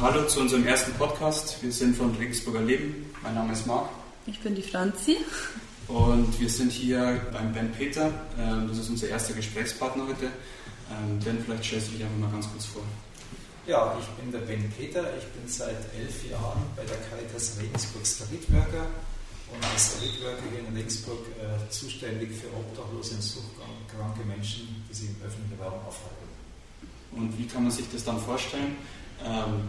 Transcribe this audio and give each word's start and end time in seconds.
Hallo 0.00 0.26
zu 0.28 0.40
unserem 0.42 0.64
ersten 0.64 0.92
Podcast. 0.92 1.60
Wir 1.60 1.72
sind 1.72 1.96
von 1.96 2.14
Regensburger 2.14 2.60
Leben. 2.60 3.10
Mein 3.24 3.34
Name 3.34 3.52
ist 3.52 3.66
Marc. 3.66 3.88
Ich 4.26 4.38
bin 4.38 4.54
die 4.54 4.62
Franzi. 4.62 5.16
Und 5.88 6.38
wir 6.38 6.48
sind 6.48 6.70
hier 6.70 7.20
beim 7.32 7.52
Ben 7.52 7.72
Peter. 7.72 8.12
Ähm, 8.38 8.68
das 8.68 8.78
ist 8.78 8.90
unser 8.90 9.08
erster 9.08 9.34
Gesprächspartner 9.34 10.06
heute. 10.06 10.26
Ähm, 10.26 11.18
ben, 11.24 11.38
vielleicht 11.44 11.64
stellst 11.64 11.88
du 11.88 11.92
dich 11.92 12.04
einfach 12.04 12.18
mal 12.18 12.30
ganz 12.30 12.48
kurz 12.48 12.66
vor. 12.66 12.82
Ja, 13.66 13.96
ich 13.98 14.06
bin 14.22 14.30
der 14.30 14.46
Ben 14.46 14.70
Peter. 14.70 15.02
Ich 15.18 15.24
bin 15.24 15.48
seit 15.48 15.92
elf 15.98 16.30
Jahren 16.30 16.62
bei 16.76 16.84
der 16.84 16.98
Caritas 17.10 17.56
Regensburg 17.60 18.06
Streetworker 18.06 18.86
und 19.52 19.64
als 19.72 19.96
Streetworker 19.96 20.42
hier 20.50 20.66
in 20.66 20.74
Regensburg 20.74 21.26
äh, 21.38 21.70
zuständig 21.70 22.30
für 22.32 22.48
obdachlose 22.48 23.14
und 23.14 23.22
suchtkranke 23.22 24.24
Menschen, 24.26 24.84
die 24.88 24.94
sich 24.94 25.10
im 25.10 25.16
öffentlichen 25.24 25.60
Raum 25.62 25.80
aufhalten. 25.86 26.28
Und 27.12 27.38
wie 27.38 27.46
kann 27.46 27.62
man 27.62 27.72
sich 27.72 27.86
das 27.92 28.04
dann 28.04 28.20
vorstellen? 28.20 28.76
Ähm, 29.24 29.68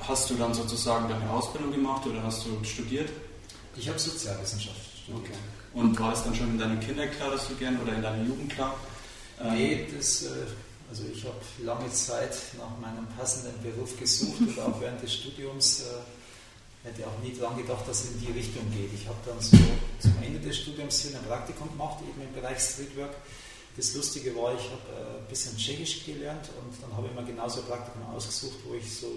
hast 0.00 0.30
du 0.30 0.34
dann 0.34 0.52
sozusagen 0.52 1.08
deine 1.08 1.28
Ausbildung 1.30 1.72
gemacht 1.72 2.06
oder 2.06 2.22
hast 2.22 2.44
du 2.46 2.64
studiert? 2.64 3.10
Ich 3.76 3.88
habe 3.88 3.98
Sozialwissenschaft 3.98 4.78
studiert. 5.02 5.24
Okay. 5.24 5.38
Und 5.74 5.98
war 5.98 6.12
es 6.12 6.22
dann 6.24 6.34
schon 6.34 6.50
in 6.50 6.58
deiner 6.58 6.76
Kindheit 6.76 7.16
klar, 7.16 7.30
dass 7.30 7.48
du 7.48 7.54
gern 7.54 7.80
oder 7.80 7.94
in 7.94 8.02
deiner 8.02 8.22
Jugend 8.22 8.52
klar? 8.52 8.74
Ähm, 9.40 9.54
nee, 9.54 9.86
das, 9.94 10.22
äh, 10.22 10.28
also 10.88 11.04
ich 11.12 11.24
habe 11.24 11.36
lange 11.64 11.90
Zeit 11.92 12.36
nach 12.56 12.78
meinem 12.80 13.06
passenden 13.16 13.60
Beruf 13.62 13.98
gesucht 13.98 14.40
und 14.40 14.58
auch 14.60 14.80
während 14.80 15.02
des 15.02 15.14
Studiums 15.14 15.80
äh, 15.80 15.84
hätte 16.84 17.06
auch 17.06 17.18
nie 17.22 17.34
daran 17.34 17.56
gedacht, 17.56 17.88
dass 17.88 18.04
es 18.04 18.10
in 18.12 18.20
die 18.20 18.32
Richtung 18.32 18.70
geht. 18.70 18.92
Ich 18.94 19.08
habe 19.08 19.18
dann 19.24 19.40
so 19.40 19.56
zum 19.98 20.14
Ende 20.22 20.38
des 20.38 20.58
Studiums 20.58 21.00
hier 21.00 21.18
ein 21.18 21.24
Praktikum 21.24 21.68
gemacht, 21.70 21.98
eben 22.06 22.20
im 22.20 22.32
Bereich 22.34 22.60
Streetwork. 22.60 23.14
Das 23.76 23.94
Lustige 23.94 24.36
war, 24.36 24.54
ich 24.54 24.70
habe 24.70 24.86
äh, 24.94 25.18
ein 25.18 25.26
bisschen 25.28 25.56
Tschechisch 25.56 26.04
gelernt 26.04 26.48
und 26.62 26.70
dann 26.80 26.96
habe 26.96 27.08
ich 27.08 27.14
mir 27.14 27.24
genauso 27.24 27.60
ein 27.60 27.66
Praktikum 27.66 28.06
ausgesucht, 28.14 28.58
wo 28.68 28.74
ich 28.74 28.86
so 28.86 29.08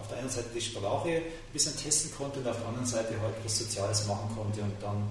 auf 0.00 0.08
der 0.08 0.18
einen 0.18 0.30
Seite 0.30 0.48
die 0.54 0.60
Sprache 0.60 1.08
ein 1.08 1.52
bisschen 1.52 1.76
testen 1.76 2.10
konnte 2.16 2.38
und 2.40 2.48
auf 2.48 2.56
der 2.56 2.68
anderen 2.68 2.86
Seite 2.86 3.20
halt 3.20 3.34
was 3.44 3.58
Soziales 3.58 4.06
machen 4.06 4.30
konnte. 4.34 4.62
Und 4.62 4.72
dann 4.80 5.08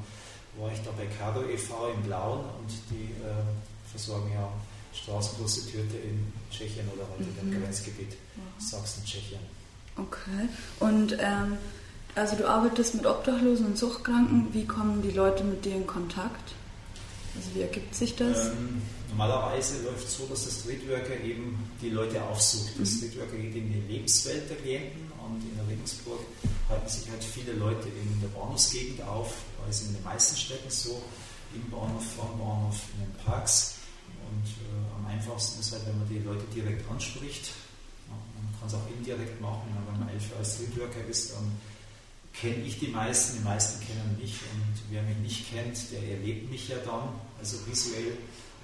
war 0.57 0.71
ich 0.71 0.79
da 0.81 0.89
bei 0.97 1.05
Caro 1.05 1.43
e.V. 1.43 1.91
im 1.93 2.01
Blauen 2.03 2.39
und 2.39 2.71
die 2.89 3.11
äh, 3.21 3.91
versorgen 3.91 4.31
ja 4.33 4.49
Straßenprostituierte 4.93 5.97
in 5.97 6.33
Tschechien 6.49 6.89
oder 6.89 7.07
halt 7.07 7.19
mhm. 7.19 7.37
in 7.39 7.51
dem 7.51 7.61
Grenzgebiet 7.61 8.11
mhm. 8.35 8.59
Sachsen-Tschechien. 8.59 9.39
Okay. 9.97 10.49
Und 10.79 11.17
ähm, 11.19 11.57
also 12.17 12.35
du 12.35 12.47
arbeitest 12.47 12.95
mit 12.95 13.05
Obdachlosen 13.05 13.67
und 13.67 13.77
Suchtkranken. 13.77 14.53
Wie 14.53 14.65
kommen 14.65 15.01
die 15.01 15.11
Leute 15.11 15.43
mit 15.43 15.63
dir 15.63 15.75
in 15.75 15.85
Kontakt? 15.85 16.53
Also 17.35 17.53
wie 17.53 17.61
ergibt 17.61 17.93
sich 17.93 18.15
das? 18.15 18.47
Ähm, 18.47 18.81
normalerweise 19.09 19.83
läuft 19.83 20.07
es 20.07 20.17
so, 20.17 20.25
dass 20.25 20.45
der 20.45 20.51
Streetworker 20.51 21.23
eben 21.23 21.69
die 21.81 21.91
Leute 21.91 22.21
aufsucht. 22.23 22.73
Der 22.73 22.81
mhm. 22.81 22.85
Streetworker 22.85 23.37
geht 23.37 23.55
in 23.55 23.71
die 23.71 23.93
Lebenswelt 23.93 24.49
der 24.49 24.57
Klienten 24.57 25.11
und 25.23 25.43
in 25.43 25.69
Regensburg 25.69 26.19
halten 26.69 26.89
sich 26.89 27.09
halt 27.09 27.23
viele 27.23 27.53
Leute 27.53 27.87
in 27.87 28.21
der 28.21 28.29
Bahnhofsgegend 28.29 29.01
auf, 29.03 29.33
weil 29.61 29.69
es 29.69 29.83
in 29.83 29.93
den 29.93 30.03
meisten 30.03 30.35
Städten 30.35 30.69
so, 30.69 31.01
im 31.53 31.69
Bahnhof, 31.69 32.03
vom 32.15 32.39
Bahnhof, 32.39 32.81
in 32.95 33.05
den 33.05 33.23
Parks. 33.23 33.75
Und 34.27 34.47
äh, 34.47 34.95
am 34.97 35.05
einfachsten 35.05 35.59
ist 35.59 35.71
halt, 35.71 35.85
wenn 35.85 35.99
man 35.99 36.09
die 36.09 36.19
Leute 36.19 36.43
direkt 36.53 36.89
anspricht. 36.89 37.51
Man 38.09 38.59
kann 38.59 38.67
es 38.67 38.73
auch 38.73 38.89
indirekt 38.97 39.39
machen, 39.39 39.67
wenn 39.91 39.99
man 39.99 40.09
elf 40.09 40.23
als 40.37 40.55
Streetworker 40.55 41.05
ist, 41.07 41.33
dann 41.33 41.51
kenne 42.39 42.63
ich 42.63 42.79
die 42.79 42.87
meisten, 42.87 43.37
die 43.37 43.43
meisten 43.43 43.85
kennen 43.85 44.17
mich 44.19 44.33
und 44.53 44.73
wer 44.91 45.01
mich 45.03 45.17
nicht 45.17 45.51
kennt, 45.51 45.91
der 45.91 46.03
erlebt 46.17 46.49
mich 46.51 46.69
ja 46.69 46.77
dann, 46.85 47.09
also 47.39 47.57
visuell 47.65 48.17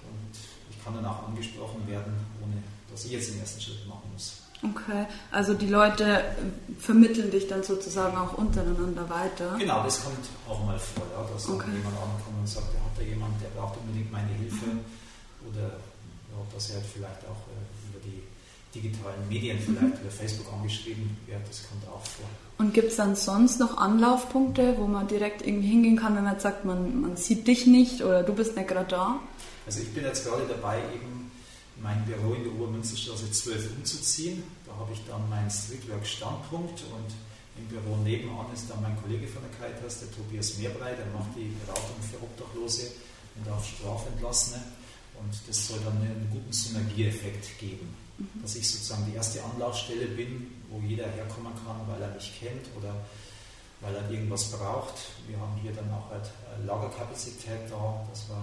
und 0.03 0.33
ich 0.69 0.83
kann 0.83 0.93
dann 0.93 1.05
auch 1.05 1.27
angesprochen 1.27 1.87
werden, 1.87 2.13
ohne 2.41 2.61
dass 2.91 3.05
ich 3.05 3.11
jetzt 3.11 3.31
den 3.31 3.39
ersten 3.39 3.61
Schritt 3.61 3.87
machen 3.87 4.09
muss. 4.13 4.43
Okay, 4.63 5.05
also 5.31 5.53
die 5.53 5.67
Leute 5.67 6.23
vermitteln 6.79 7.29
dich 7.31 7.47
dann 7.47 7.63
sozusagen 7.63 8.15
auch 8.15 8.37
untereinander 8.37 9.09
weiter. 9.09 9.57
Genau, 9.59 9.83
das 9.83 10.01
kommt 10.01 10.25
auch 10.47 10.63
mal 10.65 10.79
vor, 10.79 11.03
ja, 11.11 11.27
dass 11.33 11.49
okay. 11.49 11.71
jemand 11.71 11.97
ankommt 11.97 12.39
und 12.39 12.47
sagt, 12.47 12.67
er 12.73 12.79
hat 12.79 12.97
da 12.97 13.01
jemand, 13.01 13.41
der 13.41 13.49
braucht 13.59 13.77
unbedingt 13.79 14.09
meine 14.11 14.31
Hilfe 14.35 14.65
mhm. 14.67 15.49
oder 15.49 15.67
ja, 15.67 16.39
dass 16.53 16.69
er 16.69 16.77
halt 16.77 16.85
vielleicht 16.85 17.25
auch 17.25 17.43
äh, 17.51 17.89
über 17.89 17.99
die 18.05 18.23
digitalen 18.73 19.27
Medien 19.27 19.59
vielleicht, 19.59 19.99
über 19.99 20.11
Facebook 20.11 20.53
angeschrieben 20.53 21.17
wird, 21.27 21.41
das 21.49 21.67
kommt 21.67 21.85
auch 21.89 22.05
vor. 22.05 22.29
Und 22.57 22.73
gibt 22.73 22.89
es 22.89 22.97
dann 22.97 23.15
sonst 23.15 23.59
noch 23.59 23.77
Anlaufpunkte, 23.77 24.75
wo 24.77 24.85
man 24.85 25.07
direkt 25.07 25.45
irgendwie 25.45 25.69
hingehen 25.69 25.97
kann, 25.97 26.15
wenn 26.15 26.23
man 26.23 26.33
jetzt 26.33 26.43
sagt, 26.43 26.65
man, 26.65 27.01
man 27.01 27.17
sieht 27.17 27.47
dich 27.47 27.65
nicht 27.65 28.01
oder 28.01 28.23
du 28.23 28.33
bist 28.33 28.55
nicht 28.55 28.67
gerade 28.67 28.89
da? 28.89 29.19
Also 29.65 29.81
ich 29.81 29.93
bin 29.93 30.03
jetzt 30.03 30.25
gerade 30.25 30.43
dabei, 30.47 30.79
eben 30.93 31.31
mein 31.81 32.05
Büro 32.05 32.33
in 32.33 32.43
der 32.43 32.53
Obermünsterstraße 32.53 33.31
12 33.31 33.77
umzuziehen. 33.77 34.43
Da 34.65 34.73
habe 34.75 34.93
ich 34.93 35.01
dann 35.07 35.27
meinen 35.29 35.49
Streetwork-Standpunkt 35.49 36.83
und 36.93 37.09
im 37.57 37.67
Büro 37.67 37.97
nebenan 38.03 38.45
ist 38.53 38.69
dann 38.69 38.81
mein 38.81 38.99
Kollege 39.01 39.27
von 39.27 39.41
der 39.43 39.51
Caritas, 39.59 39.99
der 39.99 40.11
Tobias 40.11 40.57
Meerbrei, 40.57 40.93
der 40.93 41.05
macht 41.07 41.35
die 41.35 41.53
Beratung 41.65 41.97
für 42.01 42.17
Obdachlose 42.21 42.91
und 43.35 43.51
auch 43.51 43.63
Strafentlassene. 43.63 44.61
Und 45.19 45.33
das 45.47 45.67
soll 45.67 45.79
dann 45.85 45.97
einen 45.97 46.29
guten 46.31 46.51
Synergieeffekt 46.51 47.59
geben 47.59 48.02
dass 48.41 48.55
ich 48.55 48.69
sozusagen 48.69 49.05
die 49.09 49.15
erste 49.15 49.43
Anlaufstelle 49.43 50.05
bin, 50.07 50.47
wo 50.69 50.79
jeder 50.79 51.05
herkommen 51.05 51.53
kann, 51.65 51.81
weil 51.87 52.01
er 52.01 52.13
mich 52.13 52.31
kennt 52.39 52.67
oder 52.77 52.93
weil 53.81 53.95
er 53.95 54.09
irgendwas 54.09 54.51
braucht. 54.51 54.93
Wir 55.27 55.37
haben 55.37 55.55
hier 55.61 55.73
dann 55.73 55.91
auch 55.91 56.09
halt 56.09 56.25
äh, 56.25 56.65
Lagerkapazität 56.65 57.69
da, 57.69 58.05
dass 58.09 58.29
wir 58.29 58.37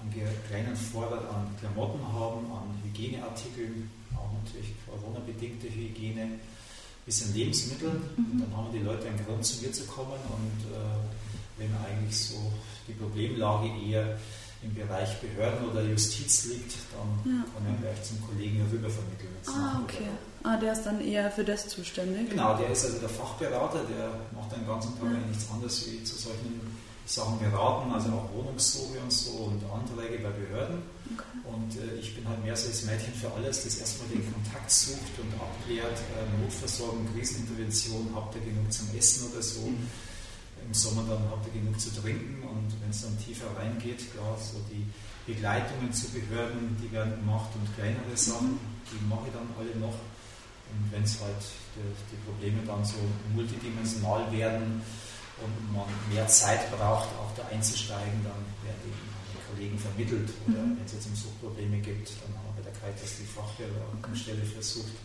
einen 0.00 0.42
kleinen 0.48 0.74
Vorrat 0.74 1.24
an 1.30 1.54
Klamotten 1.60 2.02
haben, 2.12 2.50
an 2.50 2.80
Hygieneartikeln, 2.82 3.90
auch 4.16 4.32
natürlich 4.42 4.74
Corona-bedingte 4.86 5.68
Hygiene, 5.68 6.22
ein 6.22 6.40
bisschen 7.06 7.34
Lebensmittel. 7.34 7.90
Und 8.16 8.40
dann 8.40 8.56
haben 8.56 8.72
die 8.72 8.80
Leute 8.80 9.06
einen 9.06 9.24
Grund, 9.24 9.44
zu 9.44 9.62
mir 9.62 9.72
zu 9.72 9.84
kommen. 9.84 10.18
Und 10.26 10.72
äh, 10.72 11.58
wenn 11.58 11.70
eigentlich 11.84 12.16
so 12.16 12.52
die 12.88 12.94
Problemlage 12.94 13.68
eher 13.86 14.18
im 14.62 14.74
Bereich 14.74 15.20
Behörden 15.20 15.68
oder 15.68 15.82
Justiz 15.82 16.44
liegt, 16.46 16.74
dann 16.92 17.32
ja. 17.32 17.42
kann 17.42 17.66
er 17.66 17.80
gleich 17.82 18.02
zum 18.04 18.22
Kollegen 18.26 18.64
rüber 18.70 18.88
vermitteln. 18.88 19.34
Ah, 19.46 19.80
okay. 19.82 20.08
Ah, 20.44 20.56
der 20.56 20.72
ist 20.72 20.84
dann 20.84 21.00
eher 21.00 21.30
für 21.30 21.44
das 21.44 21.68
zuständig? 21.68 22.30
Genau, 22.30 22.56
der 22.56 22.70
ist 22.70 22.84
also 22.84 22.98
der 22.98 23.08
Fachberater, 23.08 23.80
der 23.84 24.10
macht 24.32 24.52
den 24.54 24.66
ganzen 24.66 24.98
Tag 24.98 25.10
ja. 25.10 25.18
nichts 25.28 25.50
anderes 25.52 25.86
wie 25.86 26.02
zu 26.04 26.16
solchen 26.16 26.60
Sachen 27.06 27.38
beraten, 27.40 27.92
also 27.92 28.10
auch 28.10 28.32
Wohnungssuche 28.32 28.98
und 29.02 29.12
so 29.12 29.50
und 29.50 29.62
Anträge 29.66 30.22
bei 30.22 30.30
Behörden. 30.30 30.82
Okay. 31.10 31.24
Und 31.42 31.76
äh, 31.76 31.98
ich 31.98 32.14
bin 32.14 32.26
halt 32.28 32.42
mehr 32.44 32.54
so 32.54 32.68
das 32.68 32.84
Mädchen 32.84 33.12
für 33.14 33.30
alles, 33.32 33.64
das 33.64 33.78
erstmal 33.78 34.08
den 34.08 34.32
Kontakt 34.32 34.70
sucht 34.70 35.18
und 35.18 35.34
abklärt, 35.34 35.98
äh, 36.14 36.42
Notversorgung, 36.42 37.06
Krisenintervention, 37.14 38.08
habt 38.14 38.36
ihr 38.36 38.42
genug 38.42 38.72
zum 38.72 38.86
Essen 38.96 39.32
oder 39.32 39.42
so. 39.42 39.62
Mhm 39.62 39.88
im 40.72 40.74
Sommer 40.74 41.04
dann 41.04 41.20
habt 41.28 41.44
ihr 41.52 41.60
genug 41.60 41.78
zu 41.78 41.92
trinken 41.92 42.40
und 42.48 42.72
wenn 42.80 42.88
es 42.88 43.02
dann 43.02 43.12
tiefer 43.20 43.44
reingeht, 43.60 44.10
klar, 44.16 44.32
so 44.40 44.56
die 44.72 44.88
Begleitungen 45.28 45.92
zu 45.92 46.08
Behörden, 46.08 46.80
die 46.80 46.90
werden 46.90 47.20
gemacht 47.20 47.52
und 47.60 47.68
kleinere 47.76 48.16
Sachen, 48.16 48.56
die 48.88 48.96
mache 49.04 49.28
ich 49.28 49.36
dann 49.36 49.52
alle 49.60 49.76
noch. 49.76 49.92
Und 50.72 50.88
wenn 50.88 51.04
es 51.04 51.20
halt 51.20 51.44
die, 51.76 51.84
die, 52.08 52.20
Probleme 52.24 52.64
dann 52.64 52.80
so 52.88 52.96
multidimensional 53.36 54.32
werden 54.32 54.80
und 55.44 55.54
man 55.76 55.84
mehr 56.08 56.26
Zeit 56.26 56.64
braucht, 56.72 57.12
auch 57.20 57.36
da 57.36 57.44
einzusteigen, 57.52 58.24
dann 58.24 58.40
werden 58.64 58.80
eben 58.88 59.04
die 59.28 59.44
Kollegen 59.52 59.76
vermittelt. 59.76 60.32
Oder 60.48 60.64
mhm. 60.64 60.80
wenn 60.80 60.86
es 60.88 60.96
jetzt 60.96 61.06
um 61.06 61.14
Suchtprobleme 61.14 61.84
gibt, 61.84 62.16
dann 62.24 62.32
haben 62.32 62.48
wir 62.56 62.64
bei 62.64 62.70
der 62.72 62.80
Caritas 62.80 63.20
die 63.20 63.28
Fachberatungsstelle 63.28 64.48
versucht. 64.48 64.96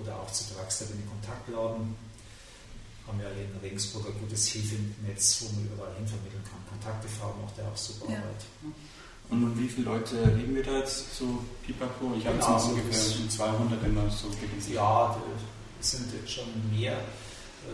Oder 0.00 0.16
auch 0.16 0.32
zu 0.32 0.48
Draxler 0.54 0.86
den 0.88 1.04
Kontaktladen 1.04 1.92
haben 3.06 3.20
ja 3.20 3.28
in 3.28 3.52
Regensburg 3.60 4.06
ein 4.06 4.18
gutes 4.20 4.48
Hilfenetz, 4.48 5.42
wo 5.42 5.56
man 5.56 5.66
überall 5.66 5.94
hinvermitteln 5.96 6.42
kann. 6.44 6.60
Kontakte 6.68 7.08
fahren 7.08 7.36
macht 7.42 7.56
ja 7.58 7.64
auch 7.68 7.76
super 7.76 8.10
ja. 8.10 8.18
Arbeit. 8.18 8.44
Und 9.30 9.42
um 9.42 9.58
wie 9.58 9.68
viele 9.68 9.86
Leute 9.86 10.16
leben 10.36 10.54
wir 10.54 10.62
da 10.62 10.78
jetzt 10.78 11.16
so 11.16 11.44
pipapo? 11.64 12.12
Ich 12.16 12.26
habe 12.26 12.36
genau, 12.36 12.56
jetzt 12.56 12.68
ungefähr 12.68 13.28
200 13.28 13.84
immer 13.84 14.10
so 14.10 14.28
gelesen. 14.28 14.74
Ja, 14.74 15.16
es 15.80 15.90
sind 15.90 16.12
jetzt 16.12 16.32
schon 16.32 16.48
mehr. 16.70 17.00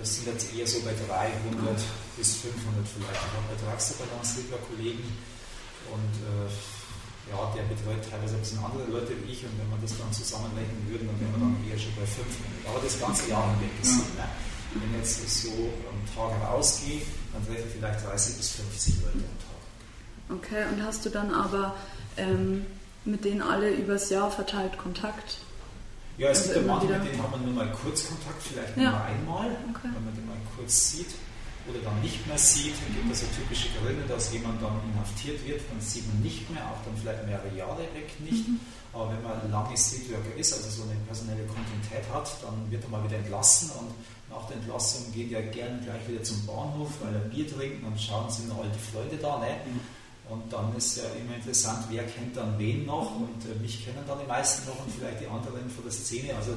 Es 0.02 0.16
sind 0.16 0.26
jetzt 0.26 0.54
eher 0.54 0.66
so 0.66 0.78
bei 0.86 0.94
300 0.94 1.74
bis 2.16 2.36
500 2.46 2.86
vielleicht. 2.86 3.18
Ich 3.18 3.34
habe 3.34 3.46
bei 3.50 3.58
Draxler-Balance 3.58 4.46
Kollegen 4.70 5.10
und 5.90 6.14
äh, 6.22 6.46
ja, 7.30 7.38
der 7.54 7.66
betreut 7.66 8.02
teilweise 8.06 8.34
ein 8.34 8.42
bisschen 8.42 8.62
andere 8.62 8.86
Leute 8.86 9.14
wie 9.22 9.32
ich 9.34 9.42
und 9.42 9.54
wenn 9.58 9.70
man 9.70 9.82
das 9.82 9.98
dann 9.98 10.10
zusammenrechnen 10.14 10.86
würde, 10.86 11.06
dann 11.06 11.18
wären 11.18 11.34
wir 11.34 11.42
dann 11.42 11.58
eher 11.66 11.78
schon 11.78 11.94
bei 11.98 12.06
500. 12.06 12.70
Aber 12.70 12.78
das 12.78 12.94
ganze 12.98 13.30
Jahr 13.30 13.50
hinweg 13.54 13.74
ist 13.82 13.98
ja. 14.18 14.30
Ne? 14.74 14.82
Wenn 14.82 15.00
jetzt 15.00 15.42
so 15.42 15.48
am 15.48 16.14
Tag 16.14 16.48
rausgehe, 16.48 17.02
dann 17.32 17.46
treffe 17.46 17.68
ich 17.68 17.74
vielleicht 17.74 18.06
30 18.06 18.36
bis 18.36 18.50
50 18.50 18.94
Leute 18.96 19.18
am 19.18 19.38
Tag. 19.38 19.60
Okay, 20.38 20.64
und 20.72 20.84
hast 20.84 21.04
du 21.04 21.10
dann 21.10 21.34
aber 21.34 21.74
ähm, 22.16 22.66
mit 23.04 23.24
denen 23.24 23.42
alle 23.42 23.70
übers 23.70 24.10
Jahr 24.10 24.30
verteilt 24.30 24.78
Kontakt? 24.78 25.38
Ja, 26.18 26.28
es 26.28 26.42
also 26.42 26.54
gibt 26.54 26.66
ja 26.66 26.72
manche, 26.74 26.86
mit 26.86 27.12
denen 27.12 27.22
hat 27.22 27.30
man 27.30 27.44
nur 27.44 27.54
mal 27.54 27.72
kurz 27.72 28.06
Kontakt, 28.06 28.42
vielleicht 28.42 28.76
ja. 28.76 28.90
nur 28.90 29.00
einmal, 29.04 29.50
okay. 29.70 29.88
wenn 29.94 30.04
man 30.04 30.14
den 30.14 30.26
mal 30.26 30.36
kurz 30.56 30.92
sieht. 30.92 31.14
oder 31.68 31.80
dann 31.80 32.00
nicht 32.00 32.26
mehr 32.26 32.38
sieht. 32.38 32.74
Es 32.74 32.94
gibt 32.94 33.08
also 33.08 33.26
typische 33.36 33.68
Gründe, 33.78 34.04
dass 34.06 34.32
jemand 34.32 34.62
dann 34.62 34.80
inhaftiert 34.92 35.44
wird, 35.46 35.60
dann 35.70 35.80
sieht 35.80 36.06
man 36.08 36.20
nicht 36.22 36.48
mehr, 36.50 36.62
auch 36.66 36.84
dann 36.84 36.96
vielleicht 36.96 37.26
mehrere 37.26 37.52
Jahre 37.56 37.82
weg 37.94 38.12
nicht. 38.20 38.48
Mhm. 38.48 38.60
Aber 38.92 39.12
wenn 39.12 39.22
man 39.22 39.50
lange 39.50 39.76
Streetworker 39.76 40.34
ist, 40.36 40.52
also 40.52 40.68
so 40.68 40.82
eine 40.82 40.98
personelle 41.06 41.46
Kontinuität 41.46 42.04
hat, 42.12 42.28
dann 42.42 42.70
wird 42.70 42.82
er 42.82 42.90
mal 42.90 43.04
wieder 43.04 43.16
entlassen 43.16 43.70
und 43.78 43.94
nach 44.30 44.46
der 44.46 44.56
Entlassung 44.56 45.12
geht 45.12 45.32
er 45.32 45.42
gerne 45.42 45.80
gleich 45.82 46.08
wieder 46.08 46.22
zum 46.22 46.46
Bahnhof, 46.46 46.90
weil 47.02 47.14
er 47.14 47.20
Bier 47.20 47.50
trinkt 47.50 47.84
und 47.84 48.00
schauen, 48.00 48.30
sind 48.30 48.48
noch 48.48 48.62
alte 48.62 48.78
Freunde 48.78 49.16
da. 49.16 49.38
Ne? 49.40 49.48
Mhm. 49.66 49.80
Und 50.32 50.52
dann 50.52 50.74
ist 50.76 50.96
ja 50.96 51.02
immer 51.20 51.34
interessant, 51.34 51.86
wer 51.90 52.04
kennt 52.04 52.36
dann 52.36 52.56
wen 52.56 52.86
noch 52.86 53.16
und 53.16 53.44
äh, 53.44 53.58
mich 53.60 53.84
kennen 53.84 54.04
dann 54.06 54.20
die 54.20 54.28
meisten 54.28 54.68
noch 54.68 54.78
und 54.84 54.92
vielleicht 54.96 55.20
die 55.20 55.26
anderen 55.26 55.68
von 55.68 55.82
der 55.82 55.92
Szene. 55.92 56.34
Also 56.36 56.56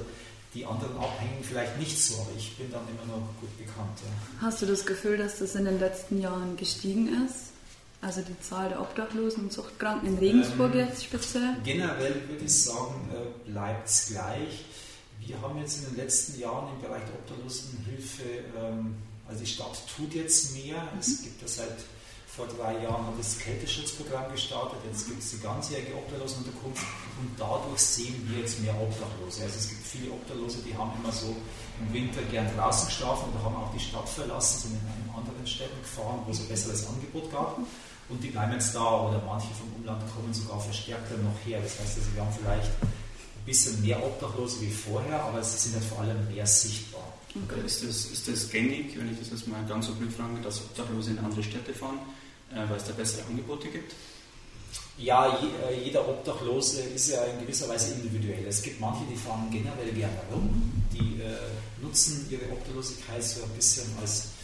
die 0.54 0.64
anderen 0.64 0.96
abhängen 0.98 1.44
vielleicht 1.44 1.80
nicht 1.80 2.00
so, 2.00 2.22
aber 2.22 2.30
ich 2.38 2.56
bin 2.56 2.72
dann 2.72 2.84
immer 2.88 3.18
noch 3.18 3.28
gut 3.42 3.58
bekannt. 3.58 3.98
Ja. 4.06 4.46
Hast 4.46 4.62
du 4.62 4.68
das 4.68 4.86
Gefühl, 4.86 5.18
dass 5.18 5.40
das 5.40 5.56
in 5.56 5.66
den 5.66 5.80
letzten 5.80 6.22
Jahren 6.22 6.56
gestiegen 6.56 7.25
ist? 7.25 7.54
Also 8.02 8.22
die 8.22 8.40
Zahl 8.42 8.70
der 8.70 8.81
Obdachlosen 8.81 9.46
und 9.46 9.54
Suchtkranken 9.54 10.10
in 10.10 10.18
Regensburg 10.18 10.75
ähm, 10.75 10.81
jetzt 10.81 11.06
speziell? 11.06 11.56
Generell 11.64 12.22
würde 12.28 12.46
ich 12.46 12.64
sagen, 12.64 13.10
äh, 13.12 13.50
bleibt 13.50 13.88
es 13.88 14.10
gleich. 14.10 14.66
Wir 15.25 15.42
haben 15.42 15.58
jetzt 15.60 15.80
in 15.80 15.86
den 15.86 15.96
letzten 15.96 16.40
Jahren 16.40 16.74
im 16.75 16.81
Bereich 16.81 17.04
der 17.06 17.16
Obdachlosenhilfe, 17.16 18.24
ähm, 18.58 18.96
also 19.28 19.40
die 19.40 19.50
Stadt 19.50 19.78
tut 19.96 20.14
jetzt 20.14 20.54
mehr. 20.54 20.81
Mhm. 20.81 21.00
Es 21.00 21.22
gibt 21.22 21.42
ja 21.42 21.48
seit 21.48 21.78
vor 22.28 22.48
drei 22.48 22.81
Jahren 22.81 23.06
hat 23.06 23.14
das 23.20 23.38
Kälteschutzprogramm 23.38 24.31
gestartet, 24.31 24.80
jetzt 24.90 25.06
gibt 25.08 25.22
es 25.22 25.31
die 25.31 25.40
ganzjährige 25.40 25.94
Obdachlosenunterkunft 25.94 26.81
und 27.22 27.30
dadurch 27.38 27.80
sehen 27.80 28.28
wir 28.28 28.40
jetzt 28.40 28.60
mehr 28.60 28.74
Obdachlose. 28.74 29.44
Also 29.44 29.56
es 29.56 29.70
gibt 29.70 29.86
viele 29.86 30.12
Obdachlose, 30.12 30.58
die 30.66 30.75
haben 30.75 30.92
immer 30.98 31.14
so 31.14 31.36
im 31.80 31.94
Winter 31.94 32.24
gern 32.31 32.50
draußen 32.58 32.88
geschlafen 32.88 33.30
oder 33.31 33.46
haben 33.46 33.56
auch 33.56 33.72
die 33.72 33.80
Stadt 33.80 34.10
verlassen, 34.10 34.70
sind 34.70 34.81
in 34.81 35.14
anderen 35.14 35.46
Städten 35.46 35.80
gefahren, 35.80 36.22
wo 36.25 36.31
es 36.31 36.40
ein 36.40 36.48
besseres 36.48 36.88
Angebot 36.88 37.31
gab 37.31 37.60
und 38.10 38.24
die 38.24 38.30
bleiben 38.30 38.54
jetzt 38.54 38.74
da 38.74 39.08
oder 39.08 39.22
manche 39.25 39.54
vom 39.54 39.72
Umland 39.78 40.02
kommen 40.14 40.34
sogar 40.34 40.60
verstärkter 40.60 41.18
noch 41.18 41.38
her. 41.46 41.60
Das 41.62 41.80
heißt, 41.80 41.98
also 42.00 42.16
wir 42.16 42.22
haben 42.25 42.34
vielleicht 42.34 42.72
bisschen 43.45 43.81
mehr 43.81 44.04
Obdachlose 44.04 44.62
wie 44.62 44.72
vorher, 44.72 45.22
aber 45.24 45.44
sie 45.44 45.57
sind 45.57 45.75
halt 45.75 45.86
vor 45.86 46.00
allem 46.01 46.34
mehr 46.34 46.45
sichtbar. 46.45 47.13
Okay. 47.36 47.66
Ist, 47.66 47.84
das, 47.84 48.06
ist 48.06 48.28
das 48.28 48.50
gängig, 48.50 48.98
wenn 48.98 49.12
ich 49.12 49.19
das 49.19 49.30
jetzt 49.31 49.48
mal 49.48 49.63
ganz 49.68 49.88
so 49.88 49.95
blöd 49.95 50.13
frage, 50.13 50.40
dass 50.44 50.62
Obdachlose 50.62 51.12
in 51.12 51.19
andere 51.19 51.44
Städte 51.44 51.74
fahren? 51.74 52.00
äh, 52.56 52.69
weil 52.69 52.78
es 52.78 52.86
da 52.86 52.94
bessere 52.94 53.25
Angebote 53.28 53.68
gibt? 53.68 53.94
Ja, 54.98 55.40
äh, 55.68 55.84
jeder 55.84 56.07
Obdachlose 56.07 56.81
ist 56.81 57.10
ja 57.10 57.24
in 57.25 57.40
gewisser 57.42 57.68
Weise 57.68 57.95
individuell. 57.95 58.45
Es 58.48 58.62
gibt 58.62 58.80
manche, 58.80 59.04
die 59.12 59.16
fahren 59.16 59.50
generell 59.51 59.92
gerne 59.92 60.19
rum, 60.31 60.72
die 60.92 61.22
äh, 61.22 61.84
nutzen 61.84 62.28
ihre 62.30 62.51
Obdachlosigkeit 62.51 63.24
so 63.24 63.44
ein 63.44 63.50
bisschen 63.51 63.86
als, 64.00 64.25
ja, 64.25 64.43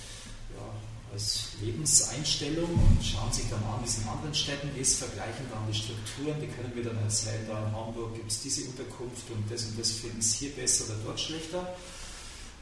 als 1.14 1.50
Lebenseinstellung 1.62 2.70
und 2.70 3.00
schauen 3.04 3.32
sich 3.32 3.50
dann 3.50 3.64
an, 3.64 3.82
wie 3.82 3.88
es 3.88 3.98
in 3.98 4.08
anderen 4.08 4.34
Städten 4.34 4.70
ist, 4.80 5.00
vergleichen 5.00 5.46
dann 5.50 5.66
die 5.68 5.78
Strukturen, 5.78 6.40
die 6.40 6.48
können 6.48 6.72
wir 6.76 6.84
dann 6.84 6.98
erzählen, 7.04 7.46
da 7.48 7.66
in 7.66 7.74
Hamburg 7.74 8.16
gibt 8.16 8.32
es 8.32 8.42
diese 8.42 8.70
Unterkunft 8.70 9.30
und 9.32 9.44
das 9.50 9.66
und 9.66 9.80
das 9.80 9.92
finden 9.92 10.22
sie 10.22 10.46
hier 10.46 10.56
besser 10.56 10.86
oder 10.86 11.00
dort 11.06 11.20
schlechter. 11.20 11.76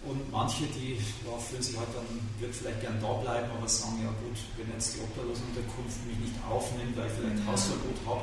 Und 0.06 0.32
manche, 0.32 0.64
die 0.78 0.94
ja, 1.26 1.36
fühlen 1.42 1.64
sich 1.64 1.76
halt 1.76 1.90
dann, 1.92 2.06
wird 2.40 2.56
vielleicht 2.56 2.82
gern 2.82 3.02
da 3.02 3.14
bleiben, 3.14 3.50
aber 3.52 3.68
sagen, 3.68 3.98
ja 4.04 4.14
gut, 4.22 4.38
wenn 4.56 4.72
jetzt 4.72 4.96
die 4.96 5.02
Obdachlosenunterkunft 5.02 6.06
mich 6.06 6.20
nicht 6.22 6.38
aufnimmt, 6.48 6.96
weil 6.96 7.08
ich 7.08 7.14
vielleicht. 7.18 7.42
Hausverbot 7.48 7.98
habe, 8.06 8.22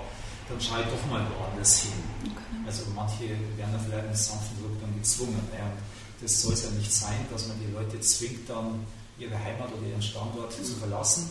dann 0.48 0.60
schaue 0.60 0.80
ich 0.80 0.86
doch 0.86 1.04
mal 1.10 1.26
woanders 1.34 1.82
hin. 1.82 1.98
Okay. 2.30 2.62
Also 2.64 2.84
manche 2.94 3.28
werden 3.58 3.72
da 3.74 3.78
vielleicht 3.78 4.06
mit 4.06 4.16
sanften 4.16 4.56
Druck 4.62 4.80
dann 4.80 4.94
gezwungen. 4.94 5.42
Ja. 5.52 5.66
Das 6.22 6.40
soll 6.40 6.54
es 6.54 6.62
ja 6.62 6.70
nicht 6.70 6.92
sein, 6.92 7.26
dass 7.30 7.48
man 7.48 7.58
die 7.58 7.72
Leute 7.72 8.00
zwingt, 8.00 8.48
dann 8.48 8.86
ihre 9.24 9.38
Heimat 9.38 9.68
oder 9.72 9.86
ihren 9.86 10.02
Standort 10.02 10.58
mhm. 10.58 10.64
zu 10.64 10.74
verlassen. 10.74 11.30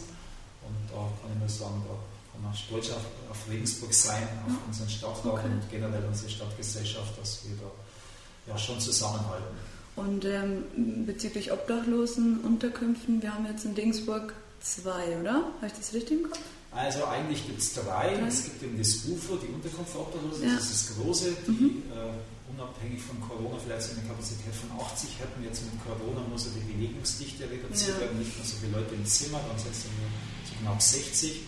Und 0.65 0.75
da 0.89 1.01
kann 1.21 1.31
ich 1.33 1.39
nur 1.39 1.49
sagen, 1.49 1.83
da 1.87 1.95
kann 2.31 2.41
man 2.43 2.53
stolz 2.53 2.89
auf, 2.89 3.05
auf 3.29 3.49
Regensburg 3.49 3.93
sein, 3.93 4.27
auf 4.45 4.51
mhm. 4.51 4.57
unseren 4.67 4.89
Stadtrat 4.89 5.33
okay. 5.33 5.47
und 5.47 5.71
generell 5.71 6.05
unsere 6.05 6.29
Stadtgesellschaft, 6.29 7.19
dass 7.19 7.45
wir 7.45 7.55
da 7.57 8.51
ja 8.51 8.57
schon 8.57 8.79
zusammenhalten. 8.79 9.57
Und 9.95 10.25
ähm, 10.25 11.05
bezüglich 11.05 11.51
Obdachlosenunterkünften, 11.51 13.21
wir 13.21 13.33
haben 13.33 13.45
jetzt 13.45 13.65
in 13.65 13.75
Dingsburg 13.75 14.33
zwei, 14.59 15.19
oder? 15.19 15.33
Habe 15.33 15.67
ich 15.67 15.73
das 15.73 15.93
richtig 15.93 16.21
im 16.21 16.29
Kopf? 16.29 16.39
Also 16.75 17.05
eigentlich 17.05 17.45
gibt 17.45 17.59
es 17.59 17.73
drei. 17.73 18.15
drei. 18.17 18.27
Es 18.27 18.45
gibt 18.45 18.63
eben 18.63 18.77
das 18.77 19.05
UFO, 19.05 19.35
die 19.37 19.53
Unterkunft 19.53 19.91
für 19.91 19.99
Obdachlose, 19.99 20.45
ja. 20.45 20.55
das 20.55 20.71
ist 20.71 20.89
das 20.89 20.97
große, 20.97 21.37
die 21.47 21.51
mhm. 21.51 21.83
äh, 21.93 22.17
unabhängig 22.53 23.01
von 23.01 23.19
Corona 23.21 23.57
vielleicht 23.61 23.81
so 23.81 23.91
eine 23.93 24.07
Kapazität 24.07 24.53
von 24.53 24.71
80 24.79 25.19
hätten. 25.19 25.43
Jetzt 25.43 25.61
mit 25.65 25.77
Corona 25.85 26.21
muss 26.29 26.45
ja 26.45 26.51
die 26.57 26.65
Belegungsdichte 26.73 27.49
reduziert 27.49 27.99
werden, 27.99 28.17
nicht 28.17 28.35
mehr 28.35 28.45
so 28.45 28.57
viele 28.57 28.81
Leute 28.81 28.95
im 28.95 29.05
Zimmer, 29.05 29.39
dann 29.47 29.57
sind 29.57 29.73
es 29.73 29.85
nur 29.85 30.09
so 30.45 30.53
knapp 30.61 30.81
60. 30.81 31.41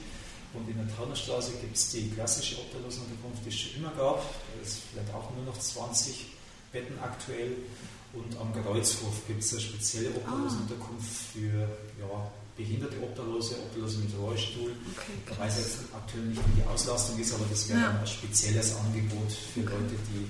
Und 0.54 0.70
in 0.70 0.78
der 0.78 0.88
Taunerstraße 0.96 1.52
gibt 1.60 1.76
es 1.76 1.92
die 1.92 2.10
klassische 2.12 2.58
Obdachlosenunterkunft, 2.62 3.44
die 3.44 3.50
es 3.50 3.60
schon 3.60 3.76
immer 3.82 3.92
gab. 3.98 4.24
Da 4.24 4.62
ist 4.62 4.80
vielleicht 4.92 5.14
auch 5.14 5.30
nur 5.36 5.44
noch 5.44 5.58
20 5.58 6.28
Betten 6.72 6.98
aktuell. 7.00 7.58
Und 8.14 8.32
am 8.40 8.54
Kreuzhof 8.54 9.28
gibt 9.28 9.44
es 9.44 9.52
eine 9.52 9.62
spezielle 9.62 10.10
Obdachlosenunterkunft 10.16 11.12
ah. 11.12 11.32
für 11.34 11.60
ja, 12.00 12.32
behinderte 12.56 12.96
Obdachlose, 13.02 13.56
Obdachlose 13.56 14.00
mit 14.00 14.12
Rollstuhl. 14.18 14.72
Okay, 14.96 15.12
ich 15.30 15.40
weiß 15.40 15.58
jetzt 15.58 15.78
aktuell 15.94 16.26
nicht, 16.26 16.42
wie 16.42 16.62
die 16.62 16.68
Auslastung 16.68 17.20
ist, 17.20 17.34
aber 17.34 17.46
das 17.50 17.70
wäre 17.70 17.80
ja. 17.80 18.00
ein 18.00 18.08
spezielles 18.08 18.76
Angebot 18.76 19.32
für 19.32 19.62
okay. 19.62 19.74
Leute, 19.74 19.96
die 20.10 20.26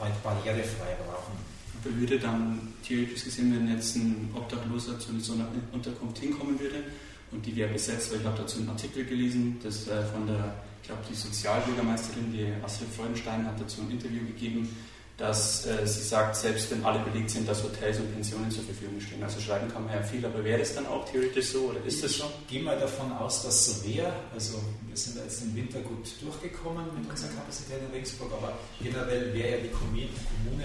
halt 0.00 0.22
barrierefrei 0.22 0.96
brauchen. 1.06 1.34
Aber 1.82 1.96
würde 1.96 2.18
dann 2.18 2.72
theoretisch 2.82 3.24
gesehen, 3.24 3.54
wenn 3.54 3.70
jetzt 3.70 3.96
ein 3.96 4.30
Obdachloser 4.34 4.98
zu 4.98 5.18
so 5.20 5.34
einer 5.34 5.48
Unterkunft 5.72 6.18
hinkommen 6.18 6.58
würde 6.58 6.84
und 7.32 7.44
die 7.44 7.54
wäre 7.56 7.72
besetzt, 7.72 8.12
weil 8.12 8.20
ich 8.20 8.26
habe 8.26 8.38
dazu 8.38 8.58
einen 8.58 8.68
Artikel 8.70 9.04
gelesen, 9.04 9.58
das 9.62 9.88
äh, 9.88 10.02
von 10.06 10.26
der, 10.26 10.54
ich 10.82 10.88
glaube, 10.88 11.02
die 11.10 11.14
Sozialbürgermeisterin, 11.14 12.32
die 12.32 12.52
Astrid 12.64 12.88
Freudenstein, 12.96 13.44
hat 13.44 13.60
dazu 13.60 13.82
ein 13.82 13.90
Interview 13.90 14.24
gegeben, 14.26 14.68
dass 15.16 15.64
äh, 15.66 15.86
sie 15.86 16.02
sagt, 16.02 16.34
selbst 16.34 16.70
wenn 16.72 16.84
alle 16.84 16.98
belegt 17.00 17.30
sind, 17.30 17.48
dass 17.48 17.62
Hotels 17.62 17.98
und 17.98 18.12
Pensionen 18.12 18.50
zur 18.50 18.64
Verfügung 18.64 19.00
stehen. 19.00 19.22
Also 19.22 19.40
schreiben 19.40 19.70
kann 19.70 19.84
man 19.84 19.94
ja 19.94 20.02
viel, 20.02 20.24
aber 20.26 20.42
wäre 20.42 20.58
das 20.58 20.74
dann 20.74 20.86
auch 20.86 21.08
theoretisch 21.08 21.50
so 21.50 21.70
oder 21.70 21.84
ist 21.84 22.02
das 22.02 22.14
so? 22.14 22.24
Ich 22.42 22.54
gehe 22.54 22.62
mal 22.62 22.78
davon 22.78 23.12
aus, 23.12 23.42
dass 23.42 23.64
so 23.66 23.86
wäre. 23.86 24.12
Also 24.32 24.58
wir 24.88 24.96
sind 24.96 25.16
jetzt 25.16 25.42
im 25.42 25.54
Winter 25.54 25.78
gut 25.80 26.08
durchgekommen 26.20 26.86
mit 26.98 27.08
unserer 27.08 27.30
Kapazität 27.30 27.78
in 27.86 27.92
Regensburg, 27.92 28.32
aber 28.32 28.58
generell 28.82 29.32
wäre 29.32 29.50
ja 29.50 29.62
die 29.62 29.70
Kommune, 29.70 30.08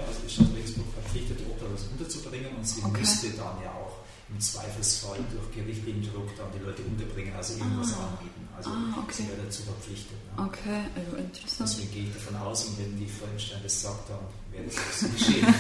also 0.02 0.20
die 0.26 0.34
Stadt 0.34 0.48
Regensburg 0.56 0.88
verpflichtet, 0.94 1.38
Obdachlos 1.48 1.88
unterzubringen 1.92 2.50
und 2.58 2.68
sie 2.68 2.82
okay. 2.82 3.00
müsste 3.00 3.30
dann 3.30 3.62
ja 3.64 3.70
auch 3.70 4.00
im 4.30 4.40
Zweifelsfall 4.40 5.20
durch 5.32 5.52
gerichtlichen 5.52 6.04
Druck 6.14 6.30
dann 6.38 6.48
die 6.54 6.64
Leute 6.64 6.84
unterbringen, 6.84 7.34
also 7.36 7.58
irgendwas 7.58 7.94
ah. 7.94 8.14
anbieten. 8.14 8.48
Also 8.56 8.70
ah, 8.70 9.02
okay. 9.02 9.14
sie 9.14 9.28
wäre 9.28 9.42
dazu 9.44 9.64
verpflichtet. 9.64 10.18
Ne? 10.38 10.44
Okay, 10.46 10.82
also 10.96 11.18
interessant. 11.18 11.70
Deswegen 11.70 11.92
gehe 11.94 12.04
ich 12.04 12.14
davon 12.14 12.36
aus, 12.38 12.66
und 12.66 12.78
wenn 12.78 12.98
die 12.98 13.08
Freudenstein 13.08 13.60
das 13.64 13.82
sagt, 13.82 14.10
dann 14.10 14.20
auch 14.68 14.94
so 14.94 15.08
geschehen. 15.08 15.48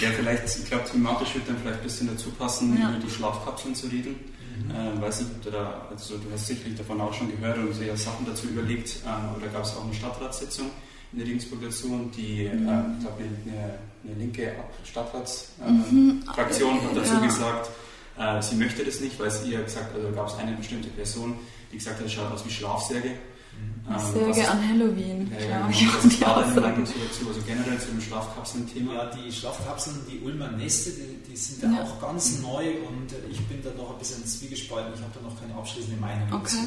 ja, 0.00 0.10
vielleicht, 0.16 0.44
ich 0.44 0.64
glaube, 0.66 0.84
thematisch 0.90 1.34
wird 1.34 1.48
dann 1.48 1.58
vielleicht 1.58 1.78
ein 1.78 1.84
bisschen 1.84 2.08
dazu 2.08 2.30
passen, 2.30 2.78
ja. 2.80 2.90
über 2.90 2.98
die 2.98 3.10
Schlafkapseln 3.10 3.74
zu 3.74 3.86
reden. 3.86 4.16
Mhm. 4.56 4.70
Äh, 4.70 5.00
weiß 5.00 5.20
nicht, 5.20 5.32
ob 5.32 5.42
du 5.42 5.50
da, 5.50 5.86
also 5.90 6.16
du 6.18 6.30
hast 6.32 6.46
sicherlich 6.46 6.76
davon 6.76 7.00
auch 7.00 7.12
schon 7.14 7.30
gehört 7.30 7.58
und 7.58 7.74
sehr 7.74 7.96
Sachen 7.96 8.26
dazu 8.26 8.48
überlegt, 8.48 8.96
äh, 9.04 9.36
oder 9.36 9.48
gab 9.48 9.64
es 9.64 9.76
auch 9.76 9.84
eine 9.84 9.94
Stadtratssitzung 9.94 10.70
in 11.12 11.22
Regensburg 11.22 11.62
dazu 11.62 11.92
und 11.92 12.16
die, 12.16 12.48
mhm. 12.52 12.68
äh, 12.68 12.82
ich 12.94 13.00
glaube, 13.00 13.22
eine, 13.22 13.78
eine, 14.04 14.14
linke 14.18 14.52
Stadtratsfraktion 14.84 16.74
mhm. 16.74 16.82
hat 16.84 16.96
dazu 16.96 17.14
ja. 17.14 17.20
gesagt, 17.20 17.70
äh, 18.18 18.42
sie 18.42 18.56
möchte 18.56 18.84
das 18.84 19.00
nicht, 19.00 19.18
weil 19.18 19.30
sie 19.30 19.52
ihr 19.52 19.62
gesagt, 19.62 19.94
also 19.94 20.10
gab 20.12 20.28
es 20.28 20.34
eine 20.34 20.52
bestimmte 20.52 20.88
Person, 20.88 21.34
die 21.72 21.78
gesagt 21.78 21.98
hat, 21.98 22.06
es 22.06 22.12
schaut 22.12 22.32
aus 22.32 22.44
wie 22.44 22.50
Schlafsärge. 22.50 23.16
Ähm, 23.88 24.12
Särge 24.12 24.48
an 24.48 24.68
Halloween. 24.68 25.32
Ja, 25.32 25.40
ja, 25.40 25.68
genau. 25.68 25.96
Was 25.96 26.12
ist 26.12 26.22
da 26.22 26.40
deine 26.40 26.60
Meinung 26.60 26.84
dazu? 26.84 27.28
Also 27.28 27.40
generell 27.46 27.78
zu 27.80 27.86
dem 27.88 28.00
Schlafkapseln-Thema? 28.00 28.94
Ja, 28.94 29.10
die 29.10 29.32
Schlafkapseln, 29.32 29.96
die 30.10 30.20
Ulmer 30.20 30.52
Neste, 30.52 30.90
die, 30.90 31.30
die 31.30 31.36
sind 31.36 31.62
ja 31.62 31.82
auch 31.82 32.00
ganz 32.00 32.38
neu 32.40 32.70
und 32.88 33.12
äh, 33.12 33.30
ich 33.30 33.40
bin 33.46 33.62
da 33.62 33.70
noch 33.76 33.92
ein 33.92 33.98
bisschen 33.98 34.24
zwiegespalten. 34.24 34.94
Ich 34.94 35.00
habe 35.00 35.12
da 35.14 35.20
noch 35.28 35.38
keine 35.40 35.54
abschließende 35.54 36.00
Meinung 36.00 36.28
okay. 36.32 36.42
dazu. 36.44 36.58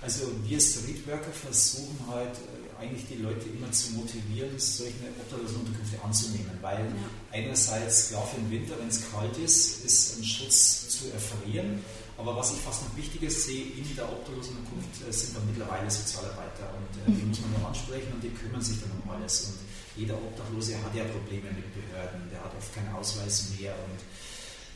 Also 0.00 0.30
wir 0.44 0.60
Streetworker 0.60 1.32
versuchen 1.32 1.98
halt 2.08 2.34
äh, 2.34 2.82
eigentlich 2.82 3.06
die 3.08 3.22
Leute 3.22 3.46
immer 3.48 3.70
zu 3.72 3.92
motivieren, 3.92 4.50
solche 4.56 4.94
Obdachlosenunterkünfte 5.20 6.02
anzunehmen, 6.04 6.58
weil 6.60 6.78
ja. 6.78 6.84
einerseits, 7.32 8.10
klar 8.10 8.26
für 8.26 8.40
den 8.40 8.50
Winter, 8.50 8.74
wenn 8.78 8.88
es 8.88 9.10
kalt 9.10 9.36
ist, 9.38 9.84
ist 9.84 10.18
ein 10.18 10.24
Schutz 10.24 10.88
zu 10.88 11.10
erfrieren, 11.12 11.80
aber 12.18 12.36
was 12.36 12.52
ich 12.52 12.58
fast 12.58 12.82
noch 12.82 12.96
wichtiger 12.96 13.30
sehe, 13.30 13.78
in 13.78 13.86
der 13.96 14.10
Obdachlosenunterkunft 14.10 15.08
äh, 15.08 15.12
sind 15.12 15.36
dann 15.36 15.46
mittlerweile 15.46 15.90
Sozialarbeiter 15.90 16.68
und 16.74 16.90
äh, 16.98 17.16
die 17.16 17.22
mhm. 17.22 17.28
muss 17.30 17.40
man 17.40 17.50
nur 17.54 17.68
ansprechen 17.68 18.12
und 18.12 18.22
die 18.22 18.34
kümmern 18.34 18.60
sich 18.62 18.80
dann 18.80 18.90
um 18.90 19.08
alles 19.10 19.48
und 19.48 19.58
jeder 19.96 20.14
Obdachlose 20.14 20.76
hat 20.82 20.94
ja 20.94 21.04
Probleme 21.04 21.50
mit 21.54 21.66
Behörden, 21.74 22.28
der 22.30 22.42
hat 22.42 22.54
oft 22.54 22.74
keinen 22.74 22.92
Ausweis 22.94 23.50
mehr 23.58 23.74
und 23.86 23.98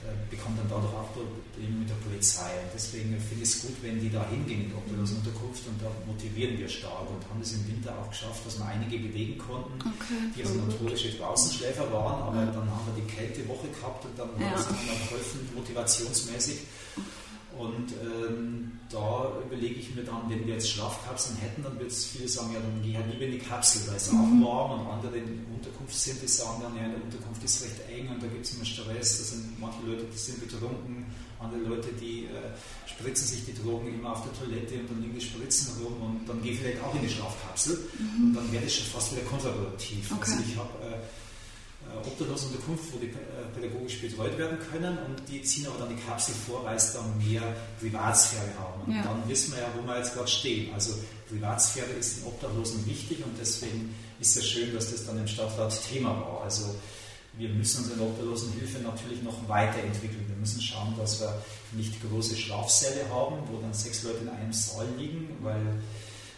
äh, 0.03 0.15
bekommt 0.31 0.59
dann 0.59 0.67
dadurch 0.71 0.95
auch 0.95 1.13
Probleme 1.15 1.83
mit 1.83 1.91
der 1.91 1.95
Polizei 1.95 2.13
Polizei. 2.23 2.55
Und 2.63 2.71
deswegen 2.73 3.19
finde 3.19 3.43
ich 3.43 3.51
es 3.51 3.63
gut, 3.63 3.75
wenn 3.83 3.99
die 4.01 4.09
da 4.09 4.25
hingehen 4.31 4.63
in 4.63 4.69
die 4.71 4.75
Obdachlosenunterkunft 4.75 5.67
und 5.67 5.83
da 5.83 5.91
motivieren 6.07 6.57
wir 6.57 6.69
stark 6.69 7.11
und 7.11 7.19
haben 7.29 7.43
es 7.43 7.53
im 7.53 7.67
Winter 7.67 7.91
auch 7.99 8.09
geschafft, 8.09 8.47
dass 8.47 8.59
wir 8.59 8.67
einige 8.67 8.99
bewegen 8.99 9.37
konnten, 9.39 9.75
okay, 9.83 10.31
die 10.37 10.43
also 10.43 10.55
notorische 10.55 11.11
Draußenschläfer 11.19 11.91
waren, 11.93 12.23
aber 12.23 12.41
ja. 12.41 12.47
dann 12.47 12.71
haben 12.71 12.87
wir 12.95 13.03
die 13.03 13.11
Kältewoche 13.11 13.67
gehabt 13.69 14.05
und 14.05 14.17
dann 14.17 14.31
ja. 14.39 14.55
haben 14.55 14.79
wir 14.87 14.95
geholfen, 14.95 15.49
motivationsmäßig. 15.55 16.59
Und 17.59 17.93
ähm, 18.03 18.73
da 18.91 19.33
überlege 19.45 19.81
ich 19.81 19.95
mir 19.95 20.05
dann, 20.05 20.29
wenn 20.29 20.47
wir 20.47 20.55
jetzt 20.55 20.71
Schlafkapseln 20.71 21.39
hätten, 21.39 21.63
dann 21.63 21.79
wird 21.79 21.91
es 21.91 22.07
viele 22.07 22.29
sagen, 22.29 22.53
ja, 22.53 22.61
dann 22.61 22.83
gehe 22.83 22.97
halt 22.97 23.11
lieber 23.13 23.25
in 23.25 23.33
die 23.33 23.39
Kapsel, 23.39 23.89
weil 23.89 23.97
es 23.97 24.11
mhm. 24.11 24.45
auch 24.45 24.71
warm 24.71 24.81
und 24.81 24.87
andere 24.87 25.19
in 25.19 25.45
Unterkunft 25.55 25.95
sind, 25.95 26.23
die 26.23 26.29
sagen 26.29 26.63
dann, 26.63 26.77
ja, 26.77 26.85
in 26.85 26.93
der 26.93 27.05
Unterkunft 27.05 27.43
ist 27.45 27.65
recht 27.65 27.81
eng 27.89 28.09
und 28.09 28.23
da 28.23 28.27
gibt 28.27 28.45
es 28.45 28.55
immer 28.55 28.65
Stress, 28.65 29.19
da 29.19 29.25
sind 29.25 29.61
manche 29.61 29.81
Leute, 29.87 30.05
die 30.13 30.19
sind 30.19 30.41
betrunken, 30.41 31.07
andere 31.39 31.61
Leute, 31.61 31.89
die 32.01 32.25
äh, 32.27 32.53
spritzen 32.87 33.27
sich 33.27 33.45
die 33.45 33.55
Drogen 33.55 33.95
immer 33.95 34.13
auf 34.13 34.23
der 34.23 34.33
Toilette 34.33 34.81
und 34.81 34.91
dann 34.91 35.03
liegen 35.03 35.15
die 35.19 35.25
Spritzen 35.25 35.83
rum 35.83 36.01
und 36.03 36.29
dann 36.29 36.43
gehe 36.43 36.53
ich 36.53 36.61
vielleicht 36.61 36.83
auch 36.83 36.95
in 36.95 37.03
die 37.03 37.09
Schlafkapsel 37.09 37.79
mhm. 37.99 38.29
und 38.29 38.35
dann 38.35 38.53
werde 38.53 38.67
ich 38.67 38.77
schon 38.77 38.87
fast 38.87 39.13
wieder 39.13 39.23
konservativ. 39.23 40.11
Also 40.11 40.15
okay. 40.15 40.33
Also 40.33 40.45
ich 40.49 40.57
habe 40.57 40.71
äh, 40.85 40.99
äh, 41.93 42.07
Obdachlosenunterkunft, 42.07 42.93
wo 42.93 42.99
die 42.99 43.07
äh, 43.07 43.13
pädagogisch 43.55 44.01
betreut 44.01 44.37
werden 44.39 44.59
können 44.71 44.99
und 44.99 45.29
die 45.29 45.43
ziehen 45.43 45.67
aber 45.67 45.85
dann 45.85 45.97
die 45.97 46.03
Kapsel 46.03 46.35
vor, 46.35 46.65
weil 46.65 46.77
es 46.77 46.93
dann 46.93 47.19
mehr 47.19 47.43
Privatsphäre 47.81 48.53
haben. 48.59 48.83
Und 48.87 48.97
ja. 48.97 49.03
dann 49.03 49.29
wissen 49.29 49.53
wir 49.53 49.61
ja, 49.61 49.69
wo 49.77 49.87
wir 49.87 49.99
jetzt 49.99 50.15
gerade 50.15 50.29
stehen. 50.29 50.73
Also 50.75 50.95
Privatsphäre 51.29 51.91
ist 51.99 52.19
den 52.19 52.27
Obdachlosen 52.27 52.87
wichtig 52.87 53.25
und 53.25 53.37
deswegen 53.41 53.95
ist 54.21 54.37
es 54.37 54.49
schön, 54.49 54.75
dass 54.75 54.91
das 54.91 55.07
dann 55.07 55.19
im 55.19 55.27
Stadtrat 55.27 55.79
Thema 55.91 56.11
war. 56.11 56.43
Also 56.45 56.75
wir 57.35 57.49
müssen 57.49 57.85
unsere 57.85 58.03
Obdachlosenhilfe 58.03 58.81
natürlich 58.81 59.23
noch 59.23 59.49
weiterentwickeln. 59.49 60.25
Wir 60.29 60.37
müssen 60.37 60.61
schauen, 60.61 60.95
dass 60.99 61.21
wir 61.21 61.35
nicht 61.73 61.95
große 62.09 62.37
Schlafsäle 62.37 63.09
haben, 63.11 63.37
wo 63.51 63.61
dann 63.61 63.73
sechs 63.73 64.03
Leute 64.03 64.19
in 64.19 64.29
einem 64.29 64.53
Saal 64.53 64.87
liegen, 64.99 65.29
weil 65.41 65.83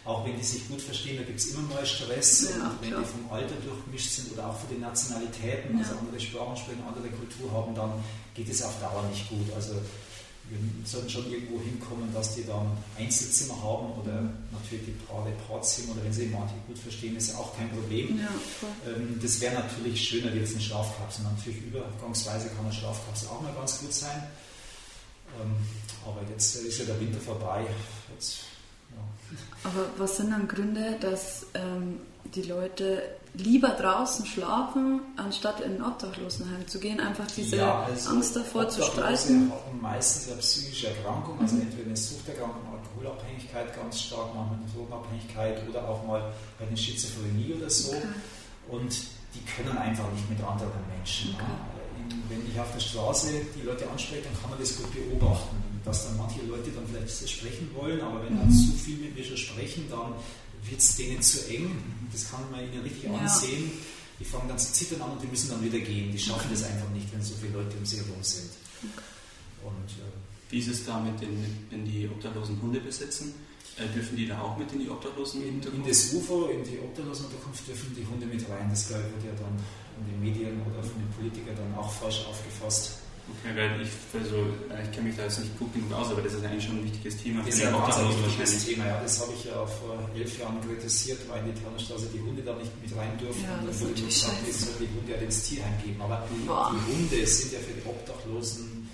auch 0.05 0.23
wenn 0.23 0.37
die 0.37 0.43
sich 0.43 0.67
gut 0.67 0.81
verstehen, 0.81 1.17
da 1.17 1.23
gibt 1.23 1.39
es 1.39 1.47
immer 1.47 1.67
mal 1.73 1.85
Stress 1.85 2.49
ja, 2.49 2.69
und 2.69 2.81
wenn 2.81 2.89
klar. 2.89 3.01
die 3.01 3.09
vom 3.09 3.31
Alter 3.31 3.55
durchmischt 3.65 4.11
sind 4.11 4.31
oder 4.33 4.49
auch 4.49 4.57
von 4.57 4.69
den 4.69 4.81
Nationalitäten, 4.81 5.73
ja. 5.73 5.83
also 5.83 5.97
andere 5.97 6.19
Sprachen 6.19 6.55
sprechen, 6.55 6.83
andere 6.87 7.09
Kultur 7.09 7.51
haben, 7.51 7.73
dann 7.73 7.91
geht 8.35 8.47
es 8.47 8.61
auf 8.61 8.79
Dauer 8.79 9.03
nicht 9.09 9.27
gut. 9.27 9.51
Also 9.55 9.73
wir 10.47 10.59
sollten 10.85 11.09
schon 11.09 11.31
irgendwo 11.31 11.59
hinkommen, 11.59 12.13
dass 12.13 12.35
die 12.35 12.45
dann 12.45 12.77
Einzelzimmer 12.99 13.55
haben 13.63 13.93
oder 13.99 14.29
natürlich 14.51 14.85
die 14.85 14.97
Paare 15.07 15.31
Paarzimmer 15.47 15.93
oder 15.93 16.03
wenn 16.03 16.13
sie 16.13 16.27
manche 16.27 16.53
gut 16.67 16.77
verstehen, 16.77 17.15
ist 17.15 17.31
ja 17.31 17.39
auch 17.39 17.57
kein 17.57 17.71
Problem. 17.71 18.19
Ja, 18.19 18.29
ähm, 18.85 19.19
das 19.19 19.41
wäre 19.41 19.55
natürlich 19.55 20.07
schöner 20.07 20.31
wie 20.35 20.37
jetzt 20.37 20.53
eine 20.53 20.61
Schlafkapsel. 20.61 21.23
Natürlich 21.23 21.63
übergangsweise 21.63 22.49
kann 22.49 22.65
eine 22.65 22.73
Schlafkapsel 22.73 23.27
auch 23.29 23.41
mal 23.41 23.53
ganz 23.53 23.79
gut 23.79 23.91
sein. 23.91 24.21
Ähm, 25.41 25.55
aber 26.05 26.21
jetzt 26.29 26.55
ist 26.57 26.77
ja 26.77 26.85
der 26.85 26.99
Winter 26.99 27.19
vorbei. 27.19 27.65
Jetzt 28.13 28.41
aber 29.65 29.87
was 29.97 30.17
sind 30.17 30.31
dann 30.31 30.47
Gründe, 30.47 30.97
dass 31.01 31.47
ähm, 31.55 31.99
die 32.35 32.43
Leute 32.43 33.01
lieber 33.33 33.69
draußen 33.69 34.25
schlafen, 34.25 35.01
anstatt 35.17 35.59
in 35.61 35.77
ein 35.77 35.83
Obdachlosenheim 35.83 36.67
zu 36.67 36.79
gehen? 36.79 36.99
Einfach 36.99 37.27
diese 37.35 37.57
ja, 37.57 37.83
also 37.83 38.11
Angst 38.11 38.35
davor 38.35 38.69
zu 38.69 38.83
streiten? 38.83 39.51
haben 39.51 39.81
meistens 39.81 40.31
eine 40.31 40.41
psychische 40.41 40.89
Erkrankung, 40.89 41.39
also 41.39 41.55
mhm. 41.55 41.63
entweder 41.63 41.87
eine 41.87 41.97
Suchterkrankung, 41.97 42.61
Alkoholabhängigkeit 42.71 43.75
ganz 43.75 44.01
stark, 44.01 44.33
manchmal 44.35 44.59
eine 44.59 44.67
Drogenabhängigkeit 44.73 45.69
oder 45.69 45.89
auch 45.89 46.05
mal 46.05 46.31
eine 46.59 46.77
Schizophrenie 46.77 47.55
oder 47.57 47.69
so. 47.69 47.91
Okay. 47.91 48.07
Und 48.69 48.91
die 49.33 49.41
können 49.45 49.77
einfach 49.77 50.09
nicht 50.11 50.29
mit 50.29 50.39
anderen 50.39 50.71
Menschen. 50.95 51.35
Okay. 51.35 51.43
Ja. 51.43 52.15
Wenn 52.29 52.47
ich 52.49 52.59
auf 52.59 52.71
der 52.71 52.79
Straße 52.79 53.27
die 53.55 53.63
Leute 53.63 53.89
anspreche, 53.89 54.23
dann 54.23 54.41
kann 54.41 54.51
man 54.51 54.59
das 54.59 54.77
gut 54.77 54.93
beobachten 54.93 55.74
dass 55.85 56.05
dann 56.05 56.17
manche 56.17 56.41
Leute 56.41 56.71
dann 56.71 56.85
vielleicht 56.87 57.29
sprechen 57.29 57.69
wollen, 57.73 58.01
aber 58.01 58.25
wenn 58.25 58.37
dann 58.37 58.51
zu 58.51 58.73
viel 58.73 58.97
mit 58.97 59.15
mir 59.15 59.23
schon 59.23 59.37
sprechen, 59.37 59.85
dann 59.89 60.13
wird 60.67 60.79
es 60.79 60.95
denen 60.95 61.21
zu 61.21 61.47
eng. 61.47 61.69
Das 62.11 62.29
kann 62.29 62.49
man 62.51 62.61
ihnen 62.61 62.81
richtig 62.81 63.03
ja. 63.03 63.13
ansehen. 63.13 63.71
Die 64.19 64.25
fangen 64.25 64.47
dann 64.47 64.57
zu 64.57 64.73
zittern 64.73 65.01
an 65.01 65.11
und 65.11 65.21
die 65.21 65.27
müssen 65.27 65.49
dann 65.49 65.63
wieder 65.63 65.79
gehen. 65.79 66.11
Die 66.11 66.19
schaffen 66.19 66.49
das 66.49 66.63
einfach 66.63 66.89
nicht, 66.89 67.11
wenn 67.13 67.21
so 67.21 67.35
viele 67.35 67.53
Leute 67.53 67.77
um 67.77 67.85
sie 67.85 67.97
herum 67.97 68.21
sind. 68.21 68.49
Und, 69.63 69.89
äh, 69.99 70.11
Wie 70.49 70.59
ist 70.59 70.67
es 70.67 70.85
da 70.85 70.99
mit 70.99 71.19
den, 71.21 71.43
wenn 71.69 71.85
die 71.85 72.07
obdachlosen 72.07 72.61
Hunde 72.61 72.79
besitzen? 72.79 73.33
Äh, 73.77 73.87
dürfen 73.93 74.15
die 74.15 74.25
da 74.25 74.39
auch 74.39 74.57
mit 74.57 74.71
in 74.71 74.79
die 74.79 74.89
Obdachlosen 74.89 75.43
in, 75.43 75.61
in 75.61 75.85
das 75.85 76.13
UFO, 76.13 76.47
in 76.47 76.63
die 76.63 76.79
Obdachlosenunterkunft 76.79 77.67
dürfen 77.67 77.93
die 77.93 78.05
Hunde 78.07 78.25
mit 78.25 78.47
rein. 78.49 78.69
Das 78.69 78.87
glaube 78.87 79.03
ich 79.03 79.23
wird 79.23 79.35
ja 79.35 79.43
dann 79.43 79.59
in 79.99 80.11
den 80.11 80.21
Medien 80.21 80.61
oder 80.61 80.81
von 80.81 80.97
den 80.97 81.11
Politikern 81.11 81.55
dann 81.57 81.75
auch 81.75 81.91
falsch 81.91 82.23
aufgefasst. 82.25 83.04
Okay, 83.25 83.57
weil 83.57 83.81
ich, 83.81 83.89
also, 84.13 84.45
ich 84.69 84.91
kenne 84.93 85.09
mich 85.09 85.17
da 85.17 85.23
jetzt 85.23 85.39
nicht 85.39 85.57
gut 85.57 85.73
genug 85.73 85.91
aus, 85.93 86.11
aber 86.11 86.21
das 86.21 86.33
ist 86.33 86.45
eigentlich 86.45 86.63
schon 86.63 86.77
ein 86.77 86.85
wichtiges 86.85 87.17
Thema. 87.17 87.41
Das 87.41 87.55
ist 87.55 87.63
ja 87.63 87.73
auch 87.73 87.89
ein 87.89 88.25
wichtiges 88.25 88.65
Thema, 88.65 88.85
ja. 88.85 89.01
Das 89.01 89.19
habe 89.19 89.33
ich 89.33 89.45
ja 89.45 89.65
vor 89.65 89.97
elf 90.13 90.39
Jahren 90.39 90.61
kritisiert, 90.61 91.19
weil 91.27 91.41
in 91.41 91.53
die 91.53 91.61
Tannenstraße 91.61 92.07
die 92.13 92.21
Hunde 92.21 92.43
da 92.43 92.53
nicht 92.53 92.71
mit 92.81 92.95
rein 92.95 93.17
dürfen. 93.17 93.41
Ja, 93.43 93.57
und 93.57 93.67
dann 93.67 93.79
wurde 93.79 94.01
mir 94.01 94.07
gesagt, 94.07 94.37
jetzt 94.45 94.61
soll 94.61 94.85
die 94.85 94.93
Hunde 94.93 95.11
ja 95.11 95.17
ins 95.17 95.43
Tierheim 95.43 95.73
geben. 95.83 96.01
Aber 96.01 96.27
Boah. 96.45 96.69
die 96.69 96.81
Hunde 96.85 97.25
sind 97.25 97.53
ja 97.53 97.59
für 97.59 97.73
die 97.73 97.85
Obdachlosen 97.85 98.89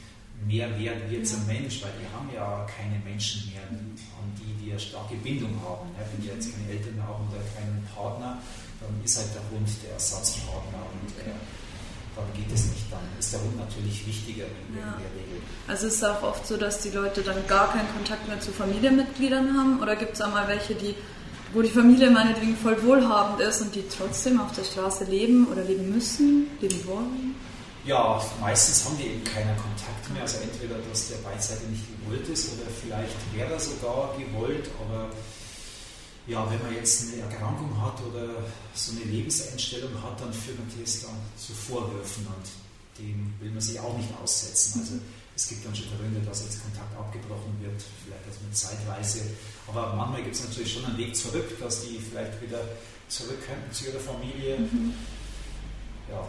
mehr 0.47 0.67
wert 0.79 0.97
wie 1.09 1.15
jetzt 1.17 1.35
ein 1.35 1.45
Mensch, 1.45 1.83
weil 1.83 1.91
die 1.99 2.07
haben 2.15 2.29
ja 2.33 2.65
keine 2.65 2.97
Menschen 3.03 3.51
mehr, 3.51 3.61
an 3.67 4.31
die 4.39 4.51
die 4.63 4.71
eine 4.71 4.79
starke 4.79 5.15
Bindung 5.15 5.53
haben. 5.61 5.89
Ja, 5.97 6.05
wenn 6.07 6.21
die 6.23 6.29
jetzt 6.29 6.51
keine 6.55 6.71
Eltern 6.71 7.01
haben 7.03 7.27
oder 7.29 7.41
keinen 7.53 7.83
Partner, 7.93 8.39
dann 8.79 8.93
ist 9.03 9.17
halt 9.17 9.29
der 9.35 9.43
Hund 9.51 9.67
der 9.83 9.93
Ersatzpartner. 9.93 10.81
Und, 10.87 11.09
äh, 11.19 11.35
dann 12.21 12.33
geht 12.33 12.53
es 12.53 12.65
nicht. 12.65 12.91
Dann 12.91 12.99
ist 13.19 13.33
der 13.33 13.41
Hund 13.41 13.57
natürlich 13.57 14.05
wichtiger 14.05 14.45
in, 14.45 14.77
ja. 14.77 14.97
der 14.97 15.11
Regel. 15.19 15.41
Also 15.67 15.87
ist 15.87 15.95
es 15.95 16.03
auch 16.03 16.23
oft 16.23 16.45
so, 16.45 16.57
dass 16.57 16.79
die 16.81 16.89
Leute 16.89 17.21
dann 17.21 17.45
gar 17.47 17.71
keinen 17.71 17.91
Kontakt 17.93 18.27
mehr 18.27 18.39
zu 18.39 18.51
Familienmitgliedern 18.51 19.57
haben? 19.57 19.79
Oder 19.81 19.95
gibt 19.95 20.13
es 20.13 20.21
auch 20.21 20.31
mal 20.31 20.47
welche, 20.47 20.75
die, 20.75 20.95
wo 21.53 21.61
die 21.61 21.69
Familie 21.69 22.09
meinetwegen 22.09 22.55
voll 22.57 22.81
wohlhabend 22.83 23.41
ist 23.41 23.61
und 23.61 23.75
die 23.75 23.83
trotzdem 23.87 24.39
auf 24.39 24.51
der 24.53 24.63
Straße 24.63 25.05
leben 25.05 25.47
oder 25.47 25.63
leben 25.63 25.91
müssen, 25.91 26.47
leben 26.59 26.85
wollen? 26.85 27.35
Ja, 27.83 28.21
meistens 28.39 28.85
haben 28.85 28.97
die 28.97 29.07
eben 29.07 29.23
keinen 29.23 29.57
Kontakt 29.57 30.13
mehr. 30.13 30.21
Also 30.21 30.37
entweder, 30.43 30.75
dass 30.89 31.07
der 31.07 31.17
beidseitig 31.17 31.67
nicht 31.69 31.83
gewollt 32.03 32.27
ist 32.29 32.53
oder 32.53 32.69
vielleicht 32.69 33.17
wäre 33.33 33.53
er 33.53 33.59
sogar 33.59 34.13
gewollt, 34.17 34.69
aber 34.85 35.09
ja, 36.27 36.49
wenn 36.49 36.61
man 36.61 36.75
jetzt 36.75 37.07
eine 37.07 37.23
Erkrankung 37.23 37.69
hat 37.81 37.99
oder 38.01 38.43
so 38.73 38.91
eine 38.91 39.05
Lebenseinstellung 39.05 39.91
hat, 40.03 40.21
dann 40.21 40.31
führt 40.31 40.59
natürlich 40.59 41.01
dann 41.01 41.17
zu 41.35 41.53
Vorwürfen 41.53 42.27
und 42.27 43.03
dem 43.03 43.33
will 43.39 43.51
man 43.51 43.61
sich 43.61 43.79
auch 43.79 43.97
nicht 43.97 44.09
aussetzen. 44.21 44.81
Also 44.81 44.93
es 45.35 45.47
gibt 45.47 45.65
dann 45.65 45.75
schon 45.75 45.87
Gründe, 45.97 46.21
dass 46.21 46.43
jetzt 46.43 46.61
Kontakt 46.61 46.95
abgebrochen 46.95 47.57
wird, 47.61 47.81
vielleicht 48.05 48.27
erst 48.27 48.43
mit 48.43 48.55
Zeitweise. 48.55 49.21
Aber 49.67 49.95
manchmal 49.95 50.23
gibt 50.23 50.35
es 50.35 50.43
natürlich 50.43 50.73
schon 50.73 50.85
einen 50.85 50.97
Weg 50.97 51.15
zurück, 51.15 51.59
dass 51.59 51.81
die 51.81 51.97
vielleicht 51.97 52.41
wieder 52.41 52.59
zurück 53.07 53.39
könnten 53.45 53.71
zu 53.71 53.87
ihrer 53.87 53.99
Familie. 53.99 54.59
Mhm. 54.59 54.93
Ja. 56.09 56.27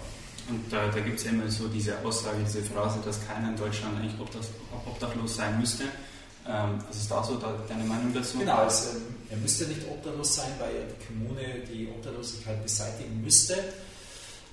Und 0.49 0.73
da, 0.73 0.89
da 0.89 1.01
gibt 1.01 1.19
es 1.19 1.25
ja 1.25 1.31
immer 1.31 1.49
so 1.51 1.69
diese 1.69 2.05
Aussage, 2.05 2.39
diese 2.45 2.63
Phrase, 2.63 2.99
dass 3.05 3.25
keiner 3.27 3.51
in 3.51 3.57
Deutschland 3.57 3.99
eigentlich 3.99 4.19
obdachlos 4.87 5.37
sein 5.37 5.61
müsste. 5.61 5.85
Ähm, 6.49 6.79
was 6.89 6.97
ist 6.97 7.11
da 7.11 7.23
so 7.23 7.37
deine 7.37 7.85
Meinung 7.85 8.13
dazu? 8.13 8.39
Genau, 8.39 8.57
also, 8.57 8.91
er 9.31 9.37
müsste 9.37 9.65
nicht 9.67 9.83
obdachlos 9.89 10.37
sein, 10.37 10.53
weil 10.59 10.89
die 10.89 11.07
Kommune 11.07 11.61
die 11.67 11.89
Obdachlosigkeit 11.89 12.63
beseitigen 12.63 13.23
müsste. 13.23 13.57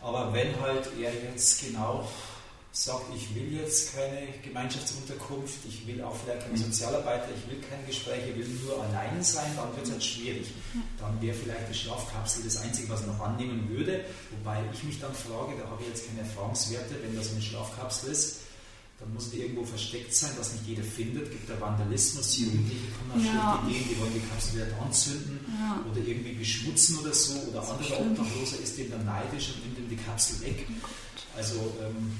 Aber 0.01 0.31
wenn 0.34 0.60
halt 0.62 0.88
er 1.01 1.12
jetzt 1.13 1.62
genau 1.62 2.08
sagt, 2.72 3.05
ich 3.15 3.34
will 3.36 3.60
jetzt 3.60 3.96
keine 3.96 4.27
Gemeinschaftsunterkunft, 4.43 5.58
ich 5.67 5.86
will 5.88 6.01
auch 6.03 6.15
vielleicht 6.15 6.41
keinen 6.41 6.53
mhm. 6.53 6.72
Sozialarbeiter, 6.72 7.27
ich 7.36 7.51
will 7.51 7.62
kein 7.67 7.86
Gespräch, 7.86 8.22
ich 8.29 8.38
will 8.38 8.48
nur 8.63 8.81
allein 8.84 9.22
sein, 9.24 9.51
dann 9.58 9.75
wird 9.75 9.88
es 9.88 9.91
halt 9.91 10.03
schwierig. 10.03 10.48
Dann 11.00 11.19
wäre 11.22 11.36
vielleicht 11.36 11.69
die 11.69 11.74
Schlafkapsel 11.74 12.43
das 12.43 12.58
Einzige, 12.62 12.89
was 12.89 13.01
er 13.01 13.08
noch 13.08 13.19
annehmen 13.19 13.67
würde. 13.69 14.05
Wobei 14.38 14.62
ich 14.72 14.84
mich 14.84 15.00
dann 15.00 15.13
frage, 15.13 15.58
da 15.60 15.69
habe 15.69 15.81
ich 15.81 15.88
jetzt 15.88 16.08
keine 16.08 16.22
Erfahrungswerte, 16.22 16.96
wenn 17.01 17.15
das 17.15 17.31
eine 17.31 17.41
Schlafkapsel 17.41 18.12
ist, 18.12 18.38
dann 19.00 19.13
muss 19.13 19.32
die 19.32 19.39
irgendwo 19.41 19.63
versteckt 19.63 20.13
sein, 20.13 20.32
dass 20.38 20.51
nicht 20.51 20.68
jeder 20.68 20.84
findet. 20.84 21.32
Gibt 21.32 21.50
da 21.50 21.60
Vandalismus, 21.60 22.38
Jugendliche 22.38 22.91
kommen 23.00 23.15
auf 23.15 23.34
ja. 23.34 23.63
Ideen, 23.63 23.86
die 23.89 24.00
wollen 24.00 24.13
die 24.13 24.27
Kapsel 24.27 24.56
wieder 24.56 24.82
anzünden 24.82 25.39
ja. 25.56 25.79
oder 25.89 26.06
irgendwie 26.06 26.34
beschmutzen 26.34 27.00
oder 27.00 27.13
so. 27.13 27.34
Oder 27.50 27.62
andere 27.63 28.00
Obdachloser 28.01 28.60
ist 28.62 28.77
dem 28.77 28.91
dann 28.91 29.06
neidisch 29.06 29.56
und 29.56 29.63
nimmt 29.63 29.79
ihm 29.79 29.89
die 29.89 30.03
Kapsel 30.03 30.41
weg. 30.41 30.68
Oh 30.68 31.38
also 31.38 31.56
ähm, 31.79 32.12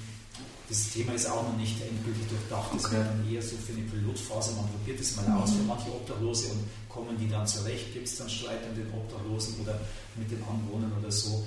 das 0.70 0.90
Thema 0.92 1.14
ist 1.14 1.28
auch 1.28 1.44
noch 1.44 1.58
nicht 1.58 1.82
endgültig 1.82 2.30
durchdacht. 2.30 2.72
Das 2.74 2.86
okay. 2.86 2.96
wäre 2.96 3.06
dann 3.06 3.28
eher 3.28 3.42
so 3.42 3.58
für 3.58 3.74
eine 3.74 3.82
Pilotphase. 3.84 4.54
Man 4.54 4.70
probiert 4.70 5.02
es 5.02 5.18
mal 5.18 5.28
mhm. 5.28 5.36
aus 5.36 5.52
für 5.52 5.64
manche 5.64 5.92
Obdachlose 5.92 6.48
und 6.48 6.64
kommen 6.88 7.18
die 7.20 7.28
dann 7.28 7.46
zurecht. 7.46 7.92
Gibt 7.92 8.08
es 8.08 8.16
dann 8.16 8.30
Streit 8.30 8.64
mit 8.70 8.86
den 8.86 8.94
Obdachlosen 8.94 9.60
oder 9.60 9.82
mit 10.16 10.32
den 10.32 10.42
Anwohnern 10.44 10.94
oder 10.98 11.12
so 11.12 11.44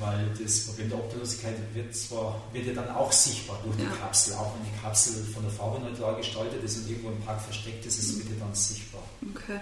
weil 0.00 0.30
das 0.42 0.66
Problem 0.66 0.90
der 0.90 0.98
Obdachlosigkeit 0.98 1.56
wird 1.74 1.94
zwar 1.94 2.40
wird 2.52 2.66
ja 2.66 2.72
dann 2.74 2.90
auch 2.90 3.12
sichtbar 3.12 3.58
durch 3.64 3.76
die. 3.76 3.86
Kapsel, 4.00 4.34
auch 4.34 4.54
wenn 4.54 4.64
die 4.64 4.80
Kapsel 4.80 5.24
von 5.24 5.42
der 5.42 5.52
Farbe 5.52 5.80
neutral 5.80 6.16
gestaltet 6.16 6.62
ist 6.62 6.78
und 6.78 6.90
irgendwo 6.90 7.10
im 7.10 7.20
Park 7.20 7.40
versteckt 7.40 7.84
ist, 7.86 7.98
ist 7.98 8.10
es 8.10 8.28
wird 8.28 8.40
dann 8.40 8.54
sichtbar. 8.54 9.02
Okay. 9.34 9.60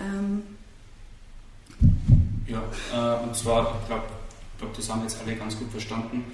Ähm. 0.00 0.42
Ja, 2.46 2.62
äh, 2.92 3.22
und 3.22 3.34
zwar, 3.36 3.78
ich 3.80 3.86
glaube, 3.86 4.04
glaub, 4.58 4.76
das 4.76 4.90
haben 4.90 5.02
jetzt 5.02 5.20
alle 5.20 5.36
ganz 5.36 5.56
gut 5.58 5.70
verstanden. 5.70 6.24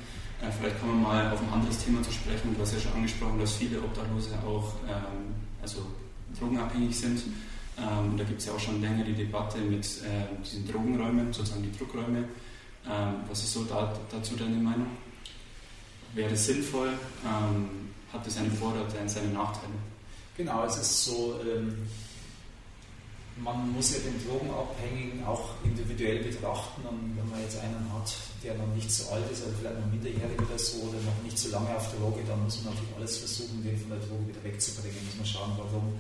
Äh, 0.41 0.51
vielleicht 0.51 0.81
kann 0.81 0.89
man 0.89 1.03
mal 1.03 1.31
auf 1.33 1.41
ein 1.41 1.53
anderes 1.53 1.85
Thema 1.85 2.03
zu 2.03 2.13
sprechen. 2.13 2.55
Du 2.55 2.63
hast 2.63 2.73
ja 2.73 2.81
schon 2.81 2.93
angesprochen, 2.93 3.39
dass 3.39 3.53
viele 3.53 3.81
Obdachlose 3.81 4.31
auch 4.47 4.73
ähm, 4.89 5.35
also 5.63 5.87
drogenabhängig 6.39 6.97
sind. 6.97 7.23
Ähm, 7.79 8.17
da 8.17 8.25
gibt 8.25 8.41
es 8.41 8.47
ja 8.47 8.53
auch 8.53 8.61
schon 8.61 8.81
länger 8.81 9.05
die 9.05 9.13
Debatte 9.13 9.59
mit 9.59 9.85
äh, 9.85 10.43
diesen 10.43 10.67
Drogenräumen, 10.67 11.33
sozusagen 11.33 11.63
die 11.63 11.77
Druckräume. 11.77 12.25
Ähm, 12.89 13.15
was 13.29 13.43
ist 13.43 13.53
so 13.53 13.65
da, 13.65 13.93
dazu 14.11 14.37
deine 14.37 14.57
Meinung? 14.57 14.89
Wäre 16.15 16.31
das 16.31 16.47
sinnvoll? 16.47 16.93
Ähm, 17.25 17.93
hat 18.13 18.27
das 18.27 18.35
seine 18.35 18.51
Vorteile 18.51 18.85
und 19.01 19.11
seine 19.11 19.29
Nachteile? 19.29 19.75
Genau, 20.37 20.65
es 20.65 20.77
ist 20.77 21.05
so, 21.05 21.41
ähm, 21.43 21.89
man 23.39 23.71
muss 23.73 23.93
ja 23.93 23.99
den 23.99 24.17
Drogenabhängigen 24.27 25.25
auch 25.27 25.51
individuell 25.65 26.23
betrachten 26.23 26.83
und 26.87 27.17
wenn 27.17 27.29
man 27.29 27.41
jetzt 27.41 27.59
einen 27.59 27.93
hat, 27.93 28.15
der 28.43 28.55
noch 28.55 28.73
nicht 28.75 28.91
so 28.91 29.11
alt 29.11 29.31
ist, 29.31 29.45
also 29.45 29.55
vielleicht 29.59 29.81
noch 29.81 29.91
minderjährig 29.91 30.41
oder 30.41 30.59
so 30.59 30.89
oder 30.89 30.99
noch 31.05 31.23
nicht 31.23 31.39
so 31.39 31.51
lange 31.51 31.75
auf 31.77 31.93
Droge, 31.95 32.21
dann 32.27 32.43
muss 32.45 32.63
man 32.63 32.73
natürlich 32.73 32.97
alles 32.97 33.19
versuchen, 33.19 33.63
den 33.63 33.79
von 33.79 33.91
der 33.91 33.99
Droge 33.99 34.29
wieder 34.29 34.45
wegzubringen. 34.45 35.05
Muss 35.05 35.17
man 35.17 35.27
schauen, 35.27 35.53
warum 35.57 35.99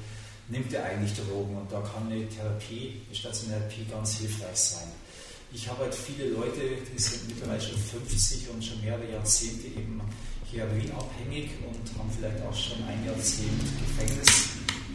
nimmt 0.49 0.73
er 0.73 0.85
eigentlich 0.85 1.13
Drogen 1.15 1.57
und 1.57 1.71
da 1.71 1.81
kann 1.81 2.11
eine 2.11 2.29
Therapie, 2.29 3.03
eine 3.07 3.15
stationäre 3.15 3.69
Therapie 3.69 3.91
ganz 3.91 4.17
hilfreich 4.17 4.57
sein. 4.57 4.89
Ich 5.53 5.69
habe 5.69 5.85
halt 5.85 5.95
viele 5.95 6.29
Leute, 6.31 6.61
die 6.93 6.99
sind 6.99 7.29
mittlerweile 7.29 7.61
schon 7.61 7.79
50 7.79 8.51
und 8.51 8.65
schon 8.65 8.81
mehrere 8.83 9.11
Jahrzehnte 9.11 9.67
eben 9.69 10.01
heroinabhängig 10.51 11.51
und 11.67 11.99
haben 11.99 12.11
vielleicht 12.11 12.43
auch 12.43 12.55
schon 12.55 12.83
ein 12.85 13.05
Jahrzehnt 13.07 13.63
Gefängnis 13.81 14.49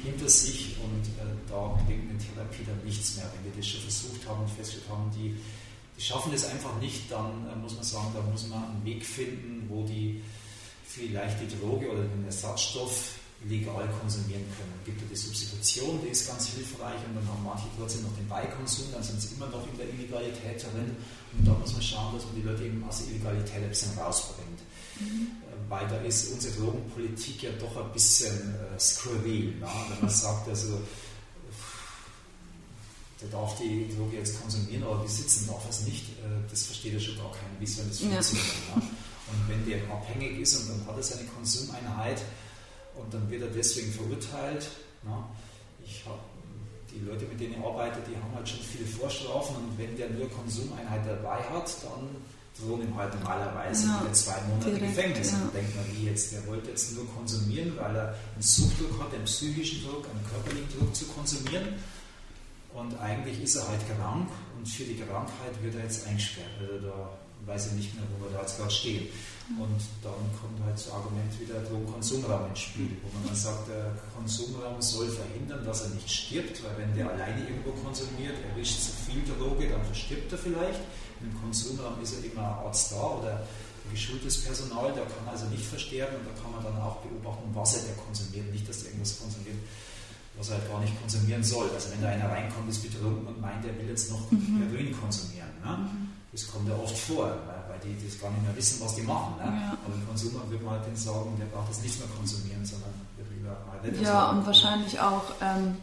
hinter 0.03 0.29
sich 0.29 0.75
und 0.83 1.05
äh, 1.19 1.33
da 1.47 1.79
bringt 1.85 2.09
eine 2.09 2.19
Therapie 2.19 2.63
dann 2.65 2.83
nichts 2.83 3.17
mehr. 3.17 3.29
Wenn 3.33 3.51
wir 3.51 3.57
das 3.57 3.67
schon 3.67 3.81
versucht 3.81 4.27
haben 4.27 4.41
und 4.41 4.49
festgestellt 4.49 4.89
haben, 4.89 5.11
die, 5.15 5.35
die 5.97 6.01
schaffen 6.01 6.31
das 6.31 6.49
einfach 6.49 6.79
nicht, 6.79 7.11
dann 7.11 7.47
äh, 7.51 7.55
muss 7.55 7.75
man 7.75 7.83
sagen, 7.83 8.07
da 8.13 8.21
muss 8.21 8.47
man 8.47 8.63
einen 8.63 8.85
Weg 8.85 9.05
finden, 9.05 9.65
wo 9.69 9.83
die 9.83 10.21
vielleicht 10.85 11.37
die 11.41 11.59
Droge 11.59 11.89
oder 11.89 12.03
den 12.03 12.25
Ersatzstoff 12.25 13.19
legal 13.49 13.89
konsumieren 13.99 14.45
können. 14.53 14.73
Es 14.79 14.85
gibt 14.85 15.01
ja 15.01 15.07
die 15.09 15.15
Substitution, 15.15 15.99
die 16.03 16.09
ist 16.09 16.27
ganz 16.27 16.47
hilfreich 16.49 17.01
und 17.09 17.15
dann 17.15 17.27
haben 17.27 17.43
manche 17.43 17.65
trotzdem 17.77 18.03
noch 18.03 18.15
den 18.15 18.27
Beikonsum, 18.27 18.93
dann 18.93 19.01
sind 19.01 19.21
sie 19.21 19.33
immer 19.35 19.47
noch 19.47 19.65
in 19.65 19.77
der 19.77 19.89
Illegalität 19.89 20.61
drin 20.61 20.95
und 21.37 21.47
da 21.47 21.53
muss 21.53 21.73
man 21.73 21.81
schauen, 21.81 22.13
dass 22.13 22.25
man 22.25 22.35
die 22.35 22.43
Leute 22.43 22.65
eben 22.65 22.83
aus 22.83 23.01
der 23.01 23.15
Illegalität 23.15 23.63
ein 23.63 23.69
bisschen 23.69 23.97
rausbringt. 23.97 24.61
Mhm 24.99 25.41
weil 25.71 25.87
da 25.87 25.95
ist 26.01 26.33
unsere 26.33 26.53
Drogenpolitik 26.55 27.43
ja 27.43 27.51
doch 27.53 27.77
ein 27.77 27.93
bisschen 27.93 28.55
äh, 28.55 28.77
skurril. 28.77 29.55
Ne? 29.55 29.67
Wenn 29.89 30.01
man 30.01 30.09
sagt, 30.09 30.49
also, 30.49 30.81
der 33.21 33.29
darf 33.29 33.57
die 33.57 33.87
Droge 33.95 34.17
jetzt 34.17 34.41
konsumieren, 34.41 34.83
aber 34.83 34.97
besitzen 34.97 35.47
darf 35.47 35.67
es 35.69 35.81
nicht, 35.83 36.09
äh, 36.09 36.49
das 36.49 36.63
versteht 36.63 36.93
ja 36.93 36.99
schon 36.99 37.15
gar 37.15 37.31
keiner, 37.31 37.57
wie 37.57 37.65
soll 37.65 37.85
das 37.87 37.99
funktionieren. 37.99 38.59
Ja. 38.69 38.75
Ne? 38.75 38.81
Und 39.31 39.47
wenn 39.47 39.65
der 39.65 39.89
abhängig 39.89 40.39
ist 40.39 40.57
und 40.57 40.69
dann 40.69 40.87
hat 40.87 40.97
er 40.97 41.03
seine 41.03 41.23
Konsumeinheit 41.29 42.21
und 42.95 43.13
dann 43.13 43.29
wird 43.29 43.41
er 43.41 43.49
deswegen 43.49 43.91
verurteilt. 43.91 44.69
Ne? 45.03 45.23
Ich 45.83 46.05
habe 46.05 46.19
die 46.91 46.99
Leute, 47.05 47.25
mit 47.25 47.39
denen 47.39 47.53
ich 47.53 47.63
arbeite, 47.63 47.99
die 48.09 48.15
haben 48.15 48.33
halt 48.35 48.47
schon 48.47 48.59
viele 48.59 48.85
Vorstrafen 48.85 49.55
und 49.55 49.77
wenn 49.77 49.95
der 49.97 50.09
nur 50.09 50.29
Konsumeinheit 50.29 51.01
dabei 51.07 51.41
hat, 51.49 51.71
dann 51.83 52.09
drohen 52.59 52.83
ihm 52.83 52.95
halt 52.95 53.13
normalerweise 53.15 53.87
ja, 53.87 54.01
wieder 54.01 54.13
zwei 54.13 54.41
Monate 54.49 54.71
direkt, 54.71 54.95
Gefängnis. 54.95 55.31
Ja. 55.31 55.37
Und 55.37 55.43
dann 55.43 55.53
denkt 55.53 55.75
man, 55.75 55.85
wie 55.95 56.05
jetzt, 56.05 56.33
der 56.33 56.45
wollte 56.47 56.69
jetzt 56.69 56.95
nur 56.95 57.07
konsumieren, 57.15 57.73
weil 57.77 57.95
er 57.95 58.15
einen 58.33 58.41
Suchtdruck 58.41 58.99
hat, 58.99 59.13
einen 59.13 59.23
psychischen 59.25 59.83
Druck, 59.83 60.05
einen 60.09 60.25
körperlichen 60.29 60.69
Druck 60.77 60.95
zu 60.95 61.05
konsumieren. 61.05 61.79
Und 62.73 62.97
eigentlich 62.99 63.41
ist 63.41 63.55
er 63.55 63.67
halt 63.67 63.81
krank 63.87 64.29
und 64.57 64.67
für 64.67 64.83
die 64.83 64.95
Krankheit 64.95 65.61
wird 65.61 65.75
er 65.75 65.83
jetzt 65.83 66.07
eingesperrt. 66.07 66.47
Also 66.59 66.87
da 66.87 67.09
weiß 67.45 67.67
er 67.67 67.73
nicht 67.73 67.93
mehr, 67.95 68.03
wo 68.11 68.25
wir 68.25 68.31
da 68.31 68.41
jetzt 68.41 68.57
gerade 68.57 68.71
stehen. 68.71 69.07
Und 69.59 69.81
dann 70.01 70.21
kommt 70.39 70.63
halt 70.63 70.75
das 70.75 70.91
Argument 70.91 71.27
wieder 71.39 71.59
Drogenkonsumraum 71.59 72.49
ins 72.49 72.59
Spiel, 72.59 72.95
wo 73.03 73.11
man 73.17 73.27
dann 73.27 73.35
sagt, 73.35 73.67
der 73.67 73.91
Konsumraum 74.15 74.81
soll 74.81 75.09
verhindern, 75.09 75.65
dass 75.65 75.83
er 75.83 75.89
nicht 75.89 76.09
stirbt, 76.09 76.63
weil 76.63 76.77
wenn 76.77 76.95
der 76.95 77.09
alleine 77.09 77.41
irgendwo 77.49 77.71
konsumiert, 77.71 78.35
erwischt 78.49 78.79
zu 78.79 78.91
viel 79.05 79.21
Droge, 79.27 79.67
dann 79.67 79.83
verstirbt 79.83 80.31
er 80.31 80.37
vielleicht. 80.37 80.79
Im 81.19 81.35
Konsumraum 81.41 82.01
ist 82.01 82.15
er 82.15 82.31
immer 82.31 82.47
ein 82.47 82.65
Arzt 82.65 82.91
da 82.93 83.19
oder 83.19 83.43
geschultes 83.91 84.43
Personal, 84.43 84.93
der 84.93 85.03
kann 85.03 85.27
also 85.29 85.45
nicht 85.47 85.65
versterben 85.65 86.15
und 86.15 86.25
da 86.25 86.41
kann 86.41 86.51
man 86.51 86.63
dann 86.63 86.81
auch 86.81 86.97
beobachten, 87.01 87.49
was 87.53 87.75
er 87.75 87.91
da 87.91 88.01
konsumiert, 88.01 88.51
nicht, 88.51 88.67
dass 88.69 88.83
er 88.83 88.89
irgendwas 88.89 89.19
konsumiert, 89.19 89.57
was 90.37 90.49
er 90.49 90.57
halt 90.57 90.69
gar 90.69 90.79
nicht 90.79 90.99
konsumieren 91.01 91.43
soll. 91.43 91.69
Also 91.73 91.91
wenn 91.91 92.01
da 92.01 92.07
einer 92.07 92.29
reinkommt, 92.29 92.69
ist 92.69 92.83
betrunken 92.83 93.27
und 93.27 93.41
meint, 93.41 93.65
er 93.65 93.77
will 93.77 93.89
jetzt 93.89 94.09
noch 94.09 94.31
mhm. 94.31 94.63
Heroin 94.63 94.95
konsumieren. 94.97 95.49
Ne? 95.63 95.77
Mhm. 95.77 96.20
Das 96.31 96.49
kommt 96.49 96.67
ja 96.69 96.75
oft 96.75 96.97
vor, 96.97 97.25
weil 97.25 97.79
die 97.83 98.07
das 98.07 98.19
gar 98.19 98.31
nicht 98.31 98.43
mehr 98.43 98.55
wissen, 98.55 98.79
was 98.83 98.95
die 98.95 99.01
machen. 99.01 99.35
Ne? 99.37 99.43
Ja. 99.43 99.77
Aber 99.85 99.93
im 99.93 100.07
Konsumer 100.07 100.49
würde 100.49 100.63
man 100.63 100.75
halt 100.75 100.87
den 100.87 100.95
sagen, 100.95 101.35
der 101.37 101.45
braucht 101.45 101.69
das 101.69 101.81
nicht 101.81 101.99
mehr 101.99 102.07
konsumieren, 102.15 102.65
sondern 102.65 102.93
wird 103.17 103.27
lieber 103.31 103.57
mal 103.67 104.01
Ja, 104.01 104.29
und 104.29 104.45
wahrscheinlich 104.45 104.97
auch 104.99 105.23
ähm, 105.41 105.75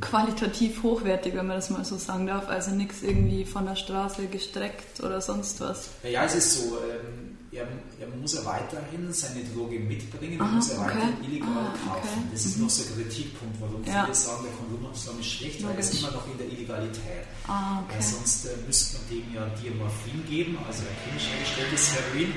qualitativ 0.00 0.82
hochwertig, 0.82 1.34
wenn 1.34 1.46
man 1.46 1.56
das 1.56 1.70
mal 1.70 1.84
so 1.84 1.96
sagen 1.96 2.26
darf. 2.26 2.48
Also 2.48 2.72
nichts 2.72 3.02
irgendwie 3.02 3.44
von 3.44 3.66
der 3.66 3.76
Straße 3.76 4.26
gestreckt 4.26 5.00
oder 5.00 5.20
sonst 5.20 5.60
was. 5.60 5.90
Ja, 6.02 6.10
ja 6.10 6.24
es 6.24 6.34
ist 6.34 6.54
so. 6.54 6.78
Ähm, 6.78 7.38
er, 7.54 7.68
er, 8.00 8.08
muss 8.08 8.34
er 8.34 8.44
weiterhin 8.44 9.12
seine 9.12 9.44
Droge 9.44 9.78
mitbringen, 9.78 10.40
er 10.40 10.46
muss 10.46 10.70
er 10.70 10.80
okay. 10.80 10.96
weiterhin 10.96 11.24
illegal 11.24 11.70
ah, 11.70 11.78
kaufen. 11.86 12.08
Okay. 12.08 12.28
Das 12.32 12.46
ist 12.46 12.56
mhm. 12.56 12.64
noch 12.64 12.70
so 12.70 12.82
ein 12.82 12.94
Kritikpunkt, 12.96 13.60
warum 13.60 13.84
ja. 13.84 14.02
viele 14.02 14.14
sagen, 14.14 14.42
der 14.42 14.52
Kondom 14.54 14.90
ist 14.92 15.26
schlecht, 15.26 15.62
weil 15.62 15.74
er 15.74 15.78
ist 15.78 15.98
immer 16.00 16.10
noch 16.10 16.26
in 16.26 16.36
der 16.36 16.48
Illegalität. 16.48 17.30
Ah, 17.46 17.82
okay. 17.84 17.94
Weil 17.94 18.02
sonst 18.02 18.46
äh, 18.46 18.56
müsste 18.66 18.96
man 18.96 19.08
dem 19.08 19.34
ja 19.34 19.46
Diamorphin 19.62 20.26
geben, 20.28 20.58
also 20.66 20.82
ein 20.82 20.96
chemisch 21.06 21.28
hergestelltes 21.30 21.94
Heroin. 21.94 22.34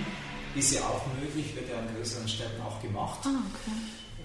Ist 0.56 0.74
ja 0.74 0.82
auch 0.82 1.06
möglich, 1.22 1.56
wird 1.56 1.70
ja 1.70 1.80
in 1.80 1.96
größeren 1.96 2.28
Städten 2.28 2.62
auch 2.62 2.82
gemacht. 2.82 3.20
Ah, 3.26 3.42
okay. 3.54 3.78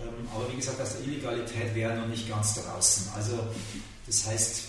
Ähm, 0.03 0.29
aber 0.35 0.51
wie 0.51 0.57
gesagt, 0.57 0.81
aus 0.81 0.97
der 0.97 1.07
Illegalität 1.07 1.75
wäre 1.75 1.97
noch 1.97 2.07
nicht 2.07 2.29
ganz 2.29 2.55
draußen. 2.55 3.09
Also 3.15 3.39
das 4.07 4.27
heißt, 4.27 4.63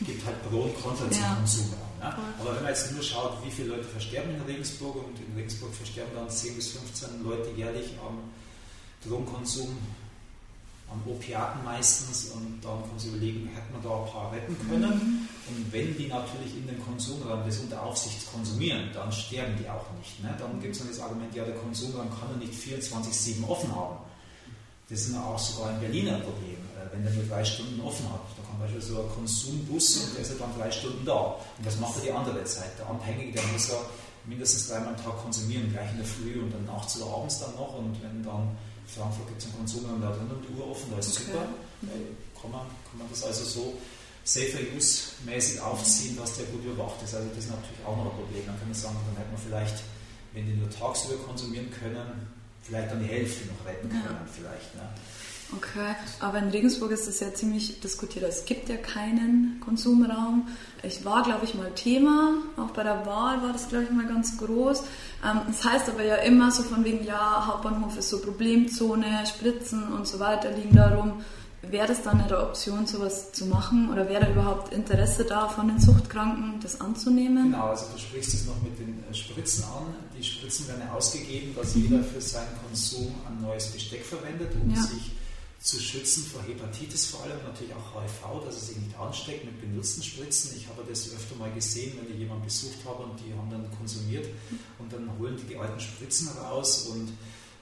es 0.00 0.06
gibt 0.06 0.24
halt 0.24 0.48
Pro 0.48 0.62
und 0.62 0.82
Contra 0.82 1.10
zum 1.10 1.20
ja. 1.20 1.34
Konsum. 1.34 1.70
Ne? 2.00 2.14
Aber 2.40 2.54
wenn 2.54 2.62
man 2.62 2.72
jetzt 2.72 2.92
nur 2.92 3.02
schaut, 3.02 3.44
wie 3.44 3.50
viele 3.50 3.68
Leute 3.68 3.84
versterben 3.84 4.34
in 4.34 4.42
Regensburg 4.42 4.96
und 4.96 5.18
in 5.18 5.34
Regensburg 5.36 5.74
versterben 5.74 6.12
dann 6.14 6.30
10 6.30 6.54
bis 6.54 6.68
15 6.72 7.24
Leute 7.24 7.50
jährlich 7.56 7.90
am 8.06 8.18
Drogenkonsum, 9.04 9.76
am 10.90 11.02
Opiaten 11.06 11.62
meistens 11.64 12.30
und 12.30 12.60
dann 12.62 12.80
kann 12.80 12.90
man 12.90 12.98
sich 12.98 13.10
überlegen, 13.10 13.48
hätte 13.48 13.72
man 13.72 13.82
da 13.82 14.04
ein 14.04 14.10
paar 14.10 14.32
retten 14.32 14.56
können. 14.68 14.90
Mhm. 14.90 15.28
Und 15.48 15.72
wenn 15.72 15.96
die 15.96 16.06
natürlich 16.06 16.56
in 16.56 16.66
den 16.66 16.82
Konsumraum 16.82 17.44
des 17.44 17.58
unter 17.60 17.82
Aufsicht 17.82 18.30
konsumieren, 18.32 18.90
dann 18.94 19.10
sterben 19.12 19.54
die 19.58 19.68
auch 19.68 19.86
nicht. 19.98 20.22
Ne? 20.22 20.34
Dann 20.38 20.60
gibt 20.60 20.74
es 20.74 20.80
dann 20.80 20.88
das 20.88 21.00
Argument, 21.00 21.34
ja, 21.34 21.44
der 21.44 21.56
Konsumraum 21.56 22.08
kann 22.10 22.30
ja 22.32 22.46
nicht 22.46 22.54
24-7 22.54 23.46
offen 23.46 23.74
haben. 23.74 23.96
Das 24.88 25.00
ist 25.00 25.14
auch 25.16 25.38
sogar 25.38 25.72
in 25.72 25.80
Berlin 25.80 26.08
ein 26.08 26.22
Problem, 26.22 26.56
äh, 26.76 26.92
wenn 26.92 27.04
der 27.04 27.12
nur 27.12 27.24
drei 27.24 27.44
Stunden 27.44 27.80
offen 27.80 28.08
hat. 28.08 28.24
Da 28.36 28.42
kann 28.48 28.58
Beispiel 28.58 28.80
so 28.80 29.02
ein 29.02 29.08
Konsumbus 29.14 29.96
und 29.98 30.14
der 30.14 30.22
ist 30.22 30.32
ja 30.32 30.36
dann 30.38 30.58
drei 30.58 30.70
Stunden 30.70 31.04
da. 31.04 31.36
Und 31.58 31.66
das 31.66 31.78
macht 31.78 31.96
er 31.98 32.02
die 32.02 32.12
andere 32.12 32.42
Zeit. 32.44 32.78
Der 32.78 32.86
Abhängige, 32.88 33.32
der 33.32 33.42
muss 33.52 33.68
ja 33.68 33.76
mindestens 34.24 34.68
dreimal 34.68 34.94
am 34.94 34.96
Tag 34.96 35.22
konsumieren, 35.22 35.70
gleich 35.72 35.90
in 35.92 35.98
der 35.98 36.06
Früh 36.06 36.40
und 36.40 36.52
dann 36.52 36.64
nachts 36.64 37.00
oder 37.00 37.12
abends 37.16 37.40
dann 37.40 37.54
noch. 37.54 37.76
Und 37.76 38.02
wenn 38.02 38.22
dann 38.22 38.56
Frankfurt 38.86 39.28
gibt 39.28 39.40
es 39.40 39.44
einen 39.46 39.56
Konsumraum 39.58 40.00
da 40.00 40.10
drin 40.10 40.30
um 40.32 40.40
die 40.40 40.52
Uhr 40.58 40.70
offen, 40.70 40.90
da 40.90 40.98
ist 40.98 41.12
okay. 41.12 41.32
super. 41.32 41.44
Kann 42.40 42.50
man, 42.50 42.64
kann 42.88 42.98
man 42.98 43.08
das 43.10 43.24
also 43.24 43.44
so 43.44 43.74
safer 44.24 44.60
use 44.76 45.12
mäßig 45.24 45.60
aufziehen, 45.60 46.16
dass 46.16 46.36
der 46.36 46.46
gut 46.46 46.64
überwacht 46.64 47.02
ist. 47.04 47.14
Also 47.14 47.28
das 47.28 47.44
ist 47.44 47.50
natürlich 47.50 47.84
auch 47.84 47.96
noch 47.96 48.08
ein 48.08 48.16
Problem. 48.16 48.42
Dann 48.46 48.58
kann 48.58 48.68
man 48.68 48.74
sagen, 48.74 48.96
dann 49.04 49.16
hätte 49.20 49.32
man 49.32 49.42
vielleicht, 49.42 49.84
wenn 50.32 50.46
die 50.46 50.56
nur 50.56 50.70
tagsüber 50.70 51.16
konsumieren 51.24 51.70
können, 51.70 52.37
vielleicht 52.68 52.92
dann 52.92 53.00
die 53.00 53.08
Hälfte 53.08 53.48
noch 53.48 53.66
retten 53.66 53.88
können, 53.88 54.04
ja. 54.04 54.26
vielleicht. 54.34 54.74
Ne? 54.74 54.82
Okay, 55.56 55.94
aber 56.20 56.38
in 56.38 56.48
Regensburg 56.48 56.90
ist 56.90 57.08
das 57.08 57.20
ja 57.20 57.32
ziemlich 57.32 57.80
diskutiert. 57.80 58.22
Es 58.28 58.44
gibt 58.44 58.68
ja 58.68 58.76
keinen 58.76 59.60
Konsumraum. 59.64 60.46
Ich 60.82 61.06
war, 61.06 61.22
glaube 61.22 61.46
ich, 61.46 61.54
mal 61.54 61.70
Thema. 61.70 62.34
Auch 62.58 62.70
bei 62.72 62.82
der 62.82 63.06
Wahl 63.06 63.40
war 63.42 63.54
das, 63.54 63.68
glaube 63.68 63.84
ich, 63.84 63.90
mal 63.90 64.06
ganz 64.06 64.36
groß. 64.36 64.80
Ähm, 65.24 65.40
das 65.46 65.64
heißt 65.64 65.88
aber 65.88 66.04
ja 66.04 66.16
immer 66.16 66.50
so 66.50 66.62
von 66.62 66.84
wegen, 66.84 67.02
ja, 67.02 67.46
Hauptbahnhof 67.46 67.96
ist 67.96 68.10
so 68.10 68.20
Problemzone, 68.20 69.24
Spritzen 69.26 69.90
und 69.90 70.06
so 70.06 70.20
weiter 70.20 70.50
liegen 70.50 70.76
da 70.76 70.94
rum. 70.94 71.24
Wäre 71.62 71.88
das 71.88 72.02
dann 72.02 72.20
eine 72.20 72.38
Option, 72.38 72.86
sowas 72.86 73.32
zu 73.32 73.46
machen? 73.46 73.90
Oder 73.90 74.08
wäre 74.08 74.24
da 74.24 74.30
überhaupt 74.30 74.72
Interesse 74.72 75.24
da 75.24 75.48
von 75.48 75.66
den 75.66 75.80
Suchtkranken, 75.80 76.60
das 76.60 76.80
anzunehmen? 76.80 77.50
Genau, 77.50 77.66
also 77.70 77.86
du 77.92 77.98
sprichst 77.98 78.34
es 78.34 78.46
noch 78.46 78.60
mit 78.62 78.78
den 78.78 79.02
äh, 79.10 79.14
Spritzen 79.14 79.64
an. 79.64 79.94
Die 80.16 80.22
Spritzen 80.22 80.68
werden 80.68 80.82
ja 80.86 80.94
ausgegeben, 80.94 81.54
dass 81.56 81.74
mhm. 81.74 81.82
jeder 81.82 82.04
für 82.04 82.20
seinen 82.20 82.56
Konsum 82.64 83.12
ein 83.26 83.42
neues 83.42 83.66
Besteck 83.68 84.04
verwendet, 84.04 84.52
um 84.62 84.72
ja. 84.72 84.80
sich 84.80 85.12
zu 85.60 85.80
schützen 85.80 86.24
vor 86.24 86.42
Hepatitis 86.42 87.06
vor 87.06 87.24
allem, 87.24 87.38
natürlich 87.44 87.74
auch 87.74 88.00
HIV, 88.00 88.44
dass 88.46 88.56
es 88.56 88.68
sich 88.68 88.76
nicht 88.76 88.96
ansteckt 88.96 89.44
mit 89.44 89.60
benutzten 89.60 90.04
Spritzen. 90.04 90.52
Ich 90.56 90.68
habe 90.68 90.84
das 90.88 91.12
öfter 91.12 91.34
mal 91.34 91.50
gesehen, 91.50 91.98
wenn 92.00 92.12
ich 92.12 92.20
jemanden 92.20 92.44
besucht 92.44 92.78
habe 92.86 93.02
und 93.02 93.18
die 93.18 93.34
haben 93.34 93.50
dann 93.50 93.66
konsumiert 93.76 94.26
und 94.78 94.92
dann 94.92 95.10
holen 95.18 95.36
die 95.36 95.54
die 95.54 95.56
alten 95.56 95.80
Spritzen 95.80 96.28
raus 96.38 96.86
und 96.86 97.08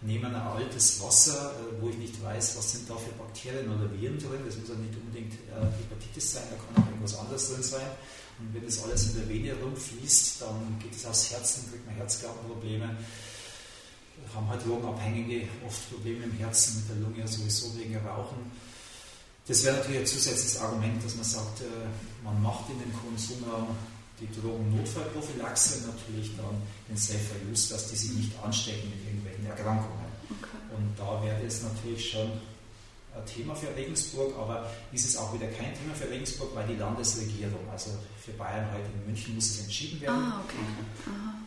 nehmen 0.03 0.35
ein 0.35 0.43
altes 0.43 1.01
Wasser, 1.03 1.53
äh, 1.53 1.81
wo 1.81 1.89
ich 1.89 1.97
nicht 1.97 2.23
weiß, 2.23 2.57
was 2.57 2.73
sind 2.73 2.89
da 2.89 2.97
für 2.97 3.13
Bakterien 3.13 3.69
oder 3.69 3.91
Viren 3.93 4.19
drin. 4.19 4.41
Das 4.45 4.57
muss 4.57 4.69
ja 4.69 4.75
nicht 4.75 4.97
unbedingt 4.97 5.33
äh, 5.35 5.65
Hepatitis 5.79 6.35
sein, 6.35 6.45
da 6.51 6.57
kann 6.57 6.85
auch 6.85 6.89
irgendwas 6.89 7.19
anderes 7.19 7.53
drin 7.53 7.63
sein. 7.63 7.87
Und 8.39 8.55
wenn 8.55 8.65
das 8.65 8.83
alles 8.85 9.09
in 9.09 9.15
der 9.17 9.29
Vene 9.29 9.55
rumfließt, 9.55 10.43
dann 10.43 10.79
geht 10.83 10.95
es 10.95 11.07
aufs 11.07 11.31
Herzen, 11.31 11.71
kriegt 11.71 11.87
man 11.87 11.95
Herzklappenprobleme. 11.95 12.97
Haben 14.35 14.49
halt 14.49 14.67
Drogenabhängige 14.67 15.49
oft 15.67 15.91
Probleme 15.91 16.25
im 16.25 16.33
Herzen, 16.33 16.81
mit 16.81 16.89
der 16.89 16.97
Lunge 16.97 17.27
sowieso 17.27 17.77
wegen 17.79 17.97
Rauchen. 17.97 18.51
Das 19.47 19.65
wäre 19.65 19.77
natürlich 19.77 20.01
ein 20.01 20.07
zusätzliches 20.07 20.59
Argument, 20.59 21.03
dass 21.05 21.15
man 21.15 21.25
sagt, 21.25 21.61
äh, 21.61 21.65
man 22.25 22.43
macht 22.43 22.69
in 22.69 22.79
den 22.79 22.93
Konsumraum 22.93 23.77
die 24.21 24.29
Drogennotfallprophylaxe 24.41 25.87
natürlich 25.87 26.37
dann 26.37 26.61
den 26.89 26.97
Safer 26.97 27.37
Use, 27.51 27.69
dass 27.75 27.89
die 27.91 27.97
sich 27.97 28.13
nicht 28.13 28.33
anstecken 28.43 28.91
mit 28.91 29.05
irgendwelchen 29.07 29.26
Erkrankungen. 29.47 30.07
Okay. 30.31 30.77
Und 30.77 30.95
da 30.99 31.23
wäre 31.25 31.43
das 31.45 31.63
natürlich 31.63 32.11
schon 32.11 32.31
ein 33.17 33.27
Thema 33.27 33.55
für 33.55 33.75
Regensburg, 33.75 34.35
aber 34.39 34.71
ist 34.93 35.07
es 35.07 35.17
auch 35.17 35.33
wieder 35.33 35.47
kein 35.47 35.75
Thema 35.75 35.95
für 35.95 36.11
Regensburg, 36.11 36.55
weil 36.55 36.67
die 36.67 36.77
Landesregierung, 36.77 37.69
also 37.71 37.91
für 38.23 38.33
Bayern 38.33 38.67
heute 38.73 38.87
in 38.93 39.07
München 39.07 39.35
muss 39.35 39.47
es 39.47 39.61
entschieden 39.61 40.01
werden. 40.01 40.17
Ah, 40.17 40.43
okay. 40.45 40.57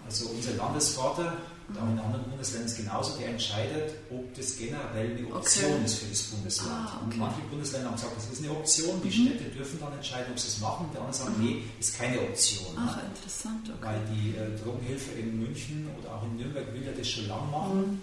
Also 0.09 0.25
unser 0.29 0.53
Landesvater, 0.53 1.37
da 1.69 1.81
in 1.81 1.99
anderen 1.99 2.25
Bundesländern 2.25 2.65
ist 2.67 2.77
genauso, 2.77 3.15
der 3.19 3.29
entscheidet, 3.29 3.93
ob 4.09 4.33
das 4.33 4.57
generell 4.57 5.15
eine 5.15 5.27
Option 5.35 5.73
okay. 5.73 5.85
ist 5.85 5.99
für 5.99 6.09
das 6.09 6.23
Bundesland. 6.23 6.71
Ah, 6.71 6.97
okay. 6.97 7.03
Und 7.03 7.17
manche 7.19 7.41
Bundesländer 7.41 7.89
haben 7.89 7.95
gesagt, 7.95 8.17
das 8.17 8.25
ist 8.25 8.43
eine 8.43 8.51
Option, 8.51 9.01
die 9.03 9.07
mhm. 9.07 9.27
Städte 9.27 9.43
dürfen 9.51 9.79
dann 9.79 9.93
entscheiden, 9.93 10.31
ob 10.31 10.39
sie 10.39 10.47
es 10.47 10.59
machen, 10.59 10.89
die 10.91 10.97
anderen 10.97 11.13
sagen, 11.13 11.35
mhm. 11.37 11.45
nee, 11.45 11.63
ist 11.79 11.95
keine 11.95 12.19
Option. 12.21 12.73
Ach, 12.75 12.97
interessant, 13.03 13.69
okay. 13.69 13.85
Weil 13.85 14.01
die 14.09 14.29
äh, 14.33 14.57
Drogenhilfe 14.63 15.11
in 15.19 15.37
München 15.37 15.87
oder 16.01 16.15
auch 16.15 16.23
in 16.23 16.37
Nürnberg 16.37 16.73
will 16.73 16.83
ja 16.83 16.91
das 16.91 17.07
schon 17.07 17.27
lange 17.27 17.51
machen. 17.51 17.77
Mhm. 17.77 18.01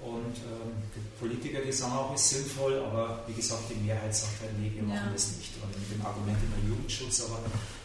Und 0.00 0.32
ähm, 0.48 0.72
die 0.96 1.04
Politiker, 1.20 1.60
die 1.60 1.72
sagen 1.72 1.92
auch, 1.92 2.14
ist 2.14 2.30
sinnvoll, 2.30 2.80
aber 2.80 3.22
wie 3.26 3.34
gesagt, 3.34 3.64
die 3.68 3.84
Mehrheit 3.84 4.14
sagt 4.14 4.40
halt, 4.40 4.58
nee, 4.58 4.72
wir 4.74 4.82
machen 4.82 5.08
ja. 5.08 5.12
das 5.12 5.36
nicht. 5.36 5.52
Und 5.60 5.68
mit 5.76 5.92
dem 5.92 6.00
Argument 6.04 6.38
immer 6.40 6.56
Jugendschutz, 6.68 7.28
aber 7.28 7.40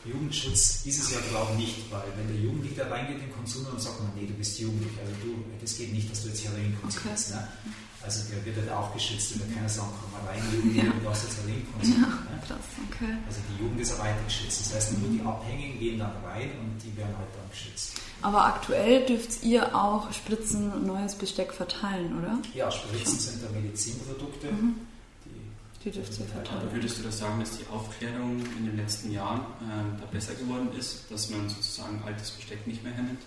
Jugendschutz 0.05 0.85
ist 0.85 1.03
es 1.03 1.11
ja, 1.11 1.19
glaube 1.29 1.51
ich, 1.53 1.57
nicht, 1.59 1.91
weil 1.91 2.07
wenn 2.15 2.27
der 2.31 2.41
Jugendliche 2.41 2.75
da 2.75 2.87
reingeht 2.87 3.19
in 3.19 3.27
den 3.27 3.33
Konsum, 3.35 3.65
dann 3.65 3.79
sagt 3.79 3.99
man, 3.99 4.11
nee, 4.15 4.27
du 4.27 4.33
bist 4.33 4.57
jugendlich, 4.59 4.93
also 4.97 5.11
du, 5.21 5.43
das 5.59 5.77
geht 5.77 5.91
nicht, 5.91 6.09
dass 6.09 6.23
du 6.23 6.29
jetzt 6.29 6.45
Heroin 6.45 6.77
konsumierst. 6.79 7.31
Okay. 7.31 7.39
Ne? 7.41 7.73
Also 8.05 8.21
der 8.29 8.45
wird 8.45 8.57
halt 8.57 8.71
auch 8.71 8.93
geschützt, 8.93 9.33
da 9.33 9.39
wird 9.39 9.55
keiner 9.55 9.67
sagen, 9.67 9.89
komm 9.99 10.11
mal 10.13 10.29
rein, 10.29 10.41
Jugendliche, 10.53 10.85
ja. 10.85 10.93
du 10.93 11.03
darfst 11.03 11.23
jetzt 11.23 11.37
Heroin 11.41 11.65
konsumieren. 11.73 12.03
Ja, 12.03 12.35
ne? 12.35 12.41
krass, 12.45 12.67
okay. 12.85 13.13
Also 13.25 13.39
die 13.49 13.63
Jugend 13.63 13.81
ist 13.81 13.93
auch 13.93 13.99
weiter 13.99 14.23
geschützt. 14.23 14.61
Das 14.61 14.75
heißt, 14.75 14.99
nur 14.99 15.09
die 15.09 15.21
Abhängigen 15.21 15.79
gehen 15.79 15.97
dann 15.97 16.13
rein 16.23 16.51
und 16.61 16.77
die 16.85 16.95
werden 16.95 17.17
halt 17.17 17.29
dann 17.33 17.49
geschützt. 17.49 17.99
Aber 18.21 18.45
aktuell 18.45 19.05
dürft 19.05 19.43
ihr 19.43 19.75
auch 19.75 20.13
Spritzen 20.13 20.71
und 20.71 20.85
neues 20.85 21.15
Besteck 21.15 21.51
verteilen, 21.51 22.17
oder? 22.19 22.37
Ja, 22.53 22.69
Spritzen 22.69 23.17
sind 23.17 23.43
da 23.43 23.49
Medizinprodukte. 23.49 24.51
Mhm. 24.51 24.75
Die, 25.25 25.83
die 25.83 25.91
dürft 25.91 26.19
ihr 26.19 26.25
verteilen. 26.25 26.61
Aber 26.61 26.73
würdest 26.73 26.99
du 26.99 27.03
das 27.03 27.17
sagen, 27.17 27.39
dass 27.39 27.57
die 27.57 27.65
Aufklärung 27.73 28.37
in 28.59 28.65
den 28.67 28.77
letzten 28.77 29.11
Jahren 29.11 29.41
äh, 29.41 29.99
da 29.99 30.05
besser 30.11 30.35
geworden 30.35 30.69
ist, 30.77 31.05
dass 31.09 31.31
man 31.31 31.49
sozusagen 31.49 32.03
altes 32.05 32.31
Besteck 32.31 32.67
nicht 32.67 32.83
mehr 32.83 32.93
hernimmt? 32.93 33.21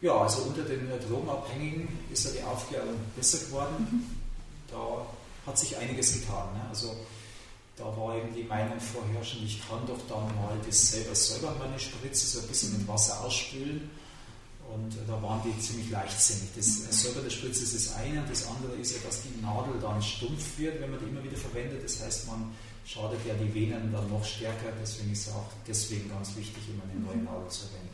Ja, 0.00 0.20
also 0.20 0.42
unter 0.42 0.62
den 0.62 0.88
Drogenabhängigen 1.08 1.88
ist 2.12 2.26
ja 2.26 2.30
die 2.32 2.42
Aufklärung 2.42 2.96
besser 3.16 3.38
geworden. 3.38 3.76
Mhm. 3.78 4.16
Da 4.70 5.06
hat 5.46 5.58
sich 5.58 5.76
einiges 5.76 6.12
getan. 6.12 6.52
Ne? 6.54 6.60
Also 6.68 6.94
da 7.76 7.84
war 7.84 8.16
eben 8.16 8.34
die 8.34 8.44
Meinung 8.44 8.80
vorherrschend, 8.80 9.44
ich 9.44 9.60
kann 9.68 9.86
doch 9.86 10.00
dann 10.08 10.34
mal 10.36 10.56
das 10.66 10.92
selber 10.92 11.14
selber 11.14 11.54
meine 11.58 11.78
Spritze 11.78 12.26
so 12.26 12.40
ein 12.40 12.48
bisschen 12.48 12.78
mit 12.78 12.88
Wasser 12.88 13.22
ausspülen. 13.22 13.90
Und 14.72 14.96
da 15.06 15.22
waren 15.22 15.40
die 15.44 15.56
ziemlich 15.60 15.90
leichtsinnig. 15.90 16.48
Das 16.56 17.02
selber 17.02 17.20
der 17.20 17.30
Spritze 17.30 17.62
ist 17.62 17.74
das 17.74 17.94
eine 17.96 18.20
und 18.20 18.28
das 18.28 18.48
andere 18.48 18.74
ist 18.74 18.96
ja, 18.96 18.98
dass 19.06 19.22
die 19.22 19.40
Nadel 19.40 19.74
dann 19.80 20.02
stumpf 20.02 20.58
wird, 20.58 20.80
wenn 20.80 20.90
man 20.90 20.98
die 20.98 21.06
immer 21.06 21.22
wieder 21.22 21.36
verwendet. 21.36 21.84
Das 21.84 22.02
heißt, 22.02 22.26
man 22.26 22.52
schadet 22.84 23.20
ja 23.24 23.34
die 23.34 23.54
Venen 23.54 23.92
dann 23.92 24.10
noch 24.10 24.24
stärker. 24.24 24.72
Deswegen 24.80 25.12
ist 25.12 25.28
es 25.28 25.32
auch 25.32 25.46
deswegen 25.66 26.08
ganz 26.10 26.34
wichtig, 26.34 26.62
immer 26.68 26.82
eine 26.90 26.98
neue 26.98 27.24
Nadel 27.24 27.48
zu 27.48 27.66
verwenden. 27.66 27.85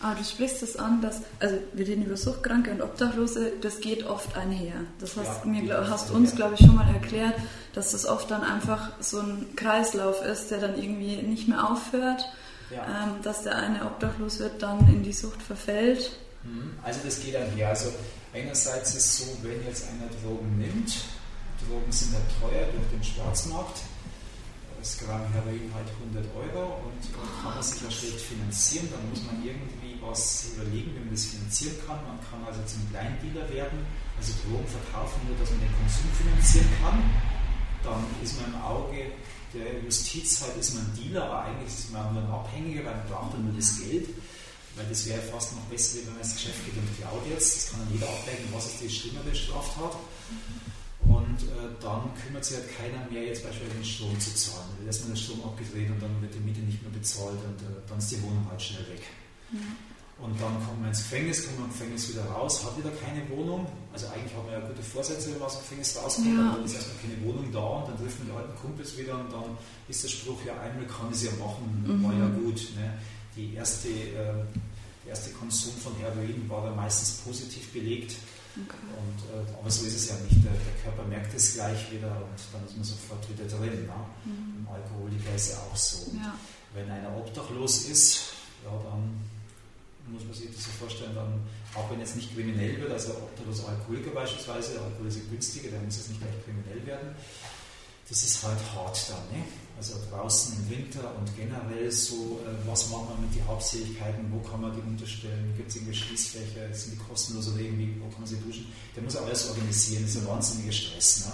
Aber 0.00 0.14
du 0.14 0.22
sprichst 0.22 0.62
es 0.62 0.76
an, 0.76 1.02
dass, 1.02 1.22
also 1.40 1.56
wir 1.72 1.86
reden 1.86 2.04
über 2.04 2.16
Suchtkranke 2.16 2.70
und 2.70 2.82
Obdachlose, 2.82 3.52
das 3.60 3.80
geht 3.80 4.06
oft 4.06 4.36
einher. 4.36 4.74
Das 5.00 5.16
hast, 5.16 5.44
ja, 5.44 5.50
mir, 5.50 5.90
hast 5.90 6.12
uns, 6.12 6.36
glaube 6.36 6.54
ich, 6.54 6.60
schon 6.60 6.76
mal 6.76 6.88
erklärt, 6.88 7.34
dass 7.74 7.90
das 7.92 8.06
oft 8.06 8.30
dann 8.30 8.42
einfach 8.44 8.90
so 9.00 9.18
ein 9.18 9.46
Kreislauf 9.56 10.22
ist, 10.24 10.52
der 10.52 10.58
dann 10.58 10.80
irgendwie 10.80 11.16
nicht 11.16 11.48
mehr 11.48 11.68
aufhört, 11.68 12.24
ja. 12.70 12.84
ähm, 12.84 13.22
dass 13.22 13.42
der 13.42 13.56
eine 13.56 13.86
obdachlos 13.86 14.38
wird, 14.38 14.62
dann 14.62 14.86
in 14.88 15.02
die 15.02 15.12
Sucht 15.12 15.42
verfällt. 15.42 16.12
Mhm. 16.44 16.74
Also 16.84 17.00
das 17.04 17.20
geht 17.20 17.34
einher. 17.34 17.70
Also 17.70 17.92
einerseits 18.32 18.94
ist 18.94 19.04
es 19.04 19.18
so, 19.18 19.24
wenn 19.42 19.64
jetzt 19.64 19.84
einer 19.88 20.08
Drogen 20.22 20.58
nimmt, 20.58 20.94
Drogen 21.66 21.90
sind 21.90 22.12
halt 22.12 22.24
teuer 22.40 22.66
durch 22.66 22.88
den 22.92 23.02
Schwarzmarkt, 23.02 23.80
das 24.78 24.98
Gramm 24.98 25.26
Heroin 25.32 25.70
halt 25.74 25.88
100 26.14 26.24
Euro 26.36 26.80
und 26.86 27.42
kann 27.42 27.54
man 27.54 27.62
sich 27.62 27.82
ja 27.82 27.90
schlecht 27.90 28.20
finanzieren, 28.20 28.88
dann 28.92 29.10
muss 29.10 29.22
man 29.24 29.42
irgendwie 29.44 29.87
was 30.00 30.52
überlegen, 30.54 30.94
wie 30.94 31.00
man 31.00 31.10
das 31.10 31.26
finanzieren 31.26 31.76
kann. 31.86 32.00
Man 32.04 32.18
kann 32.24 32.44
also 32.46 32.60
zum 32.66 32.88
Kleindealer 32.90 33.48
werden, 33.50 33.86
also 34.16 34.32
Drogen 34.44 34.66
verkaufen, 34.66 35.20
nur 35.26 35.36
dass 35.38 35.50
man 35.50 35.60
den 35.60 35.74
Konsum 35.78 36.08
finanzieren 36.14 36.70
kann. 36.82 36.98
Dann 37.84 38.04
ist 38.22 38.40
man 38.40 38.52
im 38.52 38.60
Auge 38.60 39.12
der 39.54 39.80
Justiz 39.82 40.42
halt 40.42 40.56
ist 40.58 40.74
man 40.74 40.92
Dealer, 40.94 41.24
aber 41.24 41.44
eigentlich 41.44 41.68
ist 41.68 41.92
man 41.92 42.12
nur 42.12 42.22
ein 42.22 42.30
Abhängiger, 42.30 42.84
weil 42.84 42.96
man 42.96 43.08
braucht 43.08 43.34
dann 43.34 43.44
nur 43.44 43.56
das 43.56 43.80
Geld. 43.80 44.08
Weil 44.76 44.86
das 44.86 45.06
wäre 45.06 45.20
fast 45.22 45.56
noch 45.56 45.64
besser, 45.64 45.98
wenn 46.04 46.12
man 46.12 46.22
ins 46.22 46.34
Geschäft 46.34 46.64
geht 46.64 46.76
und 46.76 46.86
klaut 46.98 47.26
jetzt. 47.28 47.56
Das 47.56 47.70
kann 47.70 47.80
dann 47.80 47.92
jeder 47.92 48.06
abwägen, 48.06 48.46
was 48.52 48.66
ist 48.66 48.80
die 48.82 48.90
schlimmere 48.90 49.34
Straftat. 49.34 49.96
Und 51.02 51.42
äh, 51.42 51.72
dann 51.80 52.10
kümmert 52.14 52.44
sich 52.44 52.58
halt 52.58 52.68
keiner 52.76 53.08
mehr, 53.10 53.24
jetzt 53.24 53.42
beispielsweise 53.42 53.80
den 53.80 53.84
Strom 53.84 54.20
zu 54.20 54.34
zahlen. 54.34 54.68
Dann 54.76 54.86
lässt 54.86 55.00
man 55.02 55.14
den 55.14 55.16
Strom 55.16 55.42
abgedreht 55.42 55.90
und 55.90 56.00
dann 56.00 56.20
wird 56.20 56.34
die 56.34 56.40
Miete 56.40 56.60
nicht 56.60 56.82
mehr 56.82 56.92
bezahlt 56.92 57.38
und 57.42 57.62
äh, 57.62 57.80
dann 57.88 57.98
ist 57.98 58.12
die 58.12 58.22
Wohnung 58.22 58.46
halt 58.50 58.60
schnell 58.60 58.86
weg. 58.88 59.02
Und 60.18 60.34
dann 60.40 60.54
kommt 60.66 60.80
man 60.80 60.88
ins 60.90 60.98
Gefängnis, 60.98 61.46
kommt 61.46 61.60
man 61.60 61.68
im 61.70 61.72
Gefängnis 61.72 62.08
wieder 62.10 62.24
raus, 62.24 62.64
hat 62.64 62.76
wieder 62.76 62.90
keine 62.90 63.22
Wohnung. 63.30 63.66
Also 63.92 64.08
eigentlich 64.08 64.34
haben 64.34 64.46
wir 64.50 64.58
ja 64.58 64.66
gute 64.66 64.82
Vorsätze, 64.82 65.30
wenn 65.30 65.38
man 65.38 65.46
aus 65.46 65.54
dem 65.54 65.62
Gefängnis 65.62 65.96
rauskommt, 65.96 66.26
ja. 66.26 66.52
dann 66.54 66.64
ist 66.64 66.74
erstmal 66.74 66.98
keine 66.98 67.16
Wohnung 67.22 67.52
da 67.52 67.60
und 67.60 67.88
dann 67.88 67.98
trifft 67.98 68.18
man 68.18 68.26
die 68.26 68.34
alten 68.34 68.56
Kumpels 68.58 68.98
wieder 68.98 69.14
und 69.14 69.32
dann 69.32 69.56
ist 69.86 70.02
der 70.02 70.08
Spruch, 70.08 70.44
ja 70.44 70.58
einmal 70.58 70.86
kann 70.86 71.06
ich 71.10 71.22
es 71.22 71.24
ja 71.30 71.32
machen, 71.38 71.86
mhm. 71.86 72.02
war 72.02 72.12
ja 72.18 72.26
gut. 72.34 72.58
Ne? 72.74 72.98
Die 73.36 73.54
erste, 73.54 73.88
äh, 73.88 74.42
der 75.06 75.14
erste 75.14 75.30
Konsum 75.38 75.74
von 75.78 75.94
Heroin 76.02 76.48
war 76.48 76.64
dann 76.64 76.74
meistens 76.74 77.22
positiv 77.22 77.72
belegt. 77.72 78.16
Okay. 78.58 78.90
Und, 78.98 79.18
äh, 79.30 79.54
aber 79.54 79.70
so 79.70 79.86
ist 79.86 79.94
es 79.94 80.08
ja 80.08 80.16
nicht. 80.26 80.42
Der, 80.42 80.50
der, 80.50 80.82
Körper 80.82 81.06
merkt 81.06 81.32
es 81.32 81.54
gleich 81.54 81.92
wieder 81.92 82.10
und 82.10 82.38
dann 82.52 82.66
ist 82.66 82.74
man 82.74 82.82
sofort 82.82 83.22
wieder 83.30 83.46
drin. 83.46 83.86
Ne? 83.86 83.94
Mhm. 84.24 84.66
Im 84.66 84.68
Alkoholiker 84.68 85.34
ist 85.36 85.52
ja 85.52 85.58
auch 85.58 85.76
so. 85.76 86.10
Ja. 86.16 86.34
Wenn 86.74 86.90
einer 86.90 87.16
obdachlos 87.16 87.84
ist, 87.84 88.34
ja, 88.64 88.70
dann 88.90 89.14
muss 90.12 90.24
man 90.24 90.34
sich 90.34 90.50
das 90.54 90.64
so 90.64 90.70
vorstellen, 90.70 91.14
dann, 91.14 91.40
auch 91.74 91.90
wenn 91.90 92.00
jetzt 92.00 92.16
nicht 92.16 92.34
kriminell 92.34 92.80
wird, 92.80 92.92
also 92.92 93.12
obdachlos 93.12 93.64
Alkoholiker 93.64 94.10
beispielsweise, 94.10 94.80
Alkohol 94.80 95.08
ist 95.08 95.30
günstiger, 95.30 95.70
dann 95.70 95.84
muss 95.84 95.98
es 95.98 96.08
nicht 96.08 96.20
gleich 96.20 96.34
kriminell 96.44 96.86
werden. 96.86 97.14
Das 98.08 98.24
ist 98.24 98.42
halt 98.42 98.58
hart 98.74 98.98
dann, 99.10 99.38
ne? 99.38 99.44
Also 99.76 99.94
draußen 100.10 100.56
im 100.56 100.70
Winter 100.70 101.14
und 101.16 101.28
generell 101.36 101.92
so, 101.92 102.40
äh, 102.42 102.66
was 102.66 102.88
macht 102.90 103.10
man 103.10 103.20
mit 103.22 103.34
den 103.34 103.46
Hauptsächlichkeiten, 103.46 104.32
wo 104.32 104.40
kann 104.40 104.62
man 104.62 104.74
die 104.74 104.80
unterstellen, 104.80 105.54
gibt 105.56 105.68
es 105.68 105.76
irgendwelche 105.76 106.06
Schließfächer, 106.06 106.74
sind 106.74 106.94
die 106.94 106.98
kostenlos 106.98 107.48
oder 107.52 107.60
irgendwie, 107.60 107.94
wo 108.00 108.08
kann 108.08 108.20
man 108.20 108.26
sie 108.26 108.40
duschen? 108.40 108.72
Der 108.96 109.02
muss 109.04 109.14
alles 109.14 109.50
organisieren, 109.50 110.02
das 110.02 110.16
ist 110.16 110.22
ein 110.22 110.26
wahnsinniger 110.26 110.72
Stress. 110.72 111.26
Ne? 111.26 111.32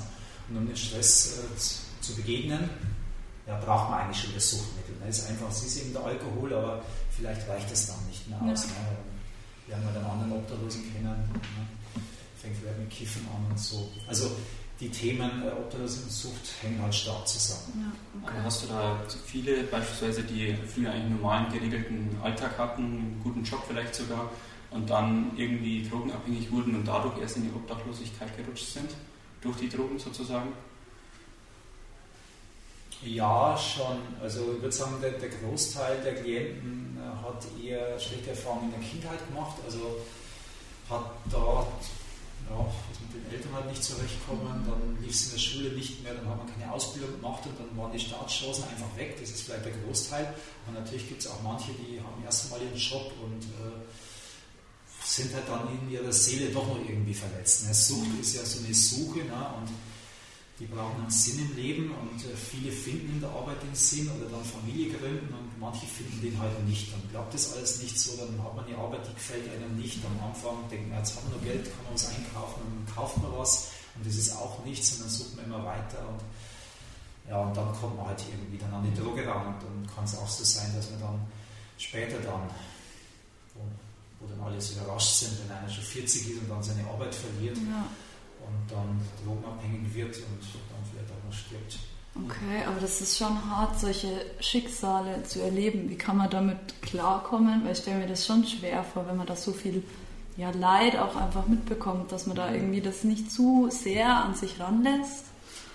Und 0.51 0.57
um 0.59 0.67
den 0.67 0.77
Stress 0.77 1.39
äh, 1.39 2.03
zu 2.03 2.17
begegnen, 2.17 2.69
ja, 3.47 3.59
braucht 3.61 3.91
man 3.91 4.01
eigentlich 4.01 4.23
schon 4.23 4.35
das 4.35 4.51
Suchtmittel. 4.51 4.97
Ne? 5.01 5.09
ist 5.09 5.29
einfach, 5.29 5.51
es 5.51 5.65
ist 5.65 5.77
eben 5.79 5.93
der 5.93 6.05
Alkohol, 6.05 6.53
aber 6.55 6.83
vielleicht 7.17 7.49
reicht 7.49 7.71
das 7.71 7.87
dann 7.89 8.07
nicht 8.09 8.29
mehr 8.29 8.41
aus. 8.43 8.65
Ja. 8.65 8.71
Ne? 8.71 8.97
Lernen 9.69 9.85
wir 9.87 10.01
den 10.01 10.05
anderen 10.05 10.33
Obdachlosen 10.33 10.93
kennen, 10.93 11.05
ne? 11.05 11.67
fängt 12.41 12.57
vielleicht 12.57 12.79
mit 12.79 12.91
Kiffen 12.91 13.27
an 13.35 13.51
und 13.51 13.59
so. 13.59 13.91
Also 14.07 14.31
die 14.81 14.89
Themen 14.89 15.43
äh, 15.43 15.51
Obdachlosensucht 15.51 16.63
hängen 16.63 16.83
halt 16.83 16.95
stark 16.95 17.27
zusammen. 17.27 17.85
Ja, 17.85 18.29
okay. 18.29 18.39
Hast 18.43 18.65
du 18.65 18.67
da 18.69 19.01
viele, 19.25 19.63
beispielsweise, 19.65 20.23
die 20.25 20.55
früher 20.67 20.91
einen 20.91 21.17
normalen, 21.17 21.51
geregelten 21.53 22.17
Alltag 22.23 22.59
hatten, 22.59 22.83
einen 22.83 23.21
guten 23.23 23.45
Job 23.45 23.65
vielleicht 23.67 23.95
sogar, 23.95 24.31
und 24.71 24.91
dann 24.91 25.31
irgendwie 25.37 25.89
drogenabhängig 25.89 26.51
wurden 26.51 26.75
und 26.75 26.87
dadurch 26.87 27.17
erst 27.21 27.37
in 27.37 27.45
die 27.45 27.55
Obdachlosigkeit 27.55 28.37
gerutscht 28.37 28.73
sind? 28.73 28.91
Durch 29.41 29.57
die 29.57 29.69
Drogen 29.69 29.99
sozusagen? 29.99 30.49
Ja, 33.05 33.57
schon. 33.59 33.99
Also 34.23 34.55
ich 34.57 34.63
würde 34.63 34.73
sagen, 34.73 34.97
der, 35.03 35.13
der 35.13 35.29
Großteil 35.29 36.01
der 36.03 36.15
Klienten 36.23 36.99
äh, 36.99 37.27
hat 37.27 37.45
eher 37.63 37.99
schlechte 37.99 38.31
Erfahrungen 38.31 38.73
in 38.73 38.81
der 38.81 38.89
Kindheit 38.89 39.27
gemacht. 39.29 39.57
Also 39.65 39.97
hat 40.89 41.11
dort 41.31 41.69
ja, 42.51 42.67
ist 42.93 43.01
mit 43.01 43.25
den 43.25 43.33
Eltern 43.33 43.55
halt 43.55 43.71
nicht 43.71 43.83
zurechtkommen, 43.83 44.65
dann 44.67 45.03
lief 45.03 45.15
es 45.15 45.27
in 45.27 45.31
der 45.33 45.39
Schule 45.39 45.69
nicht 45.71 46.03
mehr, 46.03 46.15
dann 46.15 46.29
hat 46.29 46.39
man 46.39 46.53
keine 46.53 46.71
Ausbildung 46.71 47.13
gemacht 47.13 47.43
und 47.47 47.59
dann 47.59 47.77
waren 47.77 47.93
die 47.93 47.99
Startchancen 47.99 48.65
einfach 48.65 48.97
weg. 48.97 49.17
Das 49.21 49.31
ist 49.31 49.43
vielleicht 49.43 49.65
der 49.65 49.73
Großteil. 49.73 50.35
Aber 50.67 50.81
natürlich 50.81 51.09
gibt 51.09 51.21
es 51.21 51.27
auch 51.29 51.43
manche, 51.43 51.73
die 51.73 52.01
haben 52.01 52.23
erstmal 52.25 52.61
ihren 52.63 52.77
Job 52.77 53.13
und 53.23 53.43
äh, 53.43 53.81
sind 55.03 55.35
halt 55.35 55.49
dann 55.49 55.69
in 55.69 55.91
ihrer 55.91 56.13
Seele 56.13 56.51
doch 56.51 56.67
noch 56.67 56.79
irgendwie 56.79 57.15
verletzt. 57.15 57.67
Ne? 57.67 57.75
Sucht 57.75 58.21
ist 58.21 58.37
ja 58.37 58.45
so 58.45 58.65
eine 58.65 58.75
Suche 58.75 59.21
ne? 59.21 59.47
und 59.59 59.69
die 60.61 60.67
brauchen 60.67 61.01
einen 61.01 61.11
Sinn 61.11 61.51
im 61.51 61.57
Leben 61.57 61.91
und 61.91 62.25
äh, 62.25 62.37
viele 62.37 62.71
finden 62.71 63.15
in 63.15 63.21
der 63.21 63.31
Arbeit 63.31 63.61
den 63.61 63.75
Sinn 63.75 64.09
oder 64.09 64.31
dann 64.31 64.45
Familie 64.45 64.93
gründen 64.93 65.35
und 65.35 65.59
manche 65.59 65.85
finden 65.87 66.21
den 66.23 66.39
halt 66.39 66.63
nicht. 66.65 66.93
Dann 66.93 67.03
glaubt 67.11 67.35
das 67.35 67.53
alles 67.55 67.83
nicht 67.83 67.99
so, 67.99 68.17
dann 68.17 68.41
hat 68.43 68.55
man 68.55 68.65
eine 68.65 68.79
Arbeit, 68.79 69.01
die 69.09 69.15
gefällt 69.15 69.51
einem 69.51 69.77
nicht. 69.77 69.99
Am 70.07 70.29
Anfang 70.29 70.69
denkt 70.71 70.91
man, 70.91 70.99
jetzt 70.99 71.17
hat 71.17 71.25
man 71.25 71.33
noch 71.35 71.43
Geld, 71.43 71.65
kann 71.65 71.85
man 71.85 71.95
was 71.95 72.07
einkaufen, 72.07 72.63
dann 72.63 72.95
kauft 72.95 73.17
man 73.19 73.33
was 73.37 73.73
und 73.97 74.07
das 74.07 74.15
ist 74.15 74.37
auch 74.37 74.65
nichts 74.65 74.93
und 74.93 75.03
dann 75.03 75.09
sucht 75.09 75.37
man 75.37 75.45
immer 75.47 75.65
weiter 75.65 75.99
und 76.09 76.23
ja, 77.29 77.41
und 77.41 77.57
dann 77.57 77.73
kommt 77.73 77.97
man 77.97 78.07
halt 78.07 78.23
irgendwie 78.31 78.59
dann 78.59 78.75
an 78.75 78.85
die 78.85 79.01
Droge 79.01 79.27
ran 79.27 79.55
und 79.55 79.63
dann 79.63 79.91
kann 79.93 80.05
es 80.05 80.17
auch 80.17 80.29
so 80.29 80.45
sein, 80.45 80.71
dass 80.77 80.91
man 80.91 81.01
dann 81.01 81.27
später 81.79 82.19
dann, 82.19 82.43
wo, 83.55 83.63
wo 84.21 84.27
dann 84.29 84.41
alle 84.41 84.61
so 84.61 84.79
überrascht 84.79 85.25
sind, 85.25 85.33
wenn 85.41 85.57
einer 85.57 85.69
schon 85.69 85.83
40 85.83 86.31
ist 86.31 86.43
und 86.43 86.51
dann 86.51 86.63
seine 86.63 86.87
Arbeit 86.87 87.15
verliert. 87.15 87.57
Ja 87.57 87.89
und 88.47 88.71
dann 88.71 89.01
drogenabhängig 89.25 89.95
wird 89.95 90.17
und 90.17 90.41
dann 90.41 90.83
vielleicht 90.91 91.11
auch 91.11 91.25
noch 91.27 91.33
stirbt. 91.33 91.79
Okay, 92.17 92.65
aber 92.67 92.81
das 92.81 93.01
ist 93.01 93.19
schon 93.19 93.51
hart, 93.51 93.81
solche 93.81 94.25
Schicksale 94.39 95.25
zu 95.25 95.43
erleben. 95.43 95.91
Wie 95.91 95.97
kann 95.97 96.17
man 96.17 96.31
damit 96.31 96.81
klarkommen? 96.81 97.65
Weil 97.65 97.73
ich 97.73 97.79
stelle 97.79 97.99
mir 97.99 98.07
das 98.07 98.25
schon 98.25 98.47
schwer 98.47 98.85
vor, 98.85 99.07
wenn 99.09 99.17
man 99.17 99.27
da 99.27 99.35
so 99.35 99.53
viel 99.53 99.83
ja, 100.37 100.51
Leid 100.51 100.97
auch 100.97 101.17
einfach 101.17 101.47
mitbekommt, 101.47 102.13
dass 102.13 102.27
man 102.27 102.37
da 102.37 102.53
irgendwie 102.53 102.81
das 102.81 103.05
nicht 103.05 103.31
zu 103.33 103.69
sehr 103.71 104.09
an 104.09 104.35
sich 104.35 104.61
ranlässt. 104.61 105.27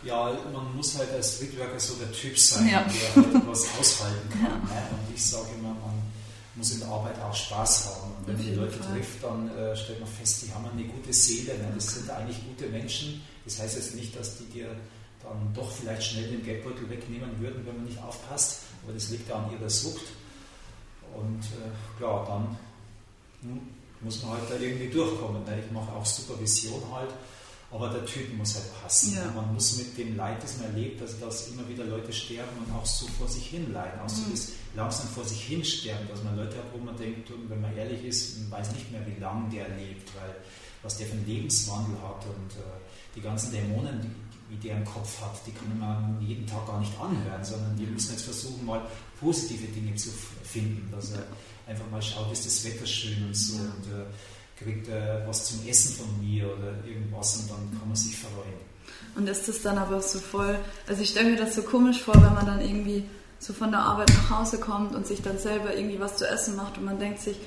Ja, 0.03 0.32
man 0.53 0.75
muss 0.77 0.97
halt 0.97 1.12
als 1.12 1.36
Streetworker 1.36 1.79
so 1.79 1.95
der 1.95 2.12
Typ 2.13 2.38
sein, 2.38 2.69
ja. 2.69 2.84
der 2.84 3.23
halt 3.23 3.47
was 3.47 3.67
aushalten 3.77 4.29
kann. 4.29 4.39
Ja. 4.69 4.75
Ne? 4.75 4.88
Und 4.91 5.13
ich 5.13 5.25
sage 5.25 5.47
immer, 5.58 5.69
man 5.69 5.88
muss 6.60 6.72
in 6.72 6.80
der 6.82 6.89
Arbeit 6.89 7.19
auch 7.22 7.34
Spaß 7.34 7.86
haben. 7.86 8.12
Und 8.12 8.28
wenn 8.28 8.38
man 8.38 8.45
die 8.45 8.54
Leute 8.54 8.80
trifft, 8.80 9.24
dann 9.24 9.50
äh, 9.58 9.76
stellt 9.76 10.00
man 10.00 10.10
fest, 10.10 10.43
die 10.43 10.54
haben 10.54 10.65
eine 10.65 10.84
gute 10.84 11.12
Seele. 11.12 11.58
Ne? 11.58 11.72
Das 11.74 11.95
sind 11.95 12.10
eigentlich 12.10 12.38
gute 12.45 12.69
Menschen. 12.69 13.22
Das 13.45 13.60
heißt 13.60 13.76
jetzt 13.78 13.95
nicht, 13.95 14.15
dass 14.17 14.38
die 14.38 14.45
dir 14.45 14.67
dann 15.24 15.54
doch 15.54 15.72
vielleicht 15.72 16.04
schnell 16.04 16.30
den 16.30 16.43
Geldbeutel 16.43 16.89
wegnehmen 16.89 17.39
würden, 17.39 17.65
wenn 17.65 17.76
man 17.78 17.86
nicht 17.86 18.02
aufpasst. 18.04 18.62
Aber 18.84 18.93
das 18.93 19.10
liegt 19.10 19.28
ja 19.28 19.36
an 19.36 19.52
ihrer 19.52 19.69
Sucht. 19.69 20.06
Und 21.15 21.41
äh, 21.43 21.98
klar, 21.98 22.26
dann 22.28 22.58
hm, 23.50 23.62
muss 24.02 24.22
man 24.22 24.34
halt 24.34 24.50
da 24.50 24.56
irgendwie 24.56 24.89
durchkommen. 24.89 25.43
Ne? 25.45 25.63
Ich 25.65 25.72
mache 25.72 25.91
auch 25.91 26.06
Supervision 26.06 26.82
halt. 26.93 27.10
Aber 27.71 27.89
der 27.89 28.03
Typ 28.05 28.34
muss 28.36 28.55
halt 28.55 28.65
passen. 28.82 29.15
Ja. 29.15 29.32
Man 29.36 29.53
muss 29.53 29.77
mit 29.77 29.97
dem 29.97 30.15
Leid, 30.15 30.41
das 30.41 30.58
man 30.58 30.67
erlebt, 30.67 31.01
also 31.01 31.23
dass 31.23 31.49
immer 31.49 31.67
wieder 31.69 31.86
Leute 31.86 32.12
sterben 32.12 32.49
und 32.65 32.73
auch 32.73 32.86
so 32.86 33.05
vor 33.08 33.27
sich 33.27 33.45
hin 33.45 33.71
leiden, 33.71 33.99
auch 33.99 34.10
so 34.10 34.23
mhm. 34.23 34.32
das 34.32 34.51
langsam 34.75 35.08
vor 35.10 35.23
sich 35.23 35.43
hin 35.43 35.63
sterben, 35.63 36.08
dass 36.10 36.23
man 36.23 36.36
Leute 36.36 36.58
hat, 36.58 36.65
wo 36.73 36.84
man 36.84 36.97
denkt, 36.97 37.32
wenn 37.47 37.62
man 37.62 37.75
ehrlich 37.77 38.03
ist, 38.05 38.39
man 38.39 38.60
weiß 38.60 38.71
nicht 38.73 38.91
mehr, 38.91 39.05
wie 39.05 39.19
lange 39.19 39.49
der 39.49 39.69
lebt, 39.69 40.10
weil 40.15 40.36
was 40.82 40.97
der 40.97 41.08
für 41.08 41.13
einen 41.13 41.27
Lebenswandel 41.27 41.95
hat 42.01 42.25
und 42.25 42.51
äh, 42.53 42.79
die 43.15 43.21
ganzen 43.21 43.51
Dämonen, 43.51 44.01
die, 44.01 44.55
wie 44.55 44.67
der 44.67 44.77
im 44.77 44.86
Kopf 44.86 45.21
hat, 45.21 45.39
die 45.45 45.51
kann 45.51 45.77
man 45.77 46.17
jeden 46.25 46.47
Tag 46.47 46.65
gar 46.65 46.79
nicht 46.79 46.93
anhören, 46.99 47.43
sondern 47.43 47.77
wir 47.77 47.88
müssen 47.88 48.13
jetzt 48.13 48.23
versuchen, 48.23 48.65
mal 48.65 48.82
positive 49.19 49.67
Dinge 49.67 49.93
zu 49.95 50.10
finden, 50.43 50.89
dass 50.91 51.12
er 51.12 51.23
einfach 51.67 51.89
mal 51.91 52.01
schaut, 52.01 52.32
ist 52.32 52.45
das 52.45 52.65
Wetter 52.65 52.86
schön 52.86 53.27
und 53.27 53.36
so. 53.36 53.58
Und, 53.58 53.93
äh, 53.93 54.05
kriegt 54.62 54.88
er 54.89 55.26
was 55.28 55.45
zum 55.45 55.67
Essen 55.67 55.95
von 55.95 56.19
mir 56.19 56.45
oder 56.45 56.74
irgendwas 56.86 57.38
und 57.38 57.50
dann 57.50 57.80
kann 57.80 57.88
man 57.88 57.95
sich 57.95 58.17
freuen. 58.17 58.69
Und 59.15 59.28
ist 59.28 59.48
das 59.48 59.62
dann 59.62 59.78
aber 59.78 60.02
so 60.02 60.19
voll, 60.19 60.58
also 60.88 61.02
ich 61.02 61.10
stelle 61.10 61.32
mir 61.32 61.38
das 61.38 61.56
so 61.56 61.62
komisch 61.63 62.02
vor, 62.02 62.15
wenn 62.15 62.34
man 62.34 62.45
dann 62.45 62.62
irgendwie 62.62 63.06
so 63.39 63.54
von 63.54 63.72
der 63.72 63.82
Arbeit 63.82 64.10
nach 64.10 64.39
Hause 64.39 64.60
kommt 64.60 64.93
und 64.95 65.08
sich 65.08 65.22
dann 65.22 65.38
selber 65.38 65.76
irgendwie 65.76 66.00
was 66.00 66.17
zu 66.17 66.28
essen 66.28 66.56
macht 66.56 66.78
und 66.78 66.86
man 66.86 67.00
denkt 67.00 67.19
sich, 67.19 67.38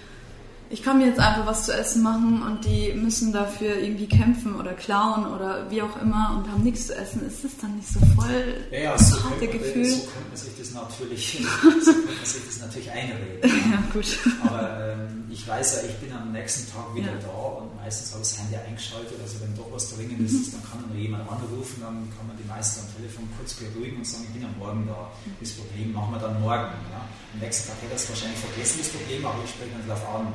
ich 0.72 0.82
kann 0.82 0.98
mir 0.98 1.06
jetzt 1.06 1.20
einfach 1.20 1.44
was 1.44 1.66
zu 1.66 1.72
essen 1.74 2.02
machen 2.02 2.42
und 2.42 2.64
die 2.64 2.94
müssen 2.94 3.30
dafür 3.30 3.76
irgendwie 3.76 4.06
kämpfen 4.06 4.56
oder 4.56 4.72
klauen 4.72 5.26
oder 5.26 5.70
wie 5.70 5.82
auch 5.82 6.00
immer 6.00 6.34
und 6.34 6.50
haben 6.50 6.62
nichts 6.62 6.86
zu 6.86 6.96
essen, 6.96 7.26
ist 7.26 7.44
das 7.44 7.52
dann 7.60 7.76
nicht 7.76 7.88
so 7.88 8.00
voll 8.16 8.64
ja, 8.70 8.78
ja, 8.78 8.98
so 8.98 9.22
harte 9.22 9.48
Gefühl? 9.48 9.84
So 9.84 10.00
könnte 10.08 10.28
man 10.28 10.36
sich 10.36 10.52
das 10.58 10.72
natürlich, 10.72 11.44
so 11.84 11.92
könnte 11.92 12.08
man 12.16 12.24
sich 12.24 12.42
das 12.46 12.60
natürlich 12.60 12.90
einreden. 12.90 13.42
Ja, 13.72 13.78
gut. 13.92 14.18
Aber 14.44 14.96
ähm, 14.96 15.24
ich 15.30 15.46
weiß 15.46 15.76
ja, 15.76 15.88
ich 15.88 15.96
bin 15.96 16.12
am 16.12 16.32
nächsten 16.32 16.70
Tag 16.72 16.94
wieder 16.94 17.12
ja. 17.12 17.20
da 17.20 17.62
und 17.62 17.76
meistens 17.76 18.12
habe 18.12 18.22
ich 18.22 18.28
das 18.30 18.38
Handy 18.40 18.56
eingeschaltet, 18.56 19.16
also 19.22 19.40
wenn 19.40 19.54
doch 19.56 19.68
was 19.72 19.94
Dringendes 19.94 20.32
ist, 20.32 20.54
dann 20.54 20.62
kann 20.64 20.80
nur 20.88 20.96
jemand 20.96 21.28
anrufen, 21.28 21.80
dann 21.80 22.08
kann 22.16 22.26
man 22.26 22.36
die 22.36 22.48
meisten 22.48 22.80
am 22.80 22.88
Telefon 22.96 23.28
kurz 23.36 23.54
beruhigen 23.54 23.98
und 23.98 24.06
sagen, 24.06 24.24
ich 24.28 24.34
bin 24.34 24.44
am 24.44 24.56
Morgen 24.58 24.86
da. 24.88 25.12
Das 25.40 25.52
Problem 25.52 25.92
machen 25.92 26.16
wir 26.16 26.20
dann 26.20 26.40
morgen. 26.40 26.72
Ja. 26.90 27.04
Am 27.32 27.40
nächsten 27.40 27.68
Tag 27.68 27.76
hätte 27.80 27.92
er 27.92 28.00
es 28.00 28.08
wahrscheinlich 28.08 28.40
vergessen, 28.40 28.80
das 28.80 28.88
Problem, 28.88 29.24
aber 29.24 29.40
ich 29.44 29.50
spreche 29.50 29.72
dann 29.72 29.88
darauf 29.88 30.04
an 30.08 30.32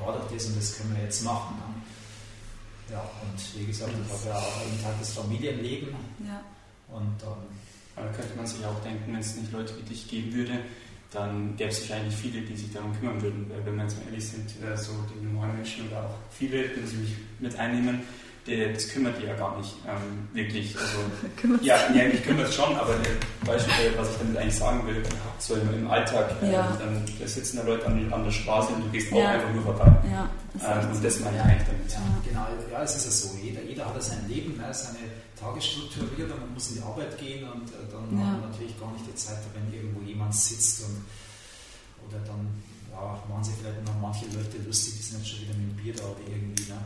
war 0.00 0.12
doch 0.12 0.30
das 0.30 0.46
und 0.46 0.56
das 0.56 0.76
können 0.76 0.94
wir 0.96 1.04
jetzt 1.04 1.24
machen. 1.24 1.56
Ne? 1.56 2.94
Ja, 2.94 3.00
und 3.22 3.60
wie 3.60 3.66
gesagt, 3.66 3.92
ich 3.92 4.12
habe 4.12 4.28
ja 4.28 4.36
auch 4.36 4.64
jeden 4.64 4.82
Tag 4.82 4.98
das 4.98 5.12
Familienleben. 5.12 5.94
Ja. 6.26 6.42
Und 6.88 7.14
dann. 7.20 7.38
Aber 7.96 8.08
könnte 8.12 8.36
man 8.36 8.46
sich 8.46 8.64
auch 8.64 8.80
denken, 8.82 9.12
wenn 9.12 9.20
es 9.20 9.36
nicht 9.36 9.52
Leute 9.52 9.76
wie 9.78 9.88
dich 9.88 10.08
geben 10.08 10.32
würde, 10.32 10.60
dann 11.10 11.56
gäbe 11.56 11.70
es 11.70 11.80
wahrscheinlich 11.80 12.14
viele, 12.14 12.40
die 12.42 12.56
sich 12.56 12.72
darum 12.72 12.98
kümmern 12.98 13.20
würden. 13.20 13.50
Weil 13.50 13.66
wenn 13.66 13.76
wir 13.76 13.82
jetzt 13.84 13.98
mal 13.98 14.06
ehrlich 14.06 14.26
sind, 14.26 14.50
äh, 14.62 14.76
so 14.76 14.92
die 15.12 15.24
normalen 15.24 15.56
Menschen 15.56 15.88
oder 15.88 16.04
auch 16.04 16.14
viele, 16.30 16.68
die 16.68 16.86
sich 16.86 17.16
mit 17.38 17.58
einnehmen, 17.58 18.00
das 18.72 18.88
kümmert 18.88 19.20
die 19.20 19.26
ja 19.26 19.34
gar 19.34 19.56
nicht 19.56 19.74
ähm, 19.86 20.28
wirklich. 20.32 20.76
Also, 20.76 21.58
ja, 21.62 21.76
ja, 21.94 22.08
mich 22.08 22.22
kümmert 22.22 22.48
es 22.48 22.54
schon, 22.54 22.74
aber 22.76 22.94
der 22.94 23.46
Beispiel, 23.46 23.92
was 23.96 24.10
ich 24.10 24.16
damit 24.18 24.36
eigentlich 24.36 24.56
sagen 24.56 24.86
will, 24.86 25.02
so 25.38 25.54
im, 25.54 25.74
im 25.74 25.90
Alltag, 25.90 26.30
äh, 26.42 26.52
ja. 26.52 26.76
dann 26.78 27.04
da 27.18 27.26
sitzen 27.26 27.58
da 27.58 27.62
Leute 27.64 27.86
an, 27.86 28.12
an, 28.12 28.24
der 28.24 28.30
Straße 28.30 28.72
und 28.72 28.84
du 28.84 28.90
gehst 28.90 29.12
auch 29.12 29.18
ja. 29.18 29.30
einfach 29.30 29.52
nur 29.52 29.62
vorbei. 29.62 29.92
Ja, 30.10 30.30
das 30.54 30.84
ähm, 30.84 30.90
und 30.90 31.04
das 31.04 31.20
meine 31.20 31.36
ich 31.36 31.42
eigentlich 31.42 31.68
damit. 31.68 31.92
Ja, 31.92 32.00
genau, 32.26 32.46
ja, 32.72 32.82
es 32.82 32.96
ist 32.96 33.04
ja 33.04 33.10
so. 33.10 33.38
Jeder, 33.42 33.62
jeder 33.62 33.86
hat 33.86 33.94
ja 33.94 34.00
sein 34.00 34.28
Leben, 34.28 34.56
ne, 34.56 34.72
seine 34.72 34.98
Tagesstruktur 35.38 35.90
strukturiert 35.90 36.32
und 36.32 36.40
man 36.40 36.54
muss 36.54 36.70
in 36.70 36.76
die 36.76 36.82
Arbeit 36.82 37.18
gehen 37.18 37.44
und 37.44 37.68
äh, 37.70 37.86
dann 37.90 38.02
hat 38.18 38.40
man 38.40 38.50
natürlich 38.50 38.78
gar 38.78 38.92
nicht 38.92 39.06
die 39.06 39.14
Zeit, 39.14 39.38
wenn 39.54 39.72
irgendwo 39.72 40.00
jemand 40.02 40.34
sitzt 40.34 40.84
und 40.84 41.04
oder 42.08 42.18
dann 42.26 42.48
ja, 42.90 43.22
machen 43.28 43.44
sich 43.44 43.54
vielleicht 43.60 43.84
noch 43.86 43.98
manche 44.00 44.26
Leute 44.26 44.58
lustig, 44.66 44.94
die 44.98 45.02
sind 45.02 45.18
jetzt 45.18 45.30
schon 45.30 45.40
wieder 45.42 45.54
mit 45.54 45.70
dem 45.70 45.76
Bier 45.76 45.94
da 45.94 46.04
oder 46.04 46.24
irgendwie. 46.26 46.64
Ne? 46.66 46.78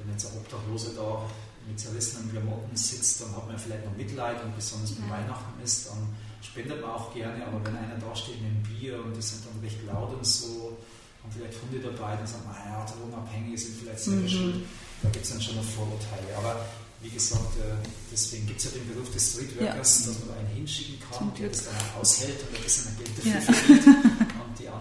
Wenn 0.00 0.12
jetzt 0.12 0.26
ein 0.26 0.36
Obdachloser 0.38 0.90
da 0.96 1.28
mit 1.68 1.78
zerrissenen 1.78 2.30
Klamotten 2.30 2.74
sitzt, 2.76 3.20
dann 3.20 3.36
hat 3.36 3.46
man 3.46 3.58
vielleicht 3.58 3.84
noch 3.84 3.96
Mitleid 3.96 4.42
und 4.42 4.56
besonders 4.56 4.96
wenn 4.96 5.08
ja. 5.08 5.14
Weihnachten 5.14 5.62
ist, 5.62 5.88
dann 5.88 6.08
spendet 6.42 6.80
man 6.80 6.90
auch 6.90 7.12
gerne, 7.14 7.46
aber 7.46 7.64
wenn 7.64 7.76
einer 7.76 7.96
da 7.96 8.16
steht 8.16 8.40
mit 8.40 8.50
einem 8.50 8.62
Bier 8.62 8.98
und 9.04 9.14
die 9.14 9.22
sind 9.22 9.44
dann 9.44 9.60
recht 9.60 9.78
laut 9.86 10.14
und 10.16 10.26
so, 10.26 10.76
haben 11.22 11.32
vielleicht 11.32 11.60
Hunde 11.60 11.78
dabei, 11.80 12.16
dann 12.16 12.26
sagt 12.26 12.46
man, 12.46 12.56
ja, 12.56 12.84
Drogenabhängige 12.86 13.58
sind 13.58 13.76
vielleicht 13.78 14.00
selber 14.00 14.22
mhm. 14.22 14.28
schuld. 14.28 14.54
Da 15.02 15.08
gibt 15.10 15.24
es 15.24 15.30
dann 15.30 15.40
schon 15.40 15.56
noch 15.56 15.64
Vorurteile. 15.64 16.36
Aber 16.36 16.64
wie 17.02 17.10
gesagt, 17.10 17.56
äh, 17.58 17.76
deswegen 18.12 18.46
gibt 18.46 18.58
es 18.58 18.66
ja 18.66 18.70
den 18.72 18.88
Beruf 18.88 19.10
des 19.10 19.32
Streetworkers, 19.32 20.00
ja. 20.00 20.06
dass 20.06 20.18
man 20.20 20.28
da 20.28 20.34
einen 20.40 20.48
hinschicken 20.48 20.96
kann, 21.00 21.32
der 21.38 21.48
das 21.48 21.64
dann 21.64 21.74
auch 21.76 22.00
aushält 22.00 22.40
und 22.42 22.56
ein 22.56 22.62
bisschen 22.62 22.96
Geld 22.96 23.18
dafür 23.18 23.32
ja. 23.32 23.40
verdient. 23.40 24.16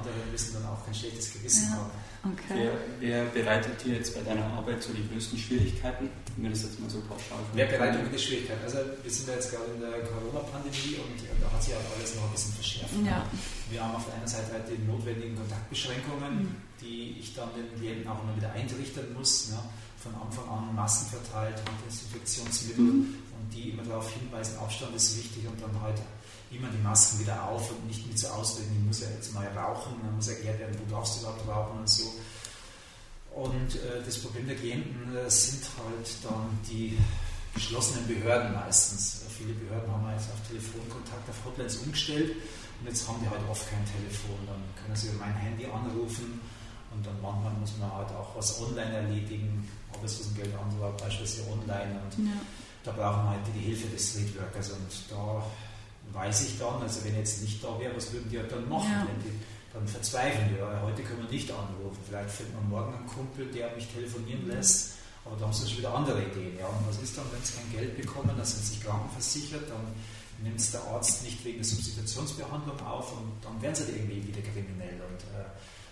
Anderen 0.09 0.31
müssen 0.31 0.53
dann 0.53 0.65
auch 0.65 0.83
kein 0.85 0.93
schlechtes 0.93 1.33
Gewissen 1.33 1.69
ja. 1.69 1.77
haben. 1.77 1.91
Okay. 2.19 2.57
Wer, 2.57 2.73
wer, 2.99 3.25
bereitet 3.31 3.79
dir 3.83 3.95
jetzt 3.95 4.13
bei 4.13 4.21
deiner 4.21 4.45
Arbeit 4.45 4.83
so 4.83 4.91
die 4.91 5.07
größten 5.07 5.37
Schwierigkeiten? 5.37 6.09
Wenn 6.35 6.51
das 6.51 6.63
jetzt 6.63 6.79
mal 6.79 6.89
so 6.89 6.99
pauschal 7.07 7.39
Wer 7.53 7.65
bereitet 7.65 8.03
mir 8.03 8.09
die 8.09 8.19
Schwierigkeiten? 8.19 8.63
Also 8.63 8.79
wir 9.01 9.11
sind 9.11 9.27
ja 9.29 9.35
jetzt 9.35 9.51
gerade 9.51 9.71
in 9.71 9.79
der 9.79 10.03
Corona-Pandemie 10.03 10.99
und 10.99 11.15
da 11.39 11.51
hat 11.51 11.63
sich 11.63 11.73
auch 11.75 11.87
alles 11.95 12.15
noch 12.15 12.25
ein 12.25 12.31
bisschen 12.31 12.53
verschärft. 12.53 12.93
Ja. 13.05 13.25
Wir 13.69 13.83
haben 13.83 13.95
auf 13.95 14.05
der 14.05 14.15
einen 14.15 14.27
Seite 14.27 14.51
halt 14.51 14.65
die 14.67 14.83
notwendigen 14.83 15.35
Kontaktbeschränkungen, 15.37 16.33
mhm. 16.43 16.55
die 16.81 17.15
ich 17.19 17.33
dann 17.35 17.49
den 17.55 17.71
Klienten 17.79 18.07
auch 18.09 18.21
immer 18.23 18.35
wieder 18.35 18.51
eintrichtern 18.51 19.13
muss. 19.13 19.51
Ja. 19.51 19.63
Von 19.99 20.15
Anfang 20.15 20.47
an 20.47 20.75
Masken 20.75 21.11
verteilt, 21.11 21.55
Handdesinfektionsmittel 21.55 22.83
mhm. 22.83 23.15
und 23.35 23.53
die 23.53 23.71
immer 23.71 23.83
darauf 23.83 24.11
hinweisen, 24.11 24.57
Abstand 24.59 24.95
ist 24.95 25.17
wichtig 25.17 25.43
und 25.47 25.59
dann 25.61 25.75
halt 25.81 25.99
immer 26.51 26.69
die 26.69 26.81
Masken 26.81 27.19
wieder 27.19 27.43
auf 27.43 27.69
und 27.71 27.87
nicht 27.87 28.07
mit 28.07 28.17
so 28.17 28.27
ausdrücken, 28.27 28.75
ich 28.79 28.85
muss 28.85 29.01
ja 29.01 29.09
jetzt 29.09 29.33
mal 29.33 29.47
rauchen, 29.47 29.93
dann 30.03 30.15
muss 30.15 30.27
erklärt 30.27 30.59
werden, 30.59 30.77
wo 30.79 30.95
darfst 30.95 31.17
du 31.17 31.21
überhaupt 31.21 31.47
rauchen 31.47 31.79
und 31.79 31.89
so. 31.89 32.13
Und 33.35 33.75
äh, 33.75 34.03
das 34.03 34.17
Problem 34.19 34.47
der 34.47 34.55
Klienten 34.55 35.15
äh, 35.15 35.29
sind 35.29 35.63
halt 35.77 36.09
dann 36.23 36.59
die 36.69 36.97
geschlossenen 37.53 38.07
Behörden 38.07 38.53
meistens. 38.53 39.21
Viele 39.37 39.53
Behörden 39.53 39.91
haben 39.91 40.09
jetzt 40.11 40.29
auf 40.31 40.47
Telefonkontakt, 40.47 41.29
auf 41.29 41.45
Hotlines 41.45 41.77
umgestellt 41.77 42.35
und 42.79 42.87
jetzt 42.87 43.07
haben 43.07 43.19
die 43.21 43.29
halt 43.29 43.41
oft 43.49 43.69
kein 43.69 43.85
Telefon. 43.85 44.37
Dann 44.47 44.61
können 44.81 44.95
sie 44.95 45.09
über 45.09 45.25
mein 45.25 45.35
Handy 45.35 45.65
anrufen 45.65 46.41
und 46.91 47.05
dann 47.05 47.21
manchmal 47.21 47.53
muss 47.53 47.77
man 47.77 47.93
halt 47.93 48.09
auch 48.09 48.35
was 48.35 48.59
online 48.61 48.93
erledigen, 48.93 49.69
Arbeitslosengeld 49.93 50.53
anrufen, 50.55 50.97
beispielsweise 50.97 51.51
online. 51.51 52.01
Und 52.01 52.25
ja. 52.25 52.33
da 52.83 52.91
brauchen 52.91 53.23
wir 53.23 53.29
halt 53.29 53.45
die 53.55 53.59
Hilfe 53.59 53.87
des 53.87 54.09
Streetworkers 54.09 54.71
und 54.71 54.89
da 55.09 55.43
weiß 56.13 56.41
ich 56.41 56.57
dann, 56.57 56.81
also 56.81 57.03
wenn 57.03 57.15
jetzt 57.15 57.41
nicht 57.41 57.63
da 57.63 57.79
wäre, 57.79 57.95
was 57.95 58.11
würden 58.11 58.29
die 58.29 58.39
halt 58.39 58.51
dann 58.51 58.67
machen? 58.67 58.91
Ja. 58.91 59.07
Die, 59.23 59.33
dann 59.73 59.87
verzweifeln 59.87 60.49
die, 60.49 60.57
ja, 60.57 60.81
heute 60.81 61.03
können 61.03 61.23
wir 61.23 61.29
nicht 61.29 61.51
anrufen, 61.51 61.99
vielleicht 62.07 62.31
findet 62.31 62.55
man 62.55 62.69
morgen 62.69 62.93
einen 62.93 63.07
Kumpel, 63.07 63.45
der 63.53 63.75
mich 63.75 63.87
telefonieren 63.87 64.43
mhm. 64.43 64.51
lässt, 64.51 64.95
aber 65.25 65.35
da 65.35 65.45
haben 65.45 65.53
sie 65.53 65.69
schon 65.69 65.79
wieder 65.79 65.93
andere 65.93 66.23
Ideen. 66.23 66.57
Ja. 66.57 66.67
Und 66.67 66.87
was 66.87 66.97
ist 67.01 67.17
dann, 67.17 67.25
wenn 67.31 67.43
sie 67.43 67.53
kein 67.53 67.71
Geld 67.71 67.97
bekommen, 67.97 68.33
dann 68.35 68.45
sind 68.45 68.65
sie 68.65 68.79
krankenversichert, 68.79 69.69
dann 69.69 69.85
nimmt 70.41 70.59
es 70.59 70.71
der 70.71 70.81
Arzt 70.83 71.23
nicht 71.23 71.43
wegen 71.45 71.57
der 71.57 71.65
Substitutionsbehandlung 71.65 72.79
auf 72.81 73.11
und 73.13 73.31
dann 73.43 73.61
werden 73.61 73.75
sie 73.75 73.91
irgendwie 73.91 74.27
wieder 74.27 74.41
kriminell. 74.41 75.01
Und 75.05 75.21
äh, 75.35 75.45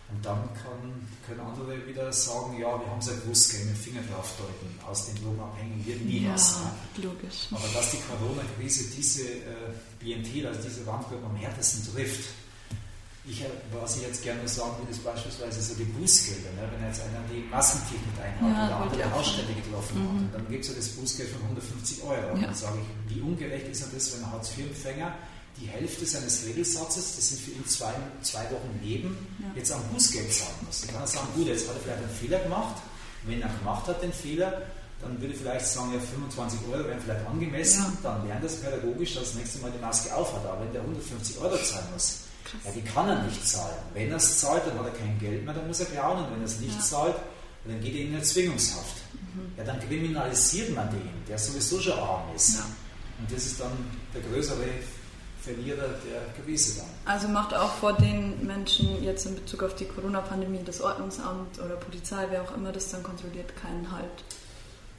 Und 0.09 0.25
dann 0.25 0.39
kann, 0.63 0.79
können 1.27 1.41
andere 1.41 1.85
wieder 1.85 2.11
sagen, 2.13 2.53
ja, 2.57 2.79
wir 2.79 2.87
haben 2.89 2.99
es 2.99 3.07
ja 3.07 3.13
gewusst, 3.15 3.53
mit 3.65 3.77
Finger 3.77 3.99
drauf 4.09 4.31
deuten, 4.39 4.71
aus 4.89 5.05
den 5.07 5.15
Drogenabhängigen 5.21 5.85
wird 5.85 6.01
nie 6.05 6.23
Ja, 6.23 6.33
was. 6.33 6.59
Ne? 6.95 7.03
logisch. 7.03 7.47
Aber 7.51 7.67
dass 7.73 7.91
die 7.91 7.97
Corona-Krise 8.07 8.85
diese 8.95 9.23
äh, 9.23 9.75
Klientel, 9.99 10.47
also 10.47 10.61
diese 10.63 10.87
Randgruppen 10.87 11.25
am 11.25 11.35
härtesten 11.35 11.93
trifft, 11.93 12.23
ich, 13.27 13.41
äh, 13.41 13.49
was 13.73 13.97
ich 13.97 14.03
jetzt 14.03 14.23
gerne 14.23 14.47
sagen 14.47 14.77
würde, 14.79 14.91
ist 14.91 15.03
beispielsweise 15.03 15.61
so 15.61 15.75
die 15.75 15.83
Bußgelder. 15.83 16.51
Ne? 16.55 16.71
Wenn 16.71 16.87
jetzt 16.87 17.01
einer 17.01 17.19
die 17.29 17.43
Maskenpflicht 17.51 18.07
nicht 18.07 18.21
einhält 18.21 18.55
Ja, 18.55 18.65
oder 18.67 18.75
andere 18.87 19.05
auch 19.11 19.19
Ausstände 19.19 19.53
getroffen 19.59 19.99
Mhm. 19.99 20.07
hat, 20.07 20.23
und 20.23 20.33
dann 20.35 20.47
gibt 20.49 20.63
es 20.63 20.69
ja 20.71 20.75
das 20.77 20.87
Bußgeld 20.95 21.29
von 21.35 21.41
150 21.51 22.03
Euro. 22.03 22.37
Ja. 22.37 22.47
dann 22.47 22.55
sage 22.55 22.79
ich, 22.79 23.13
wie 23.13 23.19
ungerecht 23.19 23.67
ist 23.67 23.83
denn 23.83 23.91
das, 23.93 24.15
wenn 24.15 24.23
ein 24.23 24.31
Hartz-IV-Empfänger 24.31 25.11
die 25.59 25.67
Hälfte 25.67 26.05
seines 26.05 26.45
Regelsatzes, 26.45 27.15
das 27.15 27.29
sind 27.29 27.41
für 27.41 27.51
ihn 27.51 27.65
zwei, 27.67 27.93
zwei 28.21 28.43
Wochen 28.51 28.79
Leben, 28.83 29.17
Ja. 29.39 29.47
jetzt 29.55 29.71
am 29.71 29.81
Bußgeld 29.93 30.31
zahlen 30.31 30.53
muss. 30.65 30.81
Dann 30.81 30.91
kann 30.91 31.01
er 31.01 31.07
sagen, 31.07 31.27
gut, 31.35 31.47
jetzt 31.47 31.67
hat 31.67 31.75
er 31.75 31.81
vielleicht 31.81 32.03
einen 32.03 32.15
Fehler 32.15 32.39
gemacht. 32.39 32.75
Wenn 33.23 33.41
er 33.41 33.49
gemacht 33.49 33.87
hat, 33.87 34.01
den 34.03 34.13
Fehler, 34.13 34.61
dann 35.01 35.19
würde 35.19 35.33
ich 35.33 35.39
vielleicht 35.39 35.65
sagen, 35.65 35.93
ja, 35.93 35.99
25 35.99 36.59
Euro 36.71 36.87
wären 36.87 36.99
vielleicht 37.01 37.25
angemessen, 37.25 37.83
Ja. 37.83 37.93
dann 38.03 38.27
lernt 38.27 38.43
das 38.43 38.55
pädagogisch, 38.57 39.15
dass 39.15 39.23
das 39.25 39.33
nächste 39.35 39.59
Mal 39.59 39.71
die 39.71 39.79
Maske 39.79 40.13
aufhat. 40.15 40.45
Aber 40.45 40.61
wenn 40.61 40.71
der 40.73 40.81
150 40.81 41.37
Euro 41.39 41.57
zahlen 41.57 41.87
muss, 41.93 42.19
Krass. 42.45 42.61
ja, 42.65 42.71
die 42.71 42.81
kann 42.81 43.09
er 43.09 43.23
nicht 43.23 43.47
zahlen. 43.47 43.77
Wenn 43.93 44.09
er 44.11 44.17
es 44.17 44.39
zahlt, 44.39 44.65
dann 44.67 44.77
hat 44.79 44.85
er 44.85 44.91
kein 44.93 45.17
Geld 45.19 45.43
mehr, 45.43 45.53
dann 45.53 45.67
muss 45.67 45.79
er 45.79 45.87
klauen. 45.87 46.23
Und 46.25 46.31
wenn 46.33 46.39
er 46.41 46.45
es 46.45 46.59
nicht 46.59 46.75
Ja. 46.75 46.81
zahlt, 46.83 47.15
dann 47.65 47.81
geht 47.81 47.95
er 47.95 48.01
in 48.01 48.13
eine 48.15 48.23
Zwingungshaft. 48.23 48.95
Ja, 49.57 49.63
dann 49.63 49.79
kriminalisiert 49.79 50.73
man 50.73 50.89
den, 50.89 51.09
der 51.27 51.37
sowieso 51.37 51.79
schon 51.79 51.97
arm 51.99 52.33
ist. 52.35 52.57
Und 53.19 53.31
das 53.31 53.45
ist 53.45 53.59
dann 53.59 53.71
der 54.13 54.21
größere 54.21 54.63
Verlierer 55.47 55.87
der 56.05 56.21
Gewisse 56.43 56.79
dann. 56.79 56.87
Also 57.05 57.27
macht 57.27 57.53
auch 57.53 57.73
vor 57.75 57.93
den 57.93 58.45
Menschen 58.45 59.03
jetzt 59.03 59.25
in 59.25 59.35
Bezug 59.35 59.63
auf 59.63 59.75
die 59.75 59.85
Corona-Pandemie 59.85 60.59
das 60.65 60.81
Ordnungsamt 60.81 61.59
oder 61.59 61.75
Polizei, 61.75 62.27
wer 62.29 62.41
auch 62.43 62.55
immer 62.55 62.71
das 62.71 62.89
dann 62.91 63.03
kontrolliert, 63.03 63.55
keinen 63.55 63.89
Halt. 63.91 64.05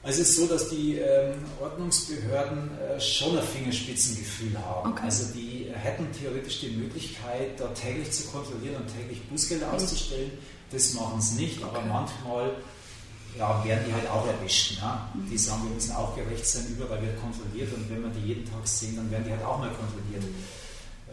Also 0.02 0.22
es 0.22 0.30
ist 0.30 0.36
so, 0.36 0.46
dass 0.46 0.68
die 0.70 0.96
ähm, 0.96 1.34
Ordnungsbehörden 1.60 2.70
äh, 2.78 3.00
schon 3.00 3.36
ein 3.36 3.44
Fingerspitzengefühl 3.44 4.56
haben. 4.58 4.92
Okay. 4.92 5.02
Also 5.04 5.34
die 5.34 5.66
hätten 5.74 6.06
theoretisch 6.12 6.60
die 6.60 6.70
Möglichkeit, 6.70 7.58
da 7.58 7.66
täglich 7.68 8.10
zu 8.12 8.28
kontrollieren 8.28 8.76
und 8.76 8.86
täglich 8.96 9.22
Bußgelder 9.28 9.72
auszustellen. 9.72 10.30
Das 10.70 10.94
machen 10.94 11.20
sie 11.20 11.42
nicht, 11.42 11.62
aber 11.62 11.78
Okay. 11.78 11.88
manchmal 11.88 12.50
ja, 13.38 13.64
werden 13.64 13.84
die 13.86 13.94
halt 13.94 14.08
auch 14.10 14.26
erwischt. 14.26 14.82
Ne? 14.82 15.00
Die 15.30 15.38
sagen, 15.38 15.62
wir 15.64 15.70
müssen 15.70 15.94
auch 15.94 16.14
gerecht 16.16 16.44
sein, 16.44 16.66
überall 16.68 17.00
wird 17.00 17.20
kontrolliert 17.20 17.72
und 17.72 17.88
wenn 17.88 18.02
wir 18.02 18.10
die 18.10 18.26
jeden 18.26 18.44
Tag 18.50 18.66
sehen, 18.66 18.96
dann 18.96 19.10
werden 19.10 19.24
die 19.24 19.30
halt 19.30 19.44
auch 19.44 19.58
mal 19.58 19.70
kontrolliert. 19.70 20.24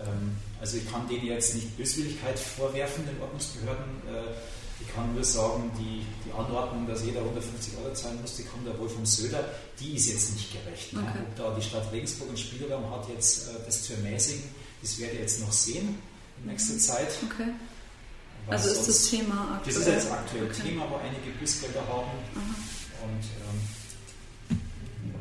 Ähm, 0.01 0.35
also 0.59 0.77
ich 0.77 0.91
kann 0.91 1.07
denen 1.07 1.27
jetzt 1.27 1.53
nicht 1.53 1.77
Böswilligkeit 1.77 2.39
vorwerfen, 2.39 3.05
den 3.05 3.21
Ordnungsbehörden. 3.21 3.85
Äh, 4.09 4.33
ich 4.81 4.93
kann 4.93 5.13
nur 5.13 5.23
sagen, 5.23 5.71
die, 5.79 6.03
die 6.25 6.33
Anordnung, 6.33 6.85
dass 6.87 7.05
jeder 7.05 7.21
150 7.21 7.77
Euro 7.77 7.93
zahlen 7.93 8.19
muss, 8.21 8.35
die 8.35 8.43
kommt 8.43 8.67
ja 8.67 8.77
wohl 8.77 8.89
vom 8.89 9.05
Söder, 9.05 9.45
die 9.79 9.95
ist 9.95 10.09
jetzt 10.09 10.33
nicht 10.33 10.51
gerecht. 10.51 10.93
Ne? 10.93 10.99
Okay. 10.99 11.19
Ob 11.21 11.35
da 11.37 11.55
die 11.55 11.61
Stadt 11.61 11.91
Regensburg 11.93 12.29
einen 12.29 12.37
Spielraum 12.37 12.89
hat, 12.91 13.07
jetzt 13.07 13.49
äh, 13.49 13.51
das 13.65 13.83
zu 13.83 13.93
ermäßigen, 13.93 14.43
das 14.81 14.99
werde 14.99 15.13
ich 15.13 15.19
jetzt 15.21 15.41
noch 15.41 15.51
sehen 15.51 15.99
in 16.41 16.49
nächster 16.49 16.77
Zeit. 16.77 17.13
Okay. 17.23 17.51
Also 18.47 18.69
ist 18.69 18.87
das 18.87 19.09
Thema 19.09 19.55
aktuell? 19.55 19.75
das 19.75 19.75
ist 19.77 19.87
jetzt 19.87 20.11
aktuell 20.11 20.43
okay. 20.45 20.61
Thema, 20.69 20.83
wo 20.89 20.95
einige 20.97 21.31
Bußgelder 21.39 21.81
haben. 21.81 22.11
Aha. 22.35 22.55
Und 23.03 23.23
ähm, 23.23 24.59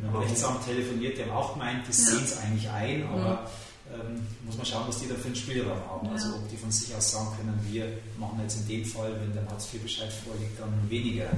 wenn 0.02 0.12
man 0.12 0.22
Rechtsamt 0.22 0.64
telefoniert, 0.64 1.16
die 1.18 1.22
haben 1.22 1.30
auch 1.32 1.54
gemeint, 1.54 1.86
die 1.86 1.92
Ja. 1.92 1.96
sehen 2.10 2.24
es 2.24 2.36
eigentlich 2.38 2.68
ein, 2.70 3.06
aber 3.08 3.50
ähm, 3.92 4.26
muss 4.44 4.56
man 4.56 4.66
schauen, 4.66 4.84
was 4.88 4.98
die 5.00 5.08
da 5.08 5.14
für 5.14 5.26
einen 5.26 5.36
Spielraum 5.36 5.78
haben. 5.88 6.06
Ja. 6.06 6.12
Also 6.12 6.28
ob 6.36 6.48
die 6.50 6.56
von 6.56 6.70
sich 6.70 6.94
aus 6.94 7.10
sagen 7.12 7.28
können, 7.36 7.58
wir 7.70 7.86
machen 8.18 8.38
jetzt 8.42 8.56
in 8.60 8.68
dem 8.68 8.84
Fall, 8.84 9.12
wenn 9.20 9.32
der 9.32 9.46
Hartz-IV-Bescheid 9.50 10.12
vorliegt, 10.24 10.58
dann 10.60 10.72
weniger. 10.90 11.28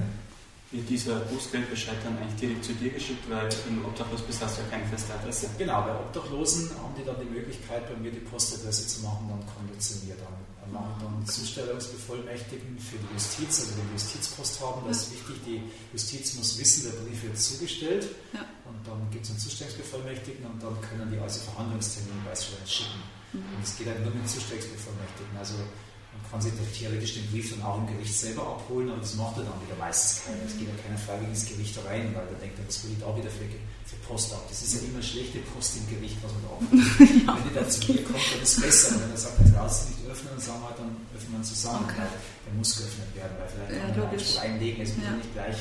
Wird 0.72 0.88
dieser 0.90 1.20
Bußgeldbescheid 1.31 1.94
dann 2.03 2.18
eigentlich 2.18 2.40
direkt 2.40 2.64
zu 2.64 2.72
dir 2.75 2.90
geschickt, 2.90 3.22
weil 3.31 3.49
im 3.68 3.85
Obdachlos 3.85 4.20
bist 4.22 4.42
hast 4.42 4.59
du 4.59 4.62
ja 4.62 4.68
keine 4.68 4.85
feste 4.87 5.14
Adresse. 5.14 5.46
Genau, 5.59 5.83
bei 5.83 5.94
Obdachlosen 5.94 6.70
haben 6.83 6.92
die 6.99 7.05
dann 7.05 7.14
die 7.20 7.31
Möglichkeit, 7.31 7.87
bei 7.88 7.94
mir 8.03 8.11
die 8.11 8.18
Postadresse 8.18 8.85
zu 8.88 9.03
machen, 9.03 9.27
dann 9.31 9.42
konditioniert 9.55 10.18
dann. 10.18 10.35
Machen 10.72 10.94
dann 11.00 11.26
Zustellungsbevollmächtigen 11.26 12.79
für 12.79 12.96
die 12.98 13.14
Justiz, 13.14 13.61
also 13.61 13.76
wir 13.76 13.85
Justizpost 13.92 14.61
haben, 14.61 14.83
das 14.88 15.02
ist 15.02 15.12
wichtig, 15.12 15.37
die 15.46 15.62
Justiz 15.92 16.35
muss 16.35 16.59
wissen, 16.59 16.90
der 16.90 16.98
Brief 17.00 17.22
wird 17.22 17.38
zugestellt 17.38 18.09
Ja. 18.33 18.40
und 18.64 18.79
dann 18.87 19.09
gibt 19.11 19.24
es 19.24 19.31
einen 19.31 19.40
Zustellungsbevollmächtigten 19.40 20.44
und 20.46 20.62
dann 20.62 20.74
können 20.81 21.11
die 21.11 21.18
also 21.18 21.40
Verhandlungstermine 21.40 22.20
beispielsweise 22.24 22.70
schicken. 22.70 23.02
Und 23.33 23.62
es 23.62 23.76
geht 23.76 23.87
halt 23.88 24.02
nur 24.05 24.14
mit 24.14 24.29
Zustellungsbevollmächtigten. 24.29 25.37
Also 25.38 25.55
man 25.55 26.31
kann 26.31 26.40
sich 26.40 26.52
theoretisch 26.79 27.14
den 27.14 27.26
Brief 27.31 27.50
dann 27.52 27.62
auch 27.62 27.76
im 27.79 27.87
Gericht 27.87 28.14
selber 28.14 28.42
abholen, 28.42 28.88
aber 28.88 29.00
das 29.00 29.14
macht 29.16 29.37
er 29.37 29.44
dann 29.44 29.61
wieder 29.61 29.76
meistens 29.79 30.24
keiner. 30.24 30.40
Es 30.46 30.57
geht 30.57 30.68
ja 30.68 30.74
keiner 30.83 30.96
freiwillig 30.98 31.29
ins 31.37 31.44
Gericht 31.46 31.76
rein, 31.85 32.14
weil 32.16 32.24
der 32.33 32.38
denkt, 32.40 32.57
was 32.66 32.83
hole 32.83 32.92
ich 32.96 33.00
da 33.00 33.12
wieder 33.16 33.29
für, 33.31 33.44
für 33.85 33.96
Post 34.09 34.33
ab? 34.33 34.42
Das 34.48 34.62
ist 34.62 34.74
ja 34.74 34.81
immer 34.88 35.02
schlechte 35.02 35.38
Post 35.52 35.76
im 35.76 35.85
Gericht, 35.92 36.16
was 36.24 36.33
man 36.33 36.42
da 36.42 36.50
abholt. 36.57 36.72
wenn 37.37 37.44
die 37.44 37.55
dann 37.55 37.68
zu 37.70 37.92
mir 37.92 38.02
kommt, 38.05 38.24
dann 38.33 38.40
ist 38.42 38.57
es 38.57 38.62
besser. 38.64 38.96
Wenn 39.00 39.11
er 39.11 39.16
sagt, 39.20 39.37
jetzt 39.44 39.55
raus 39.55 39.87
nicht 39.92 39.95
öffnen, 40.16 40.33
dann 40.33 40.40
sagen 40.40 40.61
wir 40.62 40.68
halt, 40.68 40.79
dann 40.79 40.96
öffnen 41.14 41.33
wir 41.33 41.38
ihn 41.38 41.44
zusammen. 41.44 41.85
Okay. 41.85 41.98
Weil 41.98 42.09
der 42.46 42.55
muss 42.57 42.76
geöffnet 42.76 43.14
werden, 43.14 43.35
weil 43.38 43.48
vielleicht 43.48 43.72
Ja, 43.72 43.88
kann 43.88 43.96
man 44.00 44.11
logisch. 44.11 44.38
Einlegen, 44.38 44.83
es 44.83 44.96
muss 44.96 45.05
Ja. 45.05 45.12
nicht 45.12 45.33
gleich 45.35 45.57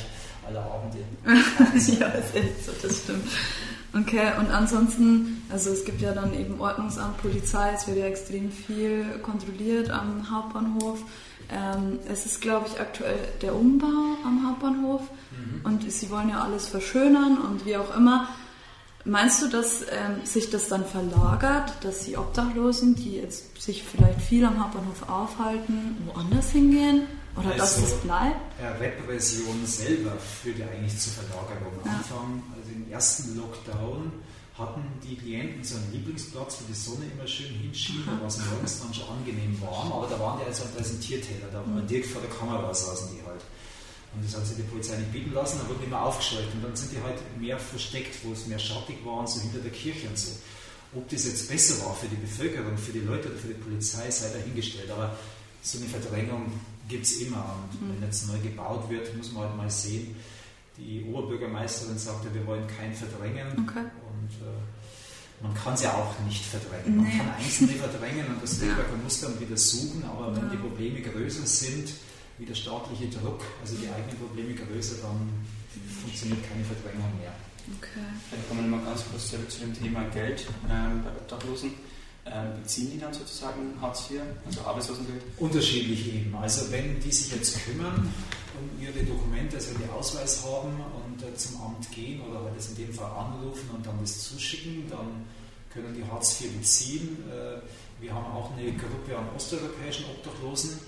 alle 0.46 0.60
Abende. 0.62 0.98
ja, 2.00 2.12
so, 2.64 2.72
das 2.82 2.98
stimmt. 3.02 3.28
Okay, 3.94 4.30
und 4.38 4.50
ansonsten, 4.50 5.42
also 5.50 5.70
es 5.70 5.84
gibt 5.84 6.00
ja 6.02 6.12
dann 6.12 6.34
eben 6.34 6.60
Ordnungsamt, 6.60 7.16
Polizei, 7.22 7.72
es 7.74 7.86
wird 7.86 7.98
ja 7.98 8.06
extrem 8.06 8.50
viel 8.50 9.04
kontrolliert 9.22 9.90
am 9.90 10.30
Hauptbahnhof. 10.30 10.98
Ähm, 11.50 11.98
es 12.10 12.26
ist, 12.26 12.40
glaube 12.40 12.66
ich, 12.72 12.80
aktuell 12.80 13.18
der 13.42 13.54
Umbau 13.54 14.16
am 14.24 14.46
Hauptbahnhof 14.48 15.02
und 15.64 15.90
sie 15.92 16.10
wollen 16.10 16.28
ja 16.30 16.42
alles 16.42 16.68
verschönern 16.68 17.38
und 17.38 17.64
wie 17.66 17.76
auch 17.76 17.96
immer. 17.96 18.28
Meinst 19.06 19.40
du, 19.40 19.48
dass 19.48 19.82
ähm, 19.82 20.24
sich 20.24 20.50
das 20.50 20.68
dann 20.68 20.84
verlagert, 20.84 21.72
dass 21.82 22.04
die 22.04 22.16
Obdachlosen, 22.16 22.96
die 22.96 23.16
jetzt 23.16 23.60
sich 23.62 23.84
vielleicht 23.84 24.20
viel 24.20 24.44
am 24.44 24.60
Hauptbahnhof 24.62 25.08
aufhalten, 25.08 25.96
woanders 26.06 26.50
hingehen? 26.50 27.02
Oder 27.36 27.50
dass 27.50 27.76
Also- 27.76 27.86
es 27.86 28.00
bleibt? 28.00 28.60
Ja, 28.60 28.72
Repression 28.72 29.64
selber 29.64 30.12
führt 30.18 30.58
ja 30.58 30.66
eigentlich 30.68 30.98
zur 30.98 31.12
Verlagerung. 31.12 31.72
Am 31.84 31.86
Ja. 31.90 31.96
Anfang, 31.98 32.42
also 32.58 32.70
im 32.74 32.90
ersten 32.90 33.36
Lockdown, 33.36 34.10
hatten 34.58 34.82
die 35.04 35.16
Klienten 35.16 35.62
so 35.62 35.76
einen 35.76 35.92
Lieblingsplatz, 35.92 36.58
wo 36.60 36.64
die 36.66 36.74
Sonne 36.74 37.04
immer 37.14 37.26
schön 37.28 37.52
hinschien, 37.60 38.02
da 38.06 38.18
war 38.18 38.26
es 38.26 38.38
morgens 38.38 38.80
dann 38.80 38.92
schon 38.94 39.04
angenehm 39.18 39.54
warm, 39.60 39.92
aber 39.92 40.06
da 40.08 40.18
waren 40.18 40.40
die 40.40 40.46
also 40.46 40.64
ein 40.64 40.70
Präsentierteller, 40.74 41.48
da 41.52 41.58
war 41.58 41.82
direkt 41.82 42.06
vor 42.06 42.22
der 42.22 42.30
Kamera 42.30 42.72
saßen 42.72 43.10
die 43.14 43.20
halt. 43.26 43.42
Und 44.16 44.24
das 44.24 44.34
hat 44.36 44.46
sich 44.46 44.56
die 44.56 44.62
Polizei 44.62 44.96
nicht 44.96 45.12
bieten 45.12 45.32
lassen, 45.34 45.58
da 45.62 45.68
wurden 45.68 45.80
die 45.82 45.86
immer 45.86 46.02
aufgescheucht 46.02 46.48
und 46.54 46.64
dann 46.64 46.74
sind 46.74 46.92
die 46.92 47.02
halt 47.02 47.18
mehr 47.38 47.58
versteckt, 47.58 48.16
wo 48.24 48.32
es 48.32 48.46
mehr 48.46 48.58
schattig 48.58 48.96
war 49.04 49.18
und 49.20 49.28
so 49.28 49.40
hinter 49.40 49.58
der 49.58 49.70
Kirche 49.72 50.08
und 50.08 50.18
so. 50.18 50.30
Ob 50.94 51.06
das 51.10 51.26
jetzt 51.26 51.48
besser 51.50 51.84
war 51.84 51.94
für 51.94 52.06
die 52.08 52.16
Bevölkerung, 52.16 52.78
für 52.78 52.92
die 52.92 53.00
Leute 53.00 53.28
oder 53.28 53.36
für 53.38 53.48
die 53.48 53.54
Polizei, 53.60 54.10
sei 54.10 54.30
dahingestellt. 54.30 54.90
Aber 54.90 55.14
so 55.62 55.78
eine 55.78 55.86
Verdrängung 55.88 56.50
gibt 56.88 57.04
es 57.04 57.20
immer. 57.20 57.56
Und 57.80 57.92
wenn 58.00 58.02
jetzt 58.08 58.26
neu 58.28 58.38
gebaut 58.38 58.88
wird, 58.88 59.14
muss 59.16 59.32
man 59.32 59.44
halt 59.48 59.56
mal 59.56 59.70
sehen. 59.70 60.16
Die 60.78 61.04
Oberbürgermeisterin 61.04 61.98
sagte, 61.98 62.32
wir 62.32 62.46
wollen 62.46 62.66
keinen 62.68 62.94
verdrängen. 62.94 63.46
Okay. 63.68 63.80
Und 63.80 64.30
äh, 64.46 65.42
man 65.42 65.52
kann 65.54 65.74
es 65.74 65.82
ja 65.82 65.92
auch 65.92 66.14
nicht 66.24 66.44
verdrängen. 66.44 66.96
Man 66.96 67.06
Nee. 67.06 67.18
kann 67.18 67.34
Einzelne 67.34 67.72
verdrängen 67.72 68.26
und 68.28 68.42
das. 68.42 68.52
Netzwerk 68.62 69.02
muss 69.02 69.20
dann 69.20 69.38
wieder 69.40 69.56
suchen. 69.56 70.04
Aber 70.04 70.34
wenn 70.36 70.48
die 70.50 70.56
Probleme 70.56 71.00
größer 71.02 71.44
sind, 71.46 71.90
wie 72.38 72.44
der 72.44 72.54
staatliche 72.54 73.08
Druck, 73.08 73.42
also 73.60 73.76
die 73.76 73.88
eigenen 73.88 74.18
Probleme 74.18 74.54
größer, 74.54 74.96
dann 75.02 75.28
funktioniert 76.02 76.40
keine 76.48 76.64
Verdrängung 76.64 77.10
mehr. 77.20 77.32
Okay. 77.78 78.06
Vielleicht 78.28 78.48
kommen 78.48 78.70
wir 78.70 78.76
mal 78.78 78.84
ganz 78.84 79.04
kurz 79.10 79.30
zurück 79.30 79.50
zu 79.50 79.60
dem 79.60 79.74
Thema 79.74 80.04
Geld 80.10 80.46
ähm, 80.70 81.02
bei 81.02 81.10
Obdachlosen. 81.10 81.72
Ähm, 82.26 82.60
beziehen 82.60 82.90
die 82.90 82.98
dann 82.98 83.14
sozusagen 83.14 83.80
Hartz 83.80 84.10
IV, 84.10 84.20
also 84.44 84.60
Arbeitslosengeld? 84.62 85.22
Unterschiedlich 85.38 86.12
eben. 86.12 86.34
Also 86.34 86.70
wenn 86.72 86.98
die 86.98 87.12
sich 87.12 87.32
jetzt 87.32 87.64
kümmern 87.64 88.12
um 88.58 88.82
ihre 88.82 89.04
Dokumente, 89.04 89.56
also 89.56 89.74
wenn 89.74 89.86
die 89.86 89.90
Ausweis 89.90 90.44
haben 90.44 90.74
und 91.04 91.22
äh, 91.22 91.34
zum 91.36 91.60
Amt 91.60 91.90
gehen 91.92 92.20
oder 92.22 92.42
halt 92.42 92.56
das 92.56 92.70
in 92.70 92.76
dem 92.76 92.92
Fall 92.92 93.10
anrufen 93.10 93.70
und 93.74 93.86
dann 93.86 93.98
das 94.00 94.28
zuschicken, 94.28 94.88
dann 94.90 95.24
können 95.72 95.94
die 95.94 96.04
Hartz 96.10 96.40
IV 96.40 96.52
beziehen. 96.52 97.18
Äh, 97.30 97.60
wir 98.02 98.12
haben 98.12 98.26
auch 98.26 98.50
eine 98.56 98.72
Gruppe 98.72 99.16
an 99.16 99.26
osteuropäischen 99.36 100.06
Obdachlosen, 100.06 100.78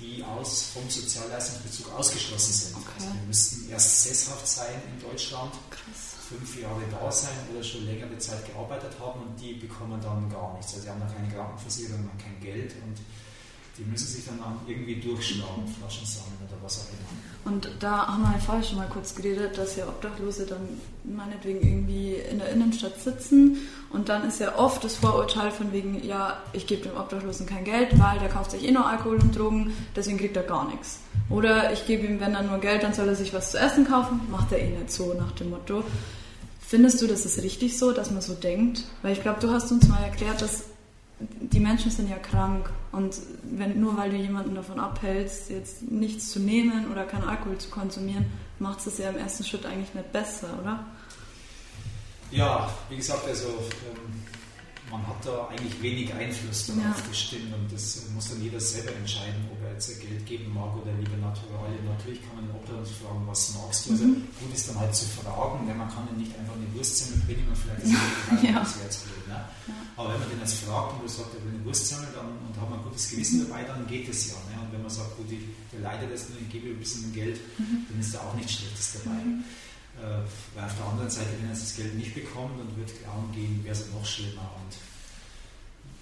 die 0.00 0.24
aus, 0.24 0.70
vom 0.74 0.88
Sozialleistungsbezug 0.88 1.92
ausgeschlossen 1.92 2.52
sind. 2.52 2.76
Okay. 2.76 2.92
Also 2.98 3.14
wir 3.14 3.26
müssten 3.26 3.70
erst 3.70 4.02
sesshaft 4.02 4.46
sein 4.46 4.82
in 4.92 5.00
Deutschland, 5.08 5.52
Krass. 5.70 6.16
fünf 6.28 6.60
Jahre 6.60 6.82
da 6.90 7.10
sein 7.12 7.36
oder 7.52 7.62
schon 7.62 7.86
längere 7.86 8.16
Zeit 8.18 8.46
gearbeitet 8.46 8.92
haben 8.98 9.20
und 9.22 9.40
die 9.40 9.54
bekommen 9.54 10.00
dann 10.00 10.28
gar 10.30 10.54
nichts. 10.56 10.72
Also 10.72 10.84
sie 10.84 10.90
haben 10.90 11.00
dann 11.00 11.14
keine 11.14 11.28
Krankenversicherung, 11.32 12.06
noch 12.06 12.18
kein 12.18 12.40
Geld 12.40 12.72
und 12.86 12.96
die 13.80 13.90
müssen 13.90 14.06
sich 14.06 14.26
dann 14.26 14.38
irgendwie 14.66 14.96
durchschlagen, 14.96 15.66
Flaschen 15.78 16.06
sammeln 16.06 16.36
oder 16.46 16.62
was 16.62 16.80
auch 16.80 16.88
immer. 16.92 17.10
Und 17.52 17.70
da 17.80 18.06
haben 18.06 18.22
wir 18.22 18.32
ja 18.32 18.38
vorher 18.38 18.62
schon 18.62 18.76
mal 18.76 18.88
kurz 18.88 19.14
geredet, 19.14 19.56
dass 19.56 19.76
ja 19.76 19.88
Obdachlose 19.88 20.44
dann 20.44 20.68
meinetwegen 21.04 21.62
irgendwie 21.66 22.14
in 22.30 22.38
der 22.38 22.50
Innenstadt 22.50 23.00
sitzen 23.00 23.56
und 23.90 24.10
dann 24.10 24.28
ist 24.28 24.40
ja 24.40 24.58
oft 24.58 24.84
das 24.84 24.96
Vorurteil 24.96 25.50
von 25.50 25.72
wegen, 25.72 26.04
ja, 26.04 26.38
ich 26.52 26.66
gebe 26.66 26.82
dem 26.82 26.98
Obdachlosen 26.98 27.46
kein 27.46 27.64
Geld, 27.64 27.98
weil 27.98 28.18
der 28.18 28.28
kauft 28.28 28.50
sich 28.50 28.62
eh 28.62 28.70
nur 28.70 28.86
Alkohol 28.86 29.16
und 29.16 29.36
Drogen, 29.36 29.72
deswegen 29.96 30.18
kriegt 30.18 30.36
er 30.36 30.42
gar 30.42 30.68
nichts. 30.68 31.00
Oder 31.30 31.72
ich 31.72 31.86
gebe 31.86 32.06
ihm, 32.06 32.20
wenn 32.20 32.34
er 32.34 32.42
nur 32.42 32.58
Geld, 32.58 32.82
dann 32.82 32.92
soll 32.92 33.08
er 33.08 33.16
sich 33.16 33.32
was 33.32 33.52
zu 33.52 33.58
essen 33.58 33.86
kaufen, 33.86 34.20
macht 34.30 34.52
er 34.52 34.60
eh 34.60 34.68
nicht 34.68 34.92
so 34.92 35.14
nach 35.14 35.32
dem 35.32 35.50
Motto. 35.50 35.82
Findest 36.60 37.00
du, 37.00 37.06
das 37.06 37.24
ist 37.24 37.42
richtig 37.42 37.78
so, 37.78 37.92
dass 37.92 38.10
man 38.10 38.20
so 38.20 38.34
denkt? 38.34 38.84
Weil 39.00 39.14
ich 39.14 39.22
glaube, 39.22 39.40
du 39.40 39.50
hast 39.50 39.72
uns 39.72 39.88
mal 39.88 40.02
erklärt, 40.02 40.42
dass 40.42 40.64
die 41.18 41.60
Menschen 41.60 41.90
sind 41.90 42.10
ja 42.10 42.16
krank 42.16 42.70
und 42.92 43.16
wenn, 43.42 43.80
nur 43.80 43.96
weil 43.96 44.10
du 44.10 44.16
jemanden 44.16 44.54
davon 44.54 44.80
abhältst, 44.80 45.50
jetzt 45.50 45.82
nichts 45.82 46.30
zu 46.30 46.40
nehmen 46.40 46.90
oder 46.90 47.04
keinen 47.04 47.24
Alkohol 47.24 47.58
zu 47.58 47.70
konsumieren, 47.70 48.26
macht 48.58 48.84
es 48.86 48.98
ja 48.98 49.10
im 49.10 49.16
ersten 49.16 49.44
Schritt 49.44 49.64
eigentlich 49.64 49.94
nicht 49.94 50.12
besser, 50.12 50.48
oder? 50.60 50.84
Ja, 52.32 52.68
wie 52.88 52.96
gesagt, 52.96 53.26
also 53.26 53.48
ähm, 53.48 54.19
man 54.90 55.06
hat 55.06 55.24
da 55.24 55.46
eigentlich 55.48 55.80
wenig 55.80 56.12
Einfluss 56.12 56.66
darauf, 56.66 56.98
ja. 56.98 57.08
das 57.08 57.18
stimmt. 57.18 57.54
Und 57.54 57.72
das 57.72 58.02
muss 58.12 58.28
dann 58.28 58.42
jeder 58.42 58.58
selber 58.58 58.90
entscheiden, 58.96 59.46
ob 59.52 59.62
er 59.62 59.72
jetzt 59.74 59.88
Geld 60.00 60.26
geben 60.26 60.52
mag 60.52 60.74
oder 60.74 60.90
lieber 60.98 61.16
Naturalien. 61.16 61.86
Natürlich 61.86 62.20
kann 62.26 62.36
man 62.36 62.46
den 62.50 62.56
Obdachlosen 62.58 62.96
fragen, 62.98 63.22
was 63.26 63.54
magst 63.54 63.86
du? 63.86 63.92
Also 63.92 64.04
mhm. 64.04 64.26
gut 64.40 64.52
ist 64.52 64.68
dann 64.68 64.78
halt 64.80 64.94
zu 64.94 65.06
fragen, 65.06 65.66
denn 65.66 65.78
man 65.78 65.88
kann 65.88 66.10
ja 66.10 66.14
nicht 66.18 66.34
einfach 66.36 66.54
eine 66.58 66.66
Wurstsemmel 66.74 67.22
bringen 67.24 67.46
und 67.46 67.56
vielleicht 67.56 67.86
ist 67.86 67.94
ja. 68.42 68.58
das 68.58 68.82
Herz 68.82 68.96
blöd. 69.06 69.24
Ne? 69.30 69.38
Ja. 69.38 69.74
Aber 69.96 70.12
wenn 70.12 70.20
man 70.20 70.28
den 70.30 70.40
jetzt 70.40 70.58
fragt 70.66 70.98
und 70.98 71.06
er 71.06 71.08
sagt, 71.08 71.30
er 71.38 71.40
will 71.46 71.54
eine 71.54 71.64
Wurstsemmel 71.64 72.10
dann, 72.10 72.26
und 72.42 72.54
hat 72.58 72.68
man 72.68 72.82
ein 72.82 72.84
gutes 72.84 73.06
Gewissen 73.10 73.46
dabei, 73.46 73.62
dann 73.62 73.86
geht 73.86 74.10
es 74.10 74.26
ja. 74.26 74.38
Ne? 74.50 74.58
Und 74.58 74.72
wenn 74.74 74.82
man 74.82 74.90
sagt, 74.90 75.14
gut, 75.16 75.30
ich, 75.30 75.46
der 75.70 75.86
leidet 75.86 76.10
jetzt 76.10 76.30
nur, 76.30 76.42
ich 76.42 76.50
gebe 76.50 76.74
ein 76.74 76.82
bisschen 76.82 77.14
Geld, 77.14 77.38
mhm. 77.58 77.86
dann 77.86 78.00
ist 78.00 78.10
da 78.10 78.18
auch 78.26 78.34
nichts 78.34 78.58
Schlechtes 78.58 78.98
dabei. 78.98 79.22
Mhm. 79.22 79.44
Äh, 79.98 80.22
weil 80.54 80.64
auf 80.64 80.76
der 80.76 80.86
anderen 80.86 81.10
Seite, 81.10 81.34
wenn 81.40 81.50
er 81.50 81.56
das 81.56 81.74
Geld 81.76 81.94
nicht 81.94 82.14
bekommt 82.14 82.58
und 82.60 82.70
wird 82.76 82.90
klauen 83.02 83.30
gehen, 83.34 83.60
wäre 83.64 83.74
es 83.74 83.90
noch 83.90 84.04
schlimmer. 84.04 84.54
Und 84.60 84.72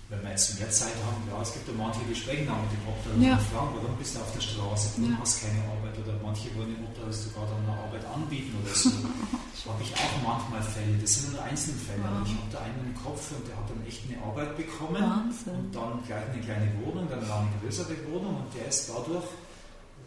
wenn 0.09 0.23
wir 0.23 0.31
jetzt 0.31 0.59
mehr 0.59 0.71
Zeit 0.71 0.95
haben, 1.05 1.23
ja, 1.29 1.41
es 1.43 1.53
gibt 1.53 1.69
ja 1.69 1.75
manche, 1.77 2.01
die 2.09 2.15
sprechen 2.15 2.49
auch 2.49 2.63
mit 2.63 2.73
dem 2.73 2.85
Obdachlosen 2.89 3.27
ja. 3.27 3.35
und 3.35 3.47
fragen, 3.49 3.71
warum 3.77 3.97
bist 3.99 4.15
du 4.15 4.21
auf 4.21 4.33
der 4.33 4.41
Straße, 4.41 4.87
warum 4.97 5.13
ja. 5.13 5.19
hast 5.21 5.43
keine 5.43 5.61
Arbeit 5.69 5.97
oder 5.99 6.15
manche 6.23 6.49
wollen 6.57 6.73
dem 6.73 6.85
Obdachlosen 6.85 7.33
sogar 7.33 7.47
dann 7.49 7.63
eine 7.65 7.75
Arbeit 7.77 8.05
anbieten 8.07 8.55
oder 8.63 8.75
so. 8.75 8.91
habe 9.69 9.83
ich 9.83 9.93
auch 9.95 10.17
manchmal 10.25 10.63
Fälle, 10.63 10.97
das 11.01 11.15
sind 11.15 11.33
nur 11.33 11.43
Einzelfälle. 11.43 12.03
Wow. 12.03 12.25
Ich 12.25 12.33
habe 12.33 12.51
da 12.51 12.59
einen 12.65 12.81
im 12.89 12.95
Kopf 12.97 13.31
und 13.37 13.47
der 13.47 13.57
hat 13.57 13.69
dann 13.69 13.85
echt 13.87 14.03
eine 14.09 14.17
Arbeit 14.25 14.57
bekommen 14.57 15.03
Wahnsinn. 15.03 15.55
und 15.55 15.75
dann 15.75 16.01
gleich 16.07 16.25
eine 16.33 16.41
kleine 16.41 16.69
Wohnung, 16.81 17.07
dann 17.09 17.23
war 17.29 17.41
eine 17.41 17.53
größere 17.61 17.95
Wohnung 18.09 18.43
und 18.43 18.51
der 18.57 18.69
ist 18.69 18.89
dadurch 18.89 19.29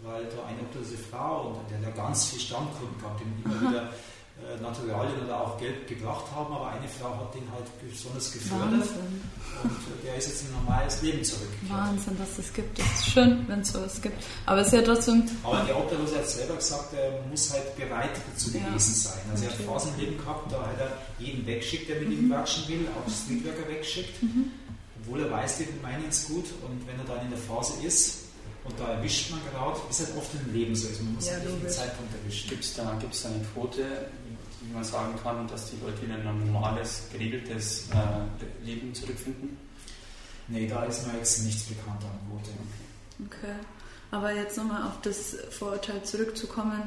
weil 0.03 0.25
da 0.25 0.45
eine 0.45 0.61
obdachlose 0.61 0.97
Frau 0.97 1.57
und 1.57 1.69
der 1.69 1.77
hat 1.77 1.95
ja 1.95 2.03
ganz 2.03 2.25
viel 2.25 2.39
Stammkunden 2.39 2.97
gehabt, 2.99 3.21
die 3.21 3.43
immer 3.43 3.69
wieder 3.69 3.89
äh, 4.41 4.59
Naturalien 4.61 5.21
oder 5.23 5.39
auch 5.39 5.59
Geld 5.59 5.87
gebracht 5.87 6.25
haben, 6.33 6.53
aber 6.53 6.69
eine 6.69 6.87
Frau 6.87 7.15
hat 7.15 7.35
den 7.35 7.45
halt 7.51 7.65
besonders 7.79 8.31
gefördert 8.31 8.71
Wahnsinn. 8.71 9.21
und 9.63 10.03
der 10.03 10.15
ist 10.15 10.27
jetzt 10.29 10.41
in 10.41 10.47
ein 10.47 10.63
normales 10.63 11.01
Leben 11.03 11.23
zurückgekehrt. 11.23 11.69
Wahnsinn, 11.69 12.17
dass 12.17 12.39
es 12.39 12.51
gibt. 12.51 12.79
Das 12.79 12.87
ist 12.87 13.09
schön, 13.09 13.47
wenn 13.47 13.59
es 13.59 13.71
sowas 13.71 14.01
gibt. 14.01 14.23
Aber 14.47 14.61
es 14.61 14.67
ist 14.67 14.73
ja 14.73 14.81
trotzdem. 14.81 15.29
Aber 15.43 15.59
der 15.65 15.77
Obdachlose 15.77 16.17
hat 16.17 16.27
selber 16.27 16.55
gesagt, 16.55 16.93
er 16.93 17.21
muss 17.29 17.53
halt 17.53 17.75
bereit 17.75 18.17
dazu 18.31 18.49
ja, 18.57 18.65
gewesen 18.65 18.95
sein. 18.95 19.21
Also 19.29 19.43
natürlich. 19.43 19.67
er 19.67 19.73
hat 19.73 19.81
Phasen 19.81 19.93
im 19.93 19.99
Leben 19.99 20.17
gehabt, 20.17 20.51
da 20.51 20.57
hat 20.65 20.79
er 20.79 20.97
jeden 21.19 21.45
weggeschickt, 21.45 21.89
der 21.89 21.99
mit 21.99 22.09
mhm. 22.09 22.25
ihm 22.25 22.29
quatschen 22.31 22.67
will, 22.67 22.87
auch 22.97 23.11
Streetworker 23.11 23.69
weggeschickt, 23.69 24.23
mhm. 24.23 24.51
obwohl 25.03 25.21
er 25.21 25.29
weiß, 25.29 25.57
die 25.59 25.67
meinen 25.83 26.09
es 26.09 26.25
gut 26.25 26.45
und 26.65 26.87
wenn 26.87 26.97
er 26.97 27.05
dann 27.05 27.25
in 27.25 27.29
der 27.29 27.39
Phase 27.39 27.73
ist, 27.85 28.20
und 28.71 28.79
da 28.79 28.93
erwischt 28.93 29.31
man 29.31 29.39
gerade, 29.51 29.77
wie 29.87 29.91
es 29.91 29.99
halt 29.99 30.17
oft 30.17 30.29
im 30.33 30.53
Leben 30.53 30.75
so 30.75 30.87
ist, 30.87 31.01
man 31.03 31.15
muss 31.15 31.27
ja, 31.27 31.33
einen 31.33 31.47
richtigen 31.47 31.69
Zeitpunkt 31.69 32.13
erwischen. 32.15 32.49
Gibt 32.49 32.63
es 32.63 32.73
da, 32.73 32.97
gibt's 32.99 33.23
da 33.23 33.29
eine 33.29 33.43
Quote, 33.53 34.07
wie 34.61 34.73
man 34.73 34.83
sagen 34.83 35.13
kann, 35.21 35.47
dass 35.47 35.71
die 35.71 35.77
Leute 35.83 36.05
in 36.05 36.11
ein 36.11 36.23
normales, 36.23 37.03
geregeltes 37.11 37.89
äh, 37.91 38.65
Leben 38.65 38.93
zurückfinden? 38.93 39.57
Nee, 40.47 40.67
da 40.67 40.83
ist 40.85 41.07
mir 41.07 41.17
jetzt 41.17 41.43
nichts 41.43 41.63
bekannt 41.63 42.03
an 42.03 42.19
Quote. 42.29 42.51
Okay. 43.25 43.37
okay. 43.47 43.55
Aber 44.11 44.33
jetzt 44.33 44.57
nochmal 44.57 44.83
auf 44.83 44.99
das 45.01 45.37
Vorurteil 45.49 46.03
zurückzukommen. 46.03 46.83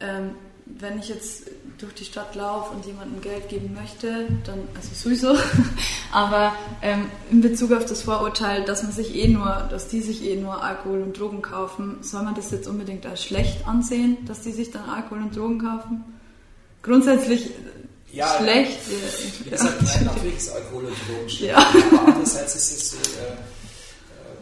Ähm, 0.00 0.30
wenn 0.66 0.98
ich 0.98 1.08
jetzt 1.08 1.50
durch 1.78 1.92
die 1.94 2.04
Stadt 2.04 2.34
laufe 2.34 2.74
und 2.74 2.86
jemandem 2.86 3.20
Geld 3.20 3.48
geben 3.48 3.74
möchte, 3.74 4.26
dann, 4.44 4.60
also 4.74 4.94
sowieso, 4.94 5.36
aber 6.12 6.54
ähm, 6.80 7.06
in 7.30 7.40
Bezug 7.40 7.72
auf 7.72 7.84
das 7.84 8.02
Vorurteil, 8.02 8.64
dass 8.64 8.82
man 8.82 8.92
sich 8.92 9.14
eh 9.14 9.28
nur, 9.28 9.66
dass 9.70 9.88
die 9.88 10.00
sich 10.00 10.24
eh 10.24 10.36
nur 10.36 10.62
Alkohol 10.62 11.02
und 11.02 11.18
Drogen 11.18 11.42
kaufen, 11.42 11.98
soll 12.00 12.22
man 12.22 12.34
das 12.34 12.50
jetzt 12.50 12.66
unbedingt 12.66 13.04
als 13.04 13.22
schlecht 13.24 13.66
ansehen, 13.68 14.24
dass 14.26 14.40
die 14.40 14.52
sich 14.52 14.70
dann 14.70 14.88
Alkohol 14.88 15.18
und 15.18 15.36
Drogen 15.36 15.58
kaufen? 15.58 16.04
Grundsätzlich 16.82 17.50
ja, 18.12 18.28
schlecht. 18.38 18.78
Wie 19.42 19.50
gesagt, 19.50 19.82
nein, 19.82 20.04
natürlich 20.06 20.36
ist 20.36 20.54
Alkohol 20.54 20.84
und 20.84 20.96
Drogen 21.08 21.28
schlecht. 21.28 21.52
Ja. 21.52 21.58
Aber 21.58 22.08
andererseits 22.08 22.54
ist 22.54 22.70
es 22.70 22.90
so, 22.92 22.96
äh, 22.96 23.36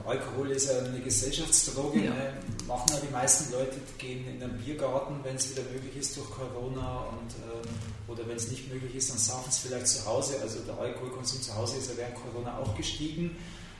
Alkohol 0.06 0.50
ist 0.50 0.68
ja 0.68 0.78
eine 0.78 1.00
Gesellschaftsdroge. 1.00 2.04
Ja. 2.04 2.10
Ne? 2.10 2.32
Machen 2.66 2.86
ja 2.90 3.00
die 3.00 3.12
meisten 3.12 3.52
Leute, 3.52 3.76
gehen 3.98 4.26
in 4.28 4.40
den 4.40 4.58
Biergarten, 4.58 5.16
wenn 5.22 5.36
es 5.36 5.50
wieder 5.50 5.62
möglich 5.72 5.96
ist 5.96 6.16
durch 6.16 6.30
Corona 6.30 7.06
und 7.10 7.30
ähm, 7.46 7.68
oder 8.08 8.26
wenn 8.28 8.36
es 8.36 8.50
nicht 8.50 8.72
möglich 8.72 8.94
ist, 8.94 9.10
dann 9.10 9.18
saufen 9.18 9.48
es 9.48 9.58
vielleicht 9.58 9.86
zu 9.86 10.04
Hause. 10.06 10.36
Also 10.42 10.60
der 10.60 10.78
Alkoholkonsum 10.78 11.40
zu 11.40 11.54
Hause 11.54 11.78
ist 11.78 11.90
ja 11.90 11.96
während 11.96 12.16
Corona 12.16 12.58
auch 12.58 12.76
gestiegen. 12.76 13.36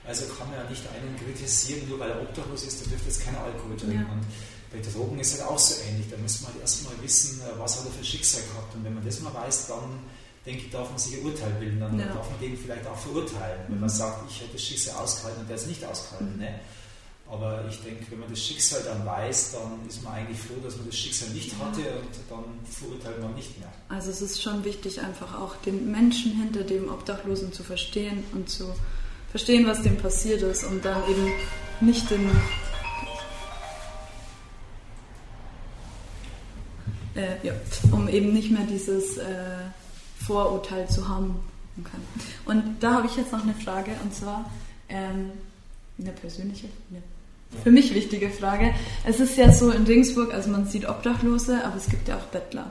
Also 0.06 0.26
kann 0.26 0.48
man 0.50 0.58
ja 0.58 0.68
nicht 0.68 0.82
einen 0.88 1.16
kritisieren, 1.16 1.88
nur 1.88 2.00
weil 2.00 2.10
er 2.10 2.22
obdachlos 2.22 2.64
ist, 2.64 2.80
der 2.80 2.88
dürfte 2.88 3.08
jetzt 3.08 3.24
keinen 3.24 3.36
Alkohol 3.36 3.76
trinken. 3.76 4.02
Ja. 4.02 4.12
Und 4.12 4.26
bei 4.72 4.80
Drogen 4.80 5.18
ist 5.20 5.34
es 5.34 5.40
halt 5.40 5.50
auch 5.50 5.58
so 5.58 5.74
ähnlich. 5.88 6.06
Da 6.10 6.16
muss 6.16 6.40
man 6.40 6.52
halt 6.52 6.62
erstmal 6.62 6.94
wissen, 7.02 7.40
äh, 7.40 7.58
was 7.58 7.78
hat 7.78 7.86
er 7.86 7.92
für 7.92 8.04
Schicksal 8.04 8.42
gehabt. 8.42 8.74
Und 8.74 8.84
wenn 8.84 8.94
man 8.94 9.04
das 9.04 9.20
mal 9.20 9.34
weiß, 9.34 9.68
dann 9.68 10.02
denke 10.44 10.62
ich, 10.64 10.70
darf 10.70 10.90
man 10.90 10.98
sich 10.98 11.18
ein 11.18 11.24
Urteil 11.24 11.52
bilden, 11.52 11.80
dann 11.80 11.98
ja. 11.98 12.06
darf 12.06 12.28
man 12.30 12.40
den 12.40 12.56
vielleicht 12.56 12.86
auch 12.86 12.96
verurteilen, 12.96 13.60
wenn 13.68 13.80
man 13.80 13.88
mhm. 13.88 13.94
sagt, 13.94 14.30
ich 14.30 14.40
hätte 14.40 14.52
das 14.54 14.62
Schicksal 14.62 14.96
ausgehalten 14.96 15.42
und 15.42 15.48
der 15.48 15.56
ist 15.56 15.68
nicht 15.68 15.84
ausgehalten. 15.84 16.38
Ne? 16.38 16.60
Aber 17.30 17.64
ich 17.66 17.80
denke, 17.80 18.04
wenn 18.10 18.20
man 18.20 18.28
das 18.28 18.40
Schicksal 18.40 18.82
dann 18.84 19.06
weiß, 19.06 19.52
dann 19.52 19.88
ist 19.88 20.02
man 20.02 20.12
eigentlich 20.14 20.38
froh, 20.38 20.60
dass 20.62 20.76
man 20.76 20.86
das 20.86 20.96
Schicksal 20.96 21.30
nicht 21.30 21.52
hatte 21.58 21.80
und 21.80 22.10
dann 22.28 22.44
verurteilt 22.68 23.22
man 23.22 23.34
nicht 23.34 23.58
mehr. 23.58 23.72
Also 23.88 24.10
es 24.10 24.20
ist 24.20 24.42
schon 24.42 24.64
wichtig, 24.64 25.00
einfach 25.00 25.40
auch 25.40 25.56
den 25.56 25.90
Menschen 25.90 26.32
hinter 26.32 26.62
dem 26.62 26.90
Obdachlosen 26.90 27.52
zu 27.52 27.62
verstehen 27.62 28.24
und 28.32 28.50
zu 28.50 28.74
verstehen, 29.30 29.66
was 29.66 29.80
dem 29.82 29.96
passiert 29.96 30.42
ist 30.42 30.64
und 30.64 30.84
dann 30.84 31.02
eben 31.08 31.32
nicht 31.80 32.10
den 32.10 32.30
äh, 37.14 37.46
ja, 37.46 37.54
um 37.92 38.08
eben 38.08 38.32
nicht 38.34 38.50
mehr 38.50 38.66
dieses 38.68 39.16
äh, 39.16 39.24
Vorurteil 40.26 40.88
zu 40.88 41.08
haben. 41.08 41.36
Okay. 41.80 41.96
Und 42.44 42.80
da 42.80 42.94
habe 42.94 43.06
ich 43.06 43.16
jetzt 43.16 43.32
noch 43.32 43.42
eine 43.42 43.54
Frage, 43.54 43.92
und 44.02 44.14
zwar 44.14 44.50
ähm, 44.88 45.30
eine 45.98 46.12
persönliche, 46.12 46.68
eine 46.90 47.02
für 47.62 47.70
mich 47.70 47.94
wichtige 47.94 48.30
Frage. 48.30 48.74
Es 49.04 49.20
ist 49.20 49.36
ja 49.36 49.52
so 49.52 49.70
in 49.70 49.84
Regensburg, 49.84 50.32
also 50.32 50.50
man 50.50 50.66
sieht 50.66 50.88
Obdachlose, 50.88 51.64
aber 51.64 51.76
es 51.76 51.86
gibt 51.86 52.08
ja 52.08 52.16
auch 52.16 52.24
Bettler. 52.24 52.70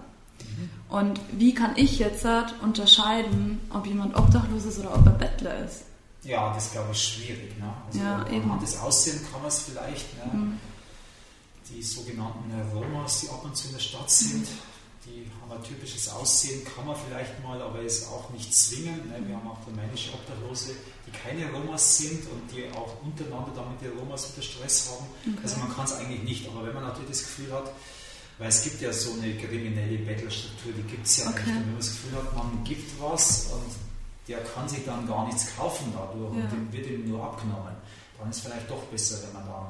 Und 0.89 1.21
wie 1.31 1.53
kann 1.53 1.71
ich 1.77 1.99
jetzt 1.99 2.25
halt 2.25 2.53
unterscheiden, 2.61 3.61
ob 3.69 3.85
jemand 3.87 4.17
obdachlos 4.17 4.65
ist 4.65 4.79
oder 4.79 4.93
ob 4.93 5.05
er 5.05 5.13
Bettler 5.13 5.65
ist? 5.65 5.83
Ja, 6.23 6.53
das 6.53 6.71
glaube 6.71 6.89
ich 6.91 7.01
schwierig. 7.01 7.57
Ne? 7.57 7.73
Also 7.87 7.99
ja, 7.99 8.17
anhand 8.17 8.61
des 8.61 8.77
Aussehen 8.77 9.21
kann 9.31 9.41
man 9.41 9.47
es 9.47 9.59
vielleicht. 9.59 10.17
Ne? 10.17 10.33
Mhm. 10.33 10.57
Die 11.69 11.81
sogenannten 11.81 12.51
Romas, 12.73 13.21
die 13.21 13.29
ab 13.29 13.45
und 13.45 13.55
zu 13.55 13.67
in 13.67 13.73
der 13.73 13.79
Stadt 13.79 14.11
sind, 14.11 14.45
die 15.05 15.29
haben 15.41 15.51
ein 15.51 15.63
typisches 15.63 16.09
Aussehen, 16.09 16.61
kann 16.63 16.85
man 16.85 16.95
vielleicht 16.95 17.41
mal, 17.43 17.59
aber 17.61 17.81
ist 17.81 18.07
auch 18.07 18.29
nicht 18.29 18.53
zwingend. 18.53 19.09
Ne? 19.09 19.17
Wir 19.27 19.35
haben 19.35 19.49
auch 19.49 19.65
rumänische 19.65 20.13
Obdachlose, 20.13 20.75
die 21.07 21.11
keine 21.11 21.51
Romas 21.51 21.97
sind 21.97 22.23
und 22.29 22.51
die 22.51 22.69
auch 22.77 23.01
untereinander 23.03 23.51
damit 23.55 23.81
die 23.81 23.87
Romas 23.87 24.31
wieder 24.31 24.43
Stress 24.43 24.91
haben. 24.91 25.07
Okay. 25.25 25.39
Also 25.43 25.57
man 25.57 25.73
kann 25.73 25.85
es 25.85 25.93
eigentlich 25.93 26.23
nicht, 26.23 26.47
aber 26.49 26.67
wenn 26.67 26.73
man 26.73 26.83
natürlich 26.83 27.09
das 27.09 27.21
Gefühl 27.21 27.51
hat, 27.51 27.71
weil 28.37 28.49
es 28.49 28.63
gibt 28.63 28.81
ja 28.81 28.93
so 28.93 29.13
eine 29.13 29.33
kriminelle 29.35 29.97
Bettlerstruktur, 29.99 30.71
die 30.73 30.83
gibt 30.83 31.05
es 31.05 31.17
ja 31.17 31.29
okay. 31.29 31.39
nicht. 31.45 31.47
Und 31.47 31.55
wenn 31.55 31.71
man 31.71 31.77
das 31.77 31.89
Gefühl 31.89 32.17
hat, 32.17 32.35
man 32.35 32.63
gibt 32.63 33.01
was 33.01 33.47
und 33.53 33.71
der 34.27 34.39
kann 34.43 34.69
sich 34.69 34.85
dann 34.85 35.07
gar 35.07 35.25
nichts 35.25 35.55
kaufen 35.55 35.91
dadurch 35.93 36.37
ja. 36.37 36.43
und 36.43 36.51
dem 36.51 36.71
wird 36.71 36.87
ihm 36.87 37.09
nur 37.09 37.23
abgenommen, 37.23 37.75
dann 38.19 38.29
ist 38.29 38.37
es 38.37 38.43
vielleicht 38.43 38.69
doch 38.69 38.83
besser, 38.83 39.17
wenn 39.25 39.33
man 39.33 39.47
dann 39.47 39.67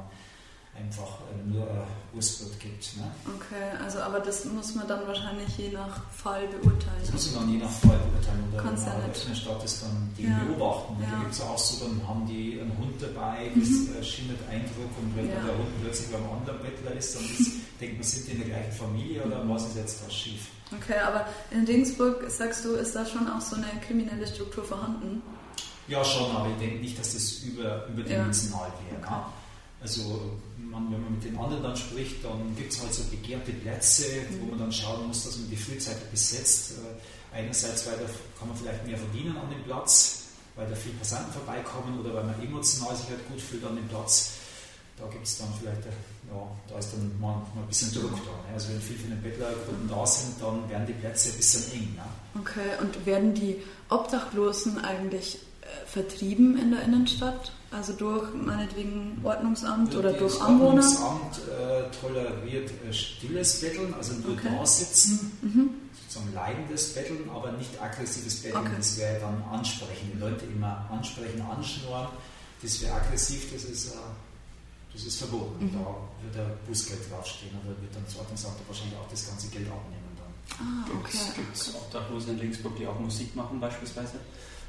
einfach 0.74 1.20
äh, 1.28 1.52
nur 1.52 1.68
Wurstbrot 2.12 2.58
gibt. 2.58 2.96
Ne? 2.96 3.04
Okay, 3.36 3.76
also 3.84 4.00
aber 4.00 4.20
das 4.20 4.44
muss 4.46 4.74
man 4.74 4.88
dann 4.88 5.06
wahrscheinlich 5.06 5.56
je 5.58 5.70
nach 5.70 6.10
Fall 6.10 6.48
beurteilen. 6.48 7.00
Das 7.00 7.12
muss 7.12 7.32
man 7.32 7.44
dann 7.44 7.52
je 7.52 7.58
nach 7.58 7.70
Fall 7.70 7.98
beurteilen. 8.10 8.44
Oder 8.52 8.62
Kannst 8.62 8.86
wenn 8.86 8.92
man 8.92 9.02
ja 9.02 9.22
in 9.22 9.28
der 9.28 9.34
Stadt 9.34 9.64
ist, 9.64 9.82
dann 9.82 10.10
die 10.16 10.24
ja. 10.24 10.38
beobachten. 10.44 10.96
Ja. 11.02 11.10
Da 11.10 11.18
gibt 11.20 11.32
es 11.32 11.40
auch 11.40 11.58
so, 11.58 11.84
dann 11.84 12.08
haben 12.08 12.26
die 12.26 12.58
einen 12.60 12.76
Hund 12.78 12.94
dabei, 13.00 13.50
das 13.54 13.68
mhm. 13.68 13.96
äh, 14.00 14.04
schindet 14.04 14.38
Eindruck 14.48 14.92
und 14.98 15.16
wenn 15.16 15.28
ja. 15.28 15.34
der 15.34 15.58
Hund 15.58 15.68
plötzlich 15.82 16.10
beim 16.10 16.24
anderen 16.30 16.60
Bettler 16.60 16.92
ist, 16.96 17.16
dann 17.16 17.24
ist, 17.24 17.52
denkt 17.80 17.96
man, 17.96 18.04
sind 18.04 18.26
die 18.26 18.32
in 18.32 18.38
der 18.38 18.48
gleichen 18.48 18.72
Familie 18.72 19.22
oder 19.24 19.48
was 19.48 19.66
ist 19.68 19.76
jetzt 19.76 20.04
da 20.04 20.10
schief? 20.10 20.48
Okay, 20.72 20.98
aber 20.98 21.26
in 21.50 21.66
Dingsburg, 21.66 22.30
sagst 22.30 22.64
du, 22.64 22.72
ist 22.72 22.96
da 22.96 23.04
schon 23.04 23.28
auch 23.28 23.42
so 23.42 23.56
eine 23.56 23.66
kriminelle 23.86 24.26
Struktur 24.26 24.64
vorhanden? 24.64 25.20
Ja, 25.86 26.02
schon, 26.02 26.34
aber 26.34 26.48
ich 26.48 26.56
denke 26.56 26.80
nicht, 26.80 26.98
dass 26.98 27.12
das 27.12 27.40
über, 27.40 27.86
überdimensional 27.88 28.72
wäre. 28.88 29.02
Okay. 29.02 29.20
Also 29.82 30.38
man, 30.72 30.90
wenn 30.90 31.02
man 31.02 31.12
mit 31.12 31.24
den 31.24 31.38
anderen 31.38 31.62
dann 31.62 31.76
spricht, 31.76 32.24
dann 32.24 32.56
gibt 32.56 32.72
es 32.72 32.82
halt 32.82 32.92
so 32.92 33.04
begehrte 33.04 33.52
Plätze, 33.52 34.04
mhm. 34.30 34.40
wo 34.40 34.46
man 34.50 34.58
dann 34.58 34.72
schauen 34.72 35.06
muss, 35.06 35.24
dass 35.24 35.38
man 35.38 35.50
die 35.50 35.56
frühzeitig 35.56 36.04
besetzt. 36.10 36.72
Äh, 36.72 37.36
einerseits, 37.36 37.86
weil 37.86 37.96
da 37.96 38.04
kann 38.38 38.48
man 38.48 38.56
vielleicht 38.56 38.86
mehr 38.86 38.98
verdienen 38.98 39.36
an 39.36 39.48
dem 39.50 39.62
Platz, 39.64 40.24
weil 40.56 40.68
da 40.68 40.74
viele 40.74 40.94
Passanten 40.96 41.32
vorbeikommen 41.32 42.00
oder 42.00 42.14
weil 42.14 42.24
man 42.24 42.42
emotional 42.42 42.94
sich 42.96 43.08
halt 43.08 43.26
gut 43.28 43.40
fühlt 43.40 43.64
an 43.64 43.76
dem 43.76 43.88
Platz. 43.88 44.32
Da 44.98 45.08
gibt 45.08 45.26
es 45.26 45.38
dann 45.38 45.48
vielleicht, 45.58 45.86
äh, 45.86 45.90
ja, 46.30 46.46
da 46.68 46.78
ist 46.78 46.92
dann 46.92 47.10
manchmal 47.18 47.64
ein 47.64 47.68
bisschen 47.68 47.92
Druck 47.92 48.12
da. 48.24 48.30
Ne? 48.30 48.54
Also 48.54 48.68
wenn 48.68 48.80
viel 48.80 48.98
von 48.98 49.10
den 49.10 49.22
Bettlergruppen 49.22 49.88
da 49.88 50.06
sind, 50.06 50.40
dann 50.40 50.68
werden 50.68 50.86
die 50.86 50.92
Plätze 50.92 51.30
ein 51.30 51.36
bisschen 51.36 51.72
eng. 51.72 51.96
Ne? 51.96 52.40
Okay, 52.40 52.76
und 52.80 53.06
werden 53.06 53.34
die 53.34 53.62
Obdachlosen 53.88 54.84
eigentlich 54.84 55.36
äh, 55.62 55.86
vertrieben 55.86 56.58
in 56.58 56.72
der 56.72 56.82
Innenstadt? 56.82 57.52
Also 57.72 57.94
durch 57.94 58.34
meinetwegen 58.34 59.18
Ordnungsamt 59.24 59.94
oder 59.94 60.12
durch 60.12 60.38
Anwohner? 60.42 60.82
Das 60.82 61.00
Ordnungsamt 61.00 61.40
äh, 61.48 61.90
toleriert 62.00 62.70
äh, 62.86 62.92
stilles 62.92 63.60
Betteln, 63.62 63.94
also 63.94 64.12
nur 64.14 64.32
okay. 64.32 64.48
da 64.58 64.66
sitzen, 64.66 65.32
mhm. 65.40 65.70
sozusagen 66.02 66.34
leidendes 66.34 66.92
Betteln, 66.92 67.30
aber 67.34 67.52
nicht 67.52 67.80
aggressives 67.80 68.42
Betteln. 68.42 68.66
Okay. 68.66 68.74
Das 68.76 68.98
wäre 68.98 69.20
dann 69.20 69.42
ansprechen, 69.50 70.10
die 70.14 70.18
Leute 70.18 70.44
immer 70.44 70.86
ansprechen, 70.90 71.40
anschnurren. 71.40 72.08
Das 72.60 72.82
wäre 72.82 72.92
aggressiv, 72.92 73.50
das 73.54 73.64
ist, 73.64 73.86
äh, 73.86 73.96
das 74.92 75.04
ist 75.04 75.18
verboten. 75.18 75.64
Mhm. 75.64 75.72
Da 75.72 75.96
wird 76.24 76.34
der 76.34 76.56
Bußgeld 76.68 77.10
draufstehen 77.10 77.56
oder 77.64 77.80
wird 77.80 77.94
dann 77.94 78.04
das 78.04 78.18
Ordnungsamt 78.18 78.56
wahrscheinlich 78.68 78.98
auch 78.98 79.08
das 79.08 79.26
ganze 79.26 79.48
Geld 79.48 79.66
abnehmen. 79.68 80.12
Dann. 80.18 80.58
Ah, 80.60 80.84
okay. 81.00 81.18
Gibt 81.36 81.56
es 81.56 81.74
Obdachlose 81.74 82.32
in 82.32 82.38
Linksburg, 82.38 82.76
die 82.76 82.86
auch 82.86 83.00
Musik 83.00 83.34
machen 83.34 83.58
beispielsweise? 83.58 84.20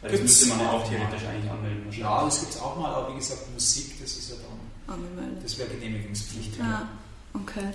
Weil 0.03 0.11
das 0.11 0.21
müsste 0.21 0.47
man 0.49 0.59
ja 0.59 0.71
auch 0.71 0.87
theoretisch 0.87 1.25
eigentlich 1.25 1.49
anmelden. 1.49 1.91
Ja, 1.91 2.25
das 2.25 2.41
gibt 2.41 2.51
es 2.51 2.61
auch 2.61 2.77
mal, 2.77 2.93
aber 2.93 3.13
wie 3.13 3.17
gesagt, 3.17 3.49
Musik, 3.53 4.01
das 4.01 4.11
ist 4.17 4.29
ja 4.31 4.35
dann. 4.35 4.95
Angemeldet. 4.95 5.43
Das 5.43 5.57
wäre 5.57 5.69
Genehmigungspflicht. 5.69 6.59
Ja, 6.59 6.65
ja. 6.65 6.89
okay. 7.33 7.67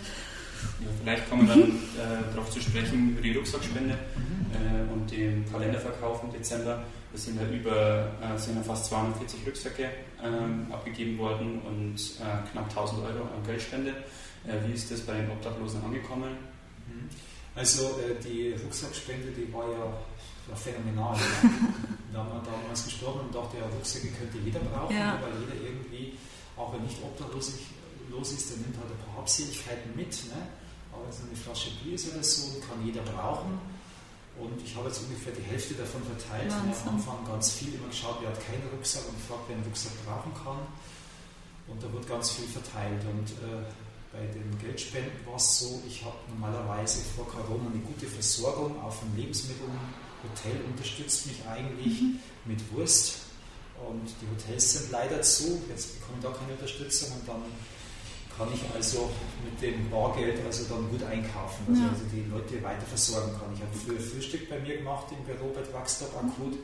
Ja, 0.81 0.89
vielleicht 1.01 1.31
kommen 1.31 1.49
wir 1.49 1.55
dann 1.55 1.71
äh, 1.71 2.35
darauf 2.35 2.51
zu 2.51 2.61
sprechen, 2.61 3.13
über 3.13 3.23
die 3.23 3.33
Rucksackspende 3.33 3.95
äh, 3.95 4.93
und 4.93 5.11
den 5.11 5.51
Kalenderverkauf 5.51 6.23
im 6.25 6.33
Dezember. 6.33 6.83
Es 7.15 7.25
sind 7.25 7.41
ja 7.41 7.49
über 7.49 8.11
äh, 8.21 8.39
sind 8.39 8.57
ja 8.57 8.63
fast 8.63 8.87
240 8.87 9.47
Rucksäcke 9.47 9.89
ähm, 10.23 10.67
abgegeben 10.71 11.17
worden 11.17 11.63
und 11.63 11.97
äh, 11.97 12.51
knapp 12.53 12.69
1000 12.69 13.01
Euro 13.05 13.23
an 13.23 13.43
Geldspende. 13.47 13.91
Äh, 14.47 14.67
wie 14.67 14.75
ist 14.75 14.91
das 14.91 15.01
bei 15.01 15.15
den 15.15 15.31
Obdachlosen 15.31 15.83
angekommen? 15.83 16.37
Mhm. 16.87 17.09
Also 17.55 17.85
äh, 17.85 18.23
die 18.23 18.53
Rucksackspende, 18.63 19.29
die 19.29 19.51
war 19.53 19.65
ja 19.71 19.93
war 20.49 20.57
phänomenal. 20.57 21.17
da 22.13 22.19
haben 22.19 22.33
wir 22.33 22.43
damals 22.43 22.85
gesprochen 22.85 23.21
und 23.29 23.35
dachte, 23.35 23.59
ja, 23.59 23.67
Rucksäcke 23.67 24.09
könnte 24.09 24.39
jeder 24.39 24.61
brauchen, 24.61 24.97
ja. 24.97 25.19
weil 25.21 25.33
jeder 25.41 25.57
irgendwie, 25.61 26.19
auch 26.57 26.73
wenn 26.73 26.83
nicht 26.83 26.99
obdachlos 27.03 27.53
ist, 27.53 28.51
der 28.51 28.57
nimmt 28.59 28.77
halt 28.77 28.91
ein 28.91 29.01
paar 29.07 29.23
Habseligkeiten 29.23 29.95
mit. 29.95 30.13
Ne? 30.33 30.41
Aber 30.93 31.13
so 31.13 31.23
eine 31.29 31.37
Flasche 31.37 31.71
Bier 31.83 31.95
ist 31.95 32.13
oder 32.13 32.23
so, 32.23 32.61
kann 32.61 32.85
jeder 32.85 33.03
brauchen. 33.03 33.61
Und 34.39 34.55
ich 34.63 34.75
habe 34.77 34.87
jetzt 34.87 35.03
ungefähr 35.03 35.33
die 35.35 35.43
Hälfte 35.43 35.75
davon 35.75 36.03
verteilt. 36.03 36.51
Wahnsinn. 36.51 36.89
Am 36.89 36.95
Anfang 36.95 37.27
ganz 37.27 37.53
viel 37.53 37.75
immer 37.75 37.89
geschaut, 37.89 38.19
wer 38.21 38.31
hat 38.31 38.39
keinen 38.39 38.63
Rucksack 38.71 39.03
und 39.09 39.19
gefragt, 39.19 39.45
wer 39.49 39.57
einen 39.57 39.65
Rucksack 39.65 39.93
brauchen 40.07 40.33
kann. 40.33 40.63
Und 41.67 41.83
da 41.83 41.93
wird 41.93 42.09
ganz 42.09 42.31
viel 42.31 42.47
verteilt. 42.47 43.03
Und 43.05 43.29
äh, 43.43 43.67
bei 44.13 44.25
den 44.33 44.57
Geldspenden 44.59 45.27
war 45.27 45.37
es 45.37 45.59
so, 45.59 45.83
ich 45.87 46.05
habe 46.05 46.17
normalerweise 46.31 47.03
vor 47.15 47.27
Corona 47.27 47.69
eine 47.71 47.83
gute 47.83 48.07
Versorgung 48.07 48.81
auf 48.81 49.01
den 49.01 49.17
Lebensmitteln 49.17 49.77
Hotel 50.23 50.61
unterstützt 50.71 51.27
mich 51.27 51.39
eigentlich 51.47 52.01
mhm. 52.01 52.21
mit 52.45 52.61
Wurst 52.73 53.29
und 53.87 54.09
die 54.21 54.27
Hotels 54.27 54.73
sind 54.73 54.91
leider 54.91 55.23
zu, 55.23 55.63
jetzt 55.69 56.01
bekomme 56.01 56.19
ich 56.19 56.25
da 56.25 56.33
keine 56.33 56.53
Unterstützung 56.53 57.13
und 57.13 57.29
dann 57.29 57.43
kann 58.37 58.49
ich 58.55 58.63
also 58.75 59.11
mit 59.45 59.61
dem 59.61 59.91
Bargeld 59.91 60.39
also 60.47 60.65
dann 60.65 60.89
gut 60.91 61.03
einkaufen, 61.03 61.67
dass 61.67 61.79
ja. 61.79 61.85
ich 61.87 61.91
also 61.91 62.05
die 62.13 62.25
Leute 62.31 62.63
weiter 62.63 62.87
versorgen 62.87 63.33
kann. 63.33 63.51
Ich 63.55 63.61
habe 63.61 63.75
früher 63.75 64.01
Frühstück 64.01 64.49
bei 64.49 64.61
mir 64.61 64.79
gemacht 64.79 65.07
im 65.11 65.25
Büro 65.25 65.53
bei 65.53 65.63
Wachstab 65.73 66.15
akut. 66.17 66.55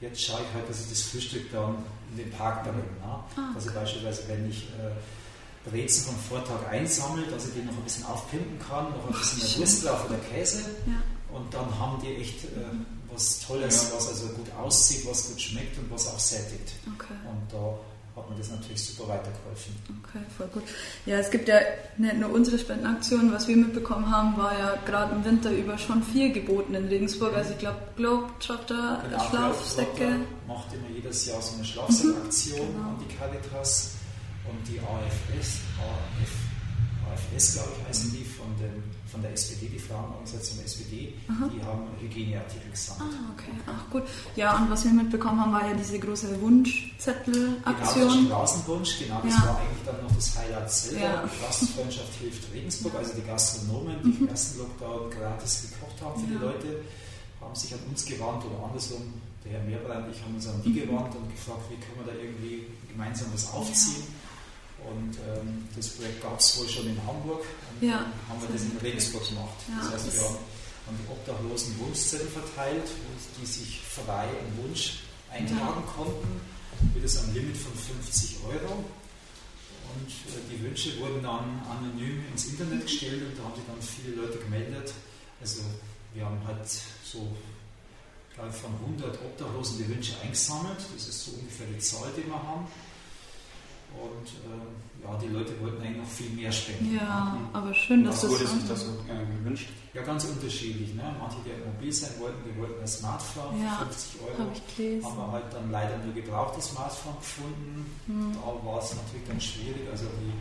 Jetzt 0.00 0.22
schaue 0.22 0.40
ich 0.40 0.54
halt, 0.54 0.68
dass 0.68 0.80
ich 0.80 0.88
das 0.88 1.02
Frühstück 1.02 1.50
dann 1.52 1.84
in 2.12 2.18
den 2.18 2.30
Park 2.30 2.62
bringe. 2.62 2.78
Ne? 2.78 2.88
Ah, 3.04 3.24
also 3.54 3.70
beispielsweise, 3.72 4.22
wenn 4.28 4.48
ich 4.48 4.68
äh, 4.78 5.68
Brezen 5.68 6.06
vom 6.06 6.16
Vortag 6.16 6.66
einsammle, 6.70 7.26
dass 7.26 7.48
ich 7.48 7.54
die 7.54 7.62
noch 7.62 7.74
ein 7.74 7.84
bisschen 7.84 8.06
aufpimpen 8.06 8.58
kann, 8.58 8.90
noch 8.90 9.06
ein 9.06 9.12
bisschen 9.12 9.60
Wurst 9.60 9.84
drauf 9.84 10.06
oder 10.06 10.16
Käse. 10.18 10.62
Ja. 10.86 11.02
Und 11.32 11.52
dann 11.52 11.78
haben 11.78 12.00
die 12.02 12.16
echt 12.16 12.44
äh, 12.44 12.48
was 13.12 13.40
Tolles, 13.40 13.88
ja. 13.90 13.96
was 13.96 14.08
also 14.08 14.26
gut 14.28 14.50
aussieht, 14.52 15.06
was 15.06 15.28
gut 15.28 15.40
schmeckt 15.40 15.78
und 15.78 15.90
was 15.90 16.08
auch 16.08 16.18
sättigt. 16.18 16.72
Okay. 16.94 17.14
Und 17.28 17.52
da 17.52 17.78
hat 18.16 18.30
mir 18.30 18.36
das 18.36 18.50
natürlich 18.50 18.84
super 18.84 19.08
weitergeholfen. 19.08 19.74
Okay, 20.02 20.24
voll 20.36 20.48
gut. 20.48 20.62
Ja, 21.06 21.18
es 21.18 21.30
gibt 21.30 21.48
ja 21.48 21.60
nicht 21.96 22.16
nur 22.16 22.30
unsere 22.30 22.58
Spendenaktion, 22.58 23.32
was 23.32 23.46
wir 23.46 23.56
mitbekommen 23.56 24.10
haben, 24.10 24.36
war 24.36 24.58
ja 24.58 24.76
gerade 24.84 25.14
im 25.14 25.24
Winter 25.24 25.52
über 25.52 25.78
schon 25.78 26.02
viel 26.02 26.32
geboten 26.32 26.74
in 26.74 26.88
Regensburg. 26.88 27.34
Also 27.36 27.52
ich 27.52 27.58
glaube 27.58 27.78
Globetrotter, 27.96 29.02
genau, 29.04 29.24
Schlafsäcke. 29.24 29.94
Globetrotter 29.94 30.46
macht 30.48 30.72
immer 30.74 30.88
jedes 30.94 31.26
Jahr 31.26 31.40
so 31.40 31.54
eine 31.54 31.64
Schlafsackaktion 31.64 32.58
mhm, 32.60 32.72
genau. 32.72 32.88
an 32.88 32.96
die 33.08 33.14
Caritas 33.14 33.92
und 34.48 34.68
die 34.68 34.80
AFS, 34.80 35.60
AF, 35.78 36.32
AFS 37.12 37.54
glaube 37.54 37.70
ich 37.78 37.88
heißen 37.88 38.12
die, 38.12 38.24
von 38.24 38.46
den 38.58 38.82
von 39.10 39.22
der 39.22 39.32
SPD, 39.32 39.68
die 39.68 39.78
Frauenorganisation 39.78 40.58
der 40.58 40.66
SPD, 40.66 41.14
Aha. 41.28 41.50
die 41.52 41.62
haben 41.64 41.82
Hygieneartikel 42.00 42.70
gesammelt. 42.70 43.14
Ah, 43.18 43.32
okay. 43.34 43.52
Ach 43.66 43.90
gut. 43.90 44.04
Ja, 44.36 44.56
und 44.56 44.70
was 44.70 44.84
wir 44.84 44.92
mitbekommen 44.92 45.40
haben, 45.40 45.52
war 45.52 45.66
ja 45.66 45.74
diese 45.74 45.98
große 45.98 46.40
Wunschzettel-Aktion. 46.40 48.08
Genau, 48.08 48.46
Straßenwunsch, 48.46 48.98
genau, 49.00 49.20
das 49.24 49.34
ja. 49.34 49.46
war 49.46 49.58
eigentlich 49.58 49.84
dann 49.84 50.02
noch 50.02 50.14
das 50.14 50.38
Highlight 50.38 50.72
selber. 50.72 51.00
Ja. 51.00 51.30
Gastfreundschaft 51.42 52.14
hilft 52.20 52.54
Regensburg, 52.54 52.94
also 52.94 53.14
die 53.14 53.26
Gastronomen, 53.26 53.96
die 54.04 54.08
mhm. 54.08 54.18
im 54.20 54.28
ersten 54.28 54.58
Lockdown 54.58 55.10
gratis 55.10 55.66
gekocht 55.70 56.00
haben 56.02 56.20
für 56.20 56.32
ja. 56.32 56.38
die 56.38 56.44
Leute, 56.44 56.84
haben 57.40 57.54
sich 57.54 57.72
an 57.74 57.80
uns 57.88 58.04
gewandt 58.04 58.44
oder 58.44 58.64
andersrum, 58.64 59.12
der 59.44 59.52
Herr 59.52 59.64
Meerbrand 59.64 60.06
und 60.06 60.14
ich 60.14 60.22
haben 60.22 60.34
uns 60.34 60.46
an 60.46 60.62
die 60.62 60.68
mhm. 60.68 60.86
gewandt 60.86 61.16
und 61.16 61.30
gefragt, 61.30 61.66
wie 61.70 61.76
können 61.82 62.06
wir 62.06 62.12
da 62.12 62.18
irgendwie 62.18 62.66
gemeinsam 62.88 63.28
was 63.32 63.52
aufziehen. 63.52 64.04
Und 64.88 65.16
ähm, 65.18 65.68
das 65.76 65.88
Projekt 65.88 66.22
gab 66.22 66.38
es 66.38 66.58
wohl 66.58 66.68
schon 66.68 66.86
in 66.86 66.98
Hamburg 67.06 67.44
und 67.70 67.86
ja. 67.86 67.98
dann 67.98 68.12
haben 68.28 68.42
wir 68.42 68.48
das 68.52 68.62
in 68.62 68.76
Regensburg 68.78 69.28
gemacht. 69.28 69.56
Ja, 69.68 69.90
das 69.90 70.04
heißt, 70.04 70.16
wir 70.16 70.24
haben 70.24 70.36
an 70.88 70.98
die 70.98 71.10
Obdachlosen 71.10 71.78
Wunschzettel 71.78 72.28
verteilt, 72.28 72.88
die 73.40 73.46
sich 73.46 73.80
frei 73.82 74.24
einen 74.24 74.58
Wunsch 74.62 75.00
eintragen 75.30 75.84
ja. 75.86 75.92
konnten, 75.94 76.40
mit 76.94 77.04
einem 77.04 77.34
Limit 77.34 77.56
von 77.56 77.74
50 77.74 78.38
Euro. 78.48 78.84
Und 79.90 80.08
äh, 80.08 80.40
die 80.50 80.62
Wünsche 80.62 80.98
wurden 80.98 81.22
dann 81.22 81.62
anonym 81.68 82.24
ins 82.30 82.46
Internet 82.46 82.82
gestellt 82.82 83.22
und 83.22 83.38
da 83.38 83.44
haben 83.44 83.54
sich 83.54 83.64
dann 83.66 83.82
viele 83.82 84.16
Leute 84.16 84.38
gemeldet. 84.38 84.92
Also 85.40 85.62
wir 86.14 86.24
haben 86.24 86.40
halt 86.46 86.68
so 87.04 87.36
von 88.36 88.72
100 88.86 89.20
Obdachlosen 89.20 89.78
die 89.78 89.88
Wünsche 89.88 90.14
eingesammelt. 90.22 90.78
Das 90.94 91.08
ist 91.08 91.24
so 91.24 91.32
ungefähr 91.32 91.66
die 91.66 91.78
Zahl, 91.78 92.10
die 92.16 92.26
wir 92.26 92.42
haben. 92.42 92.66
Und 93.98 94.26
äh, 94.26 95.04
ja, 95.04 95.16
die 95.16 95.28
Leute 95.28 95.58
wollten 95.60 95.82
eigentlich 95.82 95.98
noch 95.98 96.06
viel 96.06 96.30
mehr 96.30 96.52
spenden. 96.52 96.94
Ja, 96.94 97.36
mhm. 97.36 97.54
aber 97.54 97.72
schön, 97.74 98.04
dass 98.04 98.20
das. 98.20 98.30
wurde 98.30 98.46
sich 98.46 98.68
das 98.68 98.80
so 98.84 98.92
äh, 99.08 99.38
gewünscht? 99.38 99.68
Ja, 99.94 100.02
ganz 100.02 100.24
unterschiedlich. 100.24 100.94
Ne? 100.94 101.02
Manche, 101.18 101.36
die 101.44 101.50
halt 101.50 101.66
mobil 101.66 101.92
sein 101.92 102.10
wollten, 102.18 102.38
die 102.44 102.60
wollten 102.60 102.80
ein 102.80 102.88
Smartphone 102.88 103.62
ja, 103.62 103.76
50 103.78 104.20
Euro. 104.22 104.38
Hab 104.38 104.56
ich 104.56 104.76
gelesen. 104.76 105.06
Haben 105.06 105.16
wir 105.16 105.32
halt 105.32 105.52
dann 105.52 105.70
leider 105.70 105.98
nur 105.98 106.14
gebrauchtes 106.14 106.70
Smartphone 106.70 107.16
gefunden. 107.16 107.86
Mhm. 108.06 108.32
Da 108.34 108.66
war 108.66 108.78
es 108.78 108.94
natürlich 108.94 109.26
dann 109.26 109.40
schwierig. 109.40 109.88
Also 109.90 110.04
die, 110.20 110.32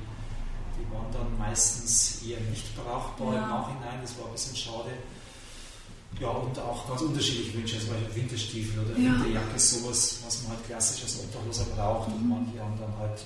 die 0.77 0.93
waren 0.93 1.11
dann 1.13 1.37
meistens 1.37 2.21
eher 2.27 2.39
nicht 2.41 2.75
brauchbar 2.75 3.33
ja. 3.33 3.43
im 3.43 3.49
Nachhinein. 3.49 3.99
Das 4.01 4.17
war 4.19 4.27
ein 4.27 4.33
bisschen 4.33 4.55
schade. 4.55 4.91
Ja, 6.19 6.29
und 6.29 6.57
auch 6.59 6.87
ganz 6.89 7.01
unterschiedliche 7.01 7.53
Wünsche, 7.53 7.79
zum 7.79 7.89
Beispiel 7.89 8.23
Winterstiefel 8.23 8.83
oder 8.83 8.99
ja. 8.99 9.13
Winterjacke, 9.13 9.59
sowas, 9.59 10.19
was 10.25 10.43
man 10.43 10.53
halt 10.53 10.65
klassisch 10.65 11.03
als 11.03 11.19
Obdachloser 11.19 11.65
braucht. 11.75 12.09
Mhm. 12.09 12.15
Und 12.15 12.29
manche 12.29 12.59
haben 12.59 12.77
dann 12.79 12.97
halt. 12.97 13.23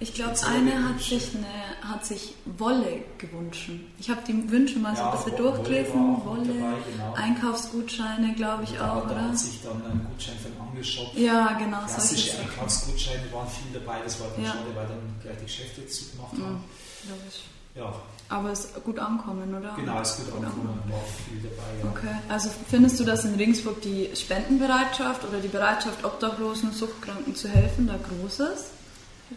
Ich 0.00 0.14
glaube, 0.14 0.34
eine 0.46 0.88
hat 0.88 1.00
sich, 1.00 1.34
eine 1.34 1.92
hat 1.92 2.04
sich 2.04 2.34
Wolle 2.58 3.02
gewünscht. 3.18 3.70
Ich 3.98 4.10
habe 4.10 4.20
die 4.26 4.50
Wünsche 4.50 4.78
mal 4.78 4.94
ja, 4.94 4.96
so 4.96 5.02
ein 5.04 5.24
bisschen 5.24 5.36
durchgelesen. 5.36 6.24
Wolle, 6.24 6.46
dabei, 6.46 6.76
genau. 6.90 7.14
Einkaufsgutscheine, 7.14 8.34
glaube 8.34 8.64
ich 8.64 8.78
auch, 8.80 9.04
oder? 9.04 9.14
Da 9.14 9.28
hat 9.28 9.38
sich 9.38 9.62
dann 9.62 9.82
ein 9.84 10.06
Gutschein 10.10 10.36
für 10.38 10.48
den 10.48 10.60
Angelshop. 10.60 11.16
Ja, 11.16 11.52
genau. 11.52 11.78
Klassische 11.86 12.38
Einkaufsgutscheine 12.38 13.32
waren 13.32 13.48
viel 13.48 13.80
dabei. 13.80 14.00
Das 14.02 14.20
war 14.20 14.28
dann 14.34 14.44
ja. 14.44 14.50
schade, 14.50 14.74
weil 14.74 14.86
dann 14.86 15.14
gleich 15.22 15.36
die 15.38 15.44
Geschäfte 15.44 15.86
zugemacht 15.86 16.32
haben. 16.32 16.54
Mhm, 16.54 17.80
ja, 17.80 17.92
aber 18.28 18.52
es 18.52 18.64
ist 18.64 18.84
gut 18.84 18.98
ankommen, 18.98 19.52
oder? 19.54 19.74
Genau, 19.76 20.00
es 20.00 20.18
ist 20.18 20.30
gut 20.30 20.44
ankommen, 20.44 20.80
war 20.88 21.00
viel 21.28 21.42
dabei. 21.42 21.82
Ja. 21.82 21.90
Okay, 21.90 22.16
also 22.28 22.48
findest 22.70 22.98
du, 23.00 23.04
dass 23.04 23.24
in 23.24 23.34
Regensburg 23.34 23.82
die 23.82 24.10
Spendenbereitschaft 24.14 25.24
oder 25.24 25.40
die 25.40 25.48
Bereitschaft, 25.48 26.04
Obdachlosen 26.04 26.70
und 26.70 26.74
Suchtkranken 26.74 27.34
zu 27.34 27.48
helfen, 27.48 27.86
da 27.86 27.96
groß 27.96 28.40
ist? 28.40 28.70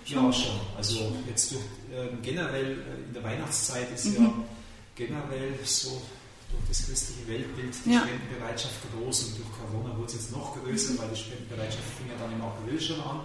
Ja, 0.05 0.31
schon. 0.31 0.59
Also 0.75 1.15
jetzt 1.27 1.51
durch, 1.51 1.63
äh, 1.91 2.09
generell 2.21 2.79
äh, 2.79 3.07
in 3.07 3.13
der 3.13 3.23
Weihnachtszeit 3.23 3.91
ist 3.93 4.05
mhm. 4.05 4.25
ja 4.25 4.33
generell 4.95 5.53
so 5.63 6.01
durch 6.51 6.63
das 6.69 6.85
christliche 6.85 7.27
Weltbild 7.27 7.73
die 7.85 7.93
ja. 7.93 8.01
Spendenbereitschaft 8.01 8.75
groß 8.93 9.23
und 9.23 9.37
durch 9.39 9.49
Corona 9.51 9.95
wurde 9.97 10.07
es 10.07 10.13
jetzt 10.13 10.31
noch 10.31 10.55
größer, 10.55 10.93
mhm. 10.93 10.97
weil 10.99 11.09
die 11.09 11.19
Spendenbereitschaft 11.19 11.89
fing 11.97 12.07
ja 12.07 12.15
dann 12.19 12.33
im 12.33 12.41
April 12.41 12.79
schon 12.79 13.01
an. 13.01 13.21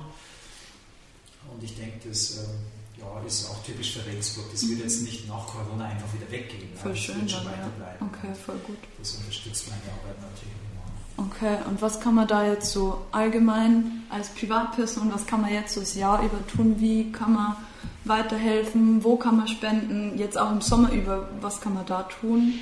Und 1.50 1.62
ich 1.62 1.74
denke, 1.76 2.08
das 2.08 2.38
äh, 2.38 3.00
ja, 3.00 3.22
ist 3.26 3.50
auch 3.50 3.62
typisch 3.64 3.94
für 3.94 4.06
Regensburg. 4.06 4.46
Das 4.52 4.68
wird 4.68 4.80
jetzt 4.80 5.02
nicht 5.02 5.28
nach 5.28 5.46
Corona 5.46 5.86
einfach 5.86 6.12
wieder 6.14 6.30
weggehen. 6.30 6.68
Voll 6.76 6.92
das 6.92 7.00
schön 7.00 7.20
wird 7.20 7.30
schon 7.30 7.44
dann, 7.44 7.52
ja. 7.52 7.58
weiterbleiben. 7.58 8.08
Okay, 8.08 8.34
voll 8.34 8.58
gut. 8.58 8.78
Das 8.98 9.14
unterstützt 9.16 9.68
meine 9.68 9.82
Arbeit 9.98 10.20
natürlich. 10.20 10.71
Okay, 11.16 11.56
und 11.68 11.80
was 11.82 12.00
kann 12.00 12.14
man 12.14 12.26
da 12.26 12.46
jetzt 12.46 12.72
so 12.72 13.02
allgemein 13.12 14.02
als 14.10 14.28
Privatperson, 14.30 15.12
was 15.12 15.26
kann 15.26 15.40
man 15.42 15.52
jetzt 15.52 15.74
so 15.74 15.80
das 15.80 15.94
Jahr 15.94 16.22
über 16.22 16.44
tun? 16.46 16.76
Wie 16.80 17.12
kann 17.12 17.32
man 17.34 17.56
weiterhelfen? 18.04 19.02
Wo 19.04 19.16
kann 19.16 19.36
man 19.36 19.48
spenden? 19.48 20.18
Jetzt 20.18 20.36
auch 20.38 20.50
im 20.50 20.60
Sommer 20.60 20.90
über, 20.92 21.28
was 21.40 21.60
kann 21.60 21.74
man 21.74 21.86
da 21.86 22.02
tun? 22.04 22.54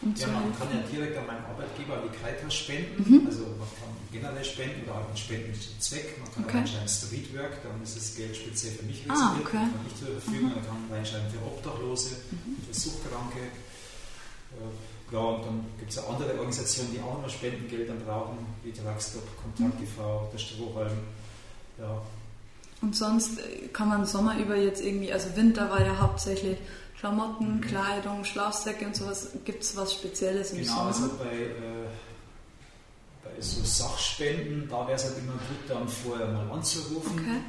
Um 0.00 0.14
Ja, 0.16 0.28
man 0.28 0.42
helfen? 0.44 0.58
kann 0.58 0.68
ja 0.72 0.86
direkt 0.92 1.18
an 1.18 1.26
meinen 1.26 1.44
Arbeitgeber, 1.44 1.98
die 2.06 2.16
Caritas 2.16 2.54
spenden. 2.54 3.02
Mhm. 3.02 3.26
Also 3.26 3.40
man 3.58 3.68
kann 3.76 3.90
generell 4.12 4.44
spenden 4.44 4.84
oder 4.84 4.94
halt 4.94 5.06
einen 5.08 5.16
Spendenzweck. 5.16 6.18
Man 6.22 6.32
kann 6.32 6.44
Okay. 6.44 6.52
auch 6.52 6.58
reinschreiben 6.60 6.88
Streetwork, 6.88 7.62
dann 7.64 7.82
ist 7.82 7.96
das 7.96 8.14
Geld 8.16 8.36
speziell 8.36 8.72
für 8.74 8.86
mich 8.86 9.04
Ah, 9.08 9.12
reserviert, 9.12 9.46
okay. 9.46 9.66
kann 9.74 9.84
ich 9.90 9.96
zur 9.98 10.08
Verfügung. 10.20 10.50
Man 10.54 10.64
kann 10.64 10.80
reinschreiben 10.90 11.28
für 11.30 11.42
Obdachlose, 11.44 12.10
für 12.14 12.74
Suchtkranke. 12.74 13.42
Äh, 14.54 14.70
Ja, 15.10 15.18
und 15.20 15.44
dann 15.46 15.64
gibt 15.78 15.90
es 15.90 15.96
ja 15.96 16.02
andere 16.08 16.30
Organisationen, 16.34 16.92
die 16.92 17.00
auch 17.00 17.18
immer 17.18 17.28
Spendengeldern 17.28 17.98
brauchen, 18.04 18.38
wie 18.62 18.72
Drugstop, 18.72 19.22
Kontakt 19.42 19.82
e.V., 19.82 20.28
der 20.32 20.38
Strohhalm. 20.38 20.98
Ja, 21.78 22.02
Und 22.82 22.94
sonst 22.94 23.38
äh, 23.38 23.68
kann 23.68 23.88
man 23.88 24.04
Sommer 24.04 24.36
über 24.38 24.56
jetzt 24.56 24.82
irgendwie, 24.82 25.12
also 25.12 25.34
Winter 25.34 25.70
war 25.70 25.80
ja 25.84 25.98
hauptsächlich 25.98 26.58
Klamotten, 26.98 27.60
Kleidung, 27.60 28.24
Schlafsäcke 28.24 28.84
und 28.86 28.96
sowas. 28.96 29.28
Gibt 29.44 29.62
es 29.62 29.76
was 29.76 29.94
Spezielles 29.94 30.50
im 30.52 30.58
Genau, 30.58 30.74
Sommer? 30.74 30.86
also 30.88 31.08
bei, 31.16 31.36
äh, 31.36 31.86
bei 33.24 33.40
so 33.40 33.62
Sachspenden, 33.64 34.68
da 34.68 34.80
wäre 34.86 34.96
es 34.96 35.04
halt 35.04 35.16
immer 35.18 35.32
gut, 35.32 35.68
dann 35.68 35.88
vorher 35.88 36.26
mal 36.26 36.50
anzurufen 36.50 37.12
Okay. 37.18 37.40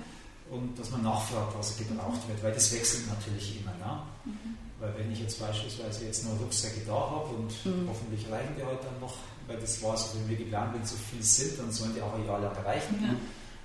und 0.55 0.77
dass 0.79 0.91
man 0.91 1.01
nachfragt, 1.03 1.53
was 1.57 1.75
gebraucht 1.77 2.27
wird, 2.29 2.41
weil 2.43 2.53
das 2.53 2.71
wechselt 2.73 3.09
natürlich 3.09 3.59
immer. 3.59 3.71
Ne? 3.71 4.01
Mhm. 4.25 4.57
Weil 4.79 4.93
wenn 4.97 5.11
ich 5.11 5.19
jetzt 5.19 5.39
beispielsweise 5.39 6.05
jetzt 6.05 6.23
noch 6.25 6.39
Rucksäcke 6.39 6.81
da 6.87 6.93
habe 6.93 7.35
und 7.35 7.51
Mhm. 7.65 7.87
hoffentlich 7.89 8.23
reichen 8.31 8.55
die 8.57 8.63
halt 8.63 8.79
dann 8.83 8.97
noch, 9.01 9.15
weil 9.47 9.57
das 9.59 9.81
war 9.83 9.97
so, 9.97 10.15
wenn 10.17 10.29
wir 10.29 10.37
geplant, 10.37 10.73
wenn 10.73 10.85
so 10.85 10.95
viel 10.95 11.21
sind, 11.21 11.59
dann 11.59 11.71
sollen 11.71 11.93
die 11.95 12.01
auch 12.01 12.13
ein 12.15 12.25
Jahr 12.25 12.39
lang 12.39 12.55
reichen, 12.63 12.95
Ja. 13.03 13.15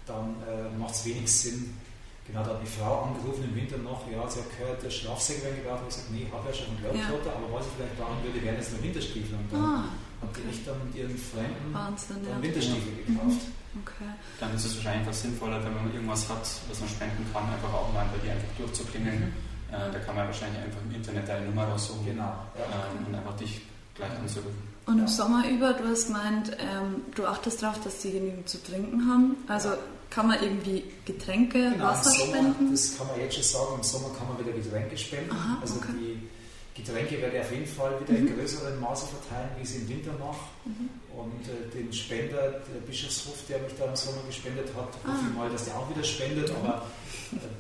dann 0.07 0.35
äh, 0.43 0.69
macht 0.77 0.95
es 0.95 1.05
wenig 1.05 1.31
Sinn. 1.31 1.79
Genau, 2.27 2.43
da 2.43 2.57
hat 2.57 2.62
die 2.65 2.73
Frau 2.81 3.05
angerufen 3.05 3.45
im 3.45 3.55
Winter 3.55 3.77
noch, 3.79 4.01
ja, 4.11 4.25
sie 4.27 4.41
hat 4.41 4.49
gehört, 4.59 4.83
der 4.83 4.89
Schlafsäcke 4.91 5.45
werden 5.45 5.61
gebraucht. 5.62 5.85
Ich 5.87 6.01
habe 6.01 6.09
gesagt, 6.09 6.11
nee, 6.11 6.25
ich 6.27 6.33
habe 6.33 6.49
ja 6.49 6.55
schon 6.57 6.67
einen 6.73 6.81
Globetrotter, 6.81 7.31
aber 7.37 7.47
was 7.53 7.67
ich 7.69 7.73
vielleicht 7.77 7.97
brauchen 8.01 8.19
würde, 8.25 8.39
wären 8.43 8.57
jetzt 8.57 8.73
nur 8.73 8.81
Winterstiefel. 8.83 9.35
Und 9.37 9.49
dann 9.53 9.61
Ah, 9.61 9.85
hat 10.25 10.31
die 10.35 10.45
echt 10.49 10.65
dann 10.67 10.79
mit 10.89 10.97
ihren 10.97 11.15
Freunden 11.21 11.69
Wahnsinn, 11.71 12.17
ja. 12.25 12.33
dann 12.33 12.43
Winterstiefel 12.43 12.93
gekauft. 13.07 13.45
Okay. 13.85 14.11
Dann 14.41 14.51
ist 14.57 14.65
es 14.65 14.73
wahrscheinlich 14.81 15.05
einfach 15.05 15.12
sinnvoller, 15.21 15.61
wenn 15.62 15.75
man 15.79 15.93
irgendwas 15.93 16.25
hat, 16.33 16.43
was 16.67 16.81
man 16.81 16.89
spenden 16.89 17.23
kann, 17.31 17.45
einfach 17.45 17.71
auch 17.77 17.93
mal 17.93 18.09
bei 18.09 18.19
dir 18.25 18.33
einfach 18.33 18.51
durchzuklingeln. 18.57 19.21
Äh, 19.29 19.53
da 19.93 19.99
kann 20.01 20.14
man 20.16 20.27
wahrscheinlich 20.27 20.61
einfach 20.62 20.81
im 20.89 20.95
Internet 20.95 21.29
deine 21.29 21.47
Nummer 21.47 21.64
raussuchen 21.64 22.05
Genau. 22.05 22.22
Ja. 22.25 22.64
ähm, 22.99 23.07
und 23.07 23.14
einfach 23.14 23.37
dich 23.37 23.61
gleich 23.95 24.11
anzurufen. 24.18 24.75
Und 24.87 24.95
im 24.99 25.05
Ja. 25.05 25.09
Sommer 25.09 25.49
über, 25.49 25.72
du 25.72 25.85
hast 25.89 26.07
gemeint, 26.09 26.51
ähm, 26.61 27.03
du 27.14 27.27
achtest 27.27 27.62
darauf, 27.62 27.81
dass 27.83 27.99
die 28.01 28.12
genügend 28.12 28.49
zu 28.49 28.62
trinken 28.62 29.09
haben. 29.09 29.37
Also 29.49 29.70
kann 30.11 30.29
man 30.29 30.43
irgendwie 30.43 30.85
Getränke, 31.07 31.59
Genau, 31.59 31.75
im 31.75 31.81
Wasser 31.83 32.11
Sommer, 32.11 32.37
spenden? 32.37 32.70
das 32.70 32.97
kann 32.99 33.07
man 33.09 33.18
jetzt 33.20 33.35
schon 33.35 33.43
sagen, 33.45 33.75
im 33.79 33.83
Sommer 33.83 34.09
kann 34.18 34.29
man 34.29 34.39
wieder 34.39 34.53
Getränke 34.57 34.97
spenden. 34.99 35.31
Aha, 35.33 35.59
also 35.61 35.77
okay. 35.77 35.89
die 35.99 36.29
Getränke 36.83 37.20
werde 37.22 37.37
ich 37.37 37.43
auf 37.43 37.53
jeden 37.53 37.66
Fall 37.66 38.01
wieder 38.01 38.18
in 38.18 38.37
größerem 38.37 38.79
Maße 38.81 39.07
verteilen, 39.07 39.49
wie 39.57 39.62
ich 39.62 39.68
es 39.70 39.77
im 39.77 39.89
Winter 39.89 40.12
mache. 40.18 40.45
Mhm. 40.66 40.91
Und 41.16 41.47
äh, 41.49 41.70
den 41.83 41.93
Spender, 41.93 42.43
der 42.66 42.81
Bischofshof, 42.87 43.37
der 43.49 43.61
mich 43.61 43.72
da 43.79 43.85
im 43.87 43.95
Sommer 43.97 44.22
gespendet 44.27 44.66
hat, 44.77 44.89
hoffe 44.93 45.07
Ah. 45.09 45.14
ich 45.31 45.35
mal, 45.37 45.49
dass 45.51 45.64
der 45.64 45.77
auch 45.77 45.89
wieder 45.89 46.03
spendet, 46.05 46.51
aber 46.51 46.83
äh, 46.83 47.03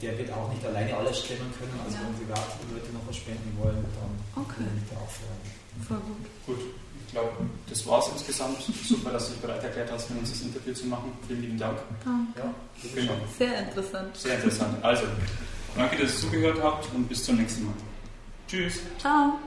der 0.02 0.18
wird 0.18 0.30
auch 0.32 0.48
nicht 0.52 0.64
alleine 0.64 0.96
alles 0.96 1.18
stemmen 1.20 1.50
können. 1.58 1.74
Also 1.84 1.96
Ja. 1.96 2.02
wenn 2.04 2.14
private 2.26 2.58
Leute 2.72 2.92
noch 2.92 3.04
was 3.06 3.16
spenden 3.16 3.50
wollen, 3.60 3.82
dann 3.82 4.42
Okay. 4.44 4.60
würde 4.64 4.78
ich 4.82 4.88
da 4.90 4.96
auch 5.00 5.10
freuen. 5.10 5.44
Voll 5.88 5.98
gut. 6.06 6.24
Gut, 6.46 6.60
ich 7.06 7.12
glaube, 7.12 7.30
das 7.68 7.86
war 7.86 7.98
es 8.00 8.08
insgesamt. 8.12 8.58
Super, 8.62 9.10
dass 9.12 9.26
du 9.26 9.32
dich 9.32 9.42
bereit 9.42 9.62
erklärt 9.64 9.90
hast, 9.92 10.10
mit 10.10 10.20
uns 10.20 10.30
das 10.30 10.42
Interview 10.42 10.72
zu 10.74 10.86
machen. 10.86 11.12
Vielen 11.26 11.42
lieben 11.42 11.58
Dank. 11.58 11.78
Danke. 12.04 12.38
Ja, 12.38 12.54
Genau. 12.94 13.14
Sehr 13.38 13.58
interessant. 13.60 14.16
Sehr 14.16 14.34
interessant. 14.36 14.84
Also, 14.84 15.04
danke, 15.76 15.96
dass 16.02 16.14
ihr 16.14 16.20
zugehört 16.30 16.58
habt 16.62 16.86
und 16.94 17.08
bis 17.08 17.24
zum 17.24 17.36
nächsten 17.36 17.66
Mal. 17.66 17.74
Tschüss. 18.48 18.80
Ciao. 18.98 19.38